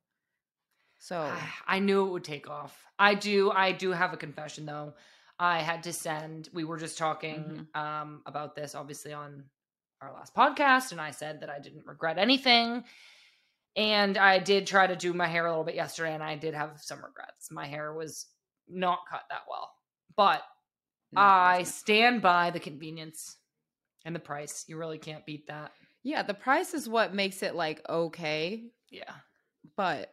So 1.00 1.32
I 1.66 1.80
knew 1.80 2.06
it 2.06 2.10
would 2.10 2.22
take 2.22 2.48
off. 2.48 2.80
I 2.96 3.14
do. 3.14 3.50
I 3.50 3.72
do 3.72 3.90
have 3.90 4.12
a 4.12 4.16
confession 4.16 4.66
though. 4.66 4.94
I 5.36 5.58
had 5.58 5.82
to 5.84 5.92
send. 5.92 6.48
We 6.52 6.62
were 6.62 6.78
just 6.78 6.98
talking 6.98 7.66
um, 7.74 8.22
about 8.24 8.54
this, 8.54 8.76
obviously, 8.76 9.12
on 9.12 9.44
our 10.00 10.12
last 10.12 10.32
podcast, 10.34 10.92
and 10.92 11.00
I 11.00 11.10
said 11.10 11.40
that 11.40 11.50
I 11.50 11.58
didn't 11.58 11.86
regret 11.86 12.18
anything. 12.18 12.84
And 13.74 14.16
I 14.16 14.38
did 14.38 14.68
try 14.68 14.86
to 14.86 14.94
do 14.94 15.12
my 15.12 15.26
hair 15.26 15.46
a 15.46 15.50
little 15.50 15.64
bit 15.64 15.74
yesterday, 15.74 16.14
and 16.14 16.22
I 16.22 16.36
did 16.36 16.54
have 16.54 16.80
some 16.80 16.98
regrets. 16.98 17.50
My 17.50 17.66
hair 17.66 17.92
was 17.92 18.26
not 18.68 19.00
cut 19.10 19.22
that 19.30 19.42
well, 19.48 19.72
but 20.14 20.42
I 21.16 21.62
stand 21.64 22.22
by 22.22 22.50
the 22.50 22.60
convenience 22.60 23.36
and 24.04 24.14
the 24.14 24.20
price. 24.20 24.64
You 24.68 24.76
really 24.78 24.98
can't 24.98 25.24
beat 25.26 25.46
that. 25.48 25.72
yeah, 26.02 26.22
the 26.22 26.34
price 26.34 26.74
is 26.74 26.88
what 26.88 27.14
makes 27.14 27.42
it 27.42 27.54
like 27.54 27.80
okay, 27.88 28.64
Yeah, 28.90 29.12
but 29.76 30.12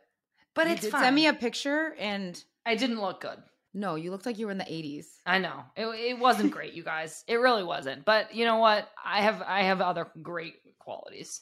but 0.55 0.67
it's 0.67 0.87
fine. 0.87 1.01
send 1.03 1.15
me 1.15 1.27
a 1.27 1.33
picture 1.33 1.95
and 1.99 2.41
I 2.65 2.75
didn't 2.75 2.99
look 3.01 3.21
good. 3.21 3.39
no, 3.73 3.95
you 3.95 4.11
looked 4.11 4.25
like 4.25 4.37
you 4.37 4.45
were 4.47 4.51
in 4.51 4.57
the 4.57 4.63
80s. 4.65 5.05
I 5.25 5.39
know 5.39 5.63
it, 5.75 5.85
it 5.85 6.19
wasn't 6.19 6.51
great, 6.51 6.73
you 6.73 6.83
guys. 6.83 7.23
It 7.27 7.35
really 7.35 7.63
wasn't. 7.63 8.03
But 8.05 8.33
you 8.35 8.45
know 8.45 8.57
what? 8.57 8.87
I 9.03 9.21
have 9.21 9.41
I 9.41 9.63
have 9.63 9.81
other 9.81 10.07
great 10.21 10.55
qualities. 10.79 11.41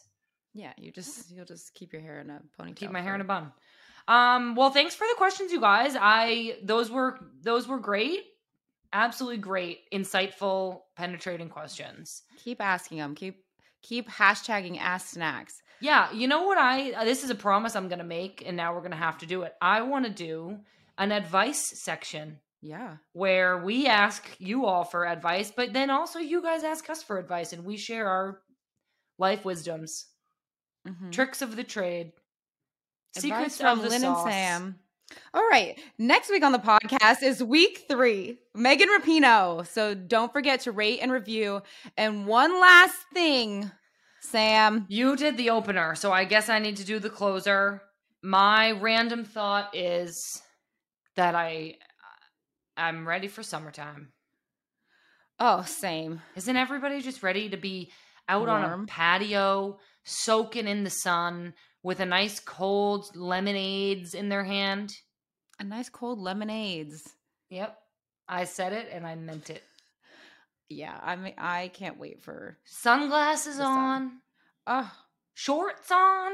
Yeah, 0.53 0.74
you 0.78 0.91
just 0.91 1.30
you'll 1.32 1.45
just 1.45 1.74
keep 1.74 1.93
your 1.93 2.01
hair 2.01 2.20
in 2.22 2.30
a 2.30 2.41
ponytail. 2.60 2.76
Keep 2.76 2.91
my 2.91 3.01
hair 3.01 3.16
in 3.16 3.22
a 3.22 3.26
bun. 3.26 3.51
Um. 4.08 4.55
Well, 4.55 4.70
thanks 4.72 4.95
for 4.95 5.05
the 5.08 5.16
questions, 5.18 5.51
you 5.51 5.60
guys. 5.60 5.95
I 5.99 6.58
those 6.64 6.89
were 6.89 7.20
those 7.41 7.68
were 7.68 7.80
great, 7.80 8.22
absolutely 8.93 9.38
great, 9.38 9.79
insightful, 9.93 10.81
penetrating 10.95 11.49
questions. 11.49 12.23
Keep 12.43 12.61
asking 12.61 12.97
them. 12.99 13.15
Keep 13.15 13.43
keep 13.81 14.09
hashtagging 14.09 14.79
ask 14.79 15.07
snacks. 15.09 15.61
Yeah, 15.79 16.11
you 16.11 16.27
know 16.27 16.43
what? 16.43 16.57
I 16.57 16.91
uh, 16.93 17.03
this 17.05 17.23
is 17.23 17.29
a 17.29 17.35
promise 17.35 17.75
I'm 17.75 17.88
gonna 17.89 18.03
make, 18.03 18.43
and 18.45 18.57
now 18.57 18.73
we're 18.73 18.81
gonna 18.81 18.95
have 18.95 19.17
to 19.19 19.25
do 19.25 19.43
it. 19.43 19.53
I 19.61 19.81
want 19.83 20.05
to 20.05 20.11
do 20.11 20.57
an 20.97 21.11
advice 21.11 21.59
section 21.79 22.39
Yeah. 22.61 22.97
where 23.13 23.59
we 23.59 23.85
ask 23.88 24.25
you 24.39 24.65
all 24.65 24.83
for 24.83 25.05
advice, 25.05 25.51
but 25.55 25.73
then 25.73 25.89
also 25.91 26.17
you 26.19 26.41
guys 26.41 26.63
ask 26.63 26.89
us 26.89 27.03
for 27.03 27.19
advice, 27.19 27.53
and 27.53 27.63
we 27.65 27.77
share 27.77 28.07
our 28.07 28.41
life 29.19 29.45
wisdoms. 29.45 30.07
Mhm. 30.88 31.11
tricks 31.11 31.41
of 31.41 31.55
the 31.55 31.63
trade, 31.65 32.13
Advice 33.15 33.21
secrets 33.23 33.57
from 33.59 33.79
of 33.79 33.83
the 33.83 33.89
Lynn 33.89 34.01
sauce. 34.01 34.25
and 34.25 34.31
Sam. 34.33 34.79
All 35.34 35.47
right. 35.49 35.80
Next 35.97 36.30
week 36.30 36.43
on 36.43 36.51
the 36.51 36.60
podcast 36.60 37.24
is 37.24 37.43
week 37.43 37.86
three, 37.88 38.39
Megan 38.53 38.89
Rapinoe. 38.89 39.68
So 39.68 39.93
don't 39.93 40.34
forget 40.34 40.62
to 40.62 40.72
rate 40.72 40.99
and 41.01 41.12
review. 41.12 41.62
And 41.95 42.26
one 42.26 42.60
last 42.60 42.97
thing, 43.14 43.72
Sam. 44.22 44.86
You 44.89 45.16
did 45.16 45.38
the 45.38 45.51
opener, 45.51 45.95
so 45.95 46.12
I 46.12 46.26
guess 46.26 46.49
I 46.49 46.60
need 46.60 46.78
to 46.78 46.86
do 46.86 46.99
the 46.99 47.10
closer. 47.10 47.82
My 48.22 48.72
random 48.72 49.24
thought 49.24 49.76
is 49.76 50.41
that 51.16 51.36
I 51.36 51.76
I'm 52.76 53.08
ready 53.08 53.28
for 53.28 53.41
summertime. 53.43 54.10
Oh, 55.39 55.64
same. 55.64 56.22
Isn't 56.36 56.55
everybody 56.55 57.01
just 57.01 57.24
ready 57.24 57.49
to 57.49 57.58
be 57.58 57.91
out 58.30 58.49
on 58.49 58.64
a 58.64 58.86
patio, 58.86 59.80
soaking 60.03 60.68
in 60.68 60.84
the 60.84 60.89
sun 60.89 61.53
with 61.84 61.99
a 61.99 62.05
nice 62.05 62.39
cold 62.39 63.15
lemonades 63.15 64.13
in 64.13 64.30
their 64.30 64.43
hand? 64.43 64.97
A 65.59 65.63
nice 65.63 65.89
cold 65.89 66.19
lemonades. 66.19 67.07
Yep. 67.49 67.78
I 68.28 68.43
said 68.43 68.73
it 68.73 68.89
and 68.91 69.05
I 69.07 69.15
meant 69.15 69.49
it. 69.49 69.63
Yeah, 70.69 70.99
I 71.01 71.15
mean, 71.15 71.34
I 71.38 71.69
can't 71.73 71.97
wait 71.97 72.21
for. 72.21 72.57
Sunglasses 72.65 73.59
on, 73.59 74.19
Oh, 74.67 74.91
shorts 75.34 75.89
on. 75.91 76.34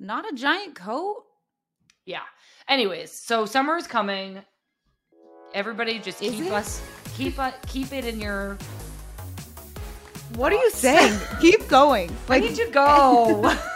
not 0.00 0.30
a 0.30 0.34
giant 0.34 0.74
coat. 0.74 1.22
Yeah. 2.04 2.22
Anyways, 2.68 3.12
so 3.12 3.46
summer 3.46 3.76
is 3.76 3.86
coming. 3.86 4.42
Everybody 5.54 6.00
just 6.00 6.20
Is 6.22 6.32
keep 6.34 6.46
it? 6.46 6.52
us 6.52 6.82
keep 7.14 7.38
uh, 7.38 7.52
keep 7.66 7.92
it 7.92 8.04
in 8.06 8.18
your 8.20 8.56
What 10.34 10.52
are 10.52 10.56
you 10.56 10.70
saying? 10.70 11.16
Keep 11.40 11.68
going. 11.68 12.10
I 12.10 12.14
Like 12.28 12.42
need 12.42 12.56
to 12.56 12.70
go. 12.72 13.54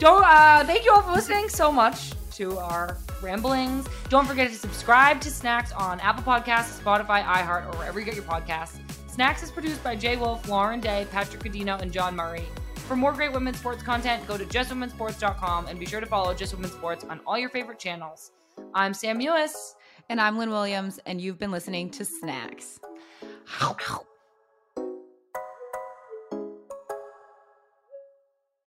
Don't. 0.00 0.24
Uh, 0.24 0.64
thank 0.64 0.86
you 0.86 0.92
all 0.92 1.02
for 1.02 1.12
listening 1.12 1.48
so 1.50 1.70
much 1.70 2.12
to 2.32 2.58
our 2.58 2.96
ramblings. 3.20 3.86
Don't 4.08 4.26
forget 4.26 4.48
to 4.50 4.56
subscribe 4.56 5.20
to 5.20 5.30
Snacks 5.30 5.72
on 5.72 6.00
Apple 6.00 6.22
Podcasts, 6.22 6.80
Spotify, 6.80 7.22
iHeart, 7.22 7.66
or 7.66 7.76
wherever 7.76 7.98
you 8.00 8.06
get 8.06 8.14
your 8.14 8.24
podcasts. 8.24 8.78
Snacks 9.10 9.42
is 9.42 9.50
produced 9.50 9.84
by 9.84 9.94
Jay 9.94 10.16
Wolf, 10.16 10.48
Lauren 10.48 10.80
Day, 10.80 11.06
Patrick 11.10 11.42
Cadino, 11.42 11.78
and 11.82 11.92
John 11.92 12.16
Murray. 12.16 12.46
For 12.76 12.96
more 12.96 13.12
great 13.12 13.32
women's 13.32 13.58
sports 13.58 13.82
content, 13.82 14.26
go 14.26 14.38
to 14.38 14.44
justwomensports.com 14.46 15.66
and 15.66 15.78
be 15.78 15.84
sure 15.84 16.00
to 16.00 16.06
follow 16.06 16.32
Just 16.32 16.54
Women's 16.54 16.72
Sports 16.72 17.04
on 17.04 17.20
all 17.26 17.38
your 17.38 17.50
favorite 17.50 17.78
channels. 17.78 18.32
I'm 18.74 18.94
Sam 18.94 19.20
Mewis. 19.20 19.74
and 20.08 20.20
I'm 20.20 20.38
Lynn 20.38 20.50
Williams, 20.50 20.98
and 21.04 21.20
you've 21.20 21.38
been 21.38 21.50
listening 21.50 21.90
to 21.90 22.06
Snacks. 22.06 22.80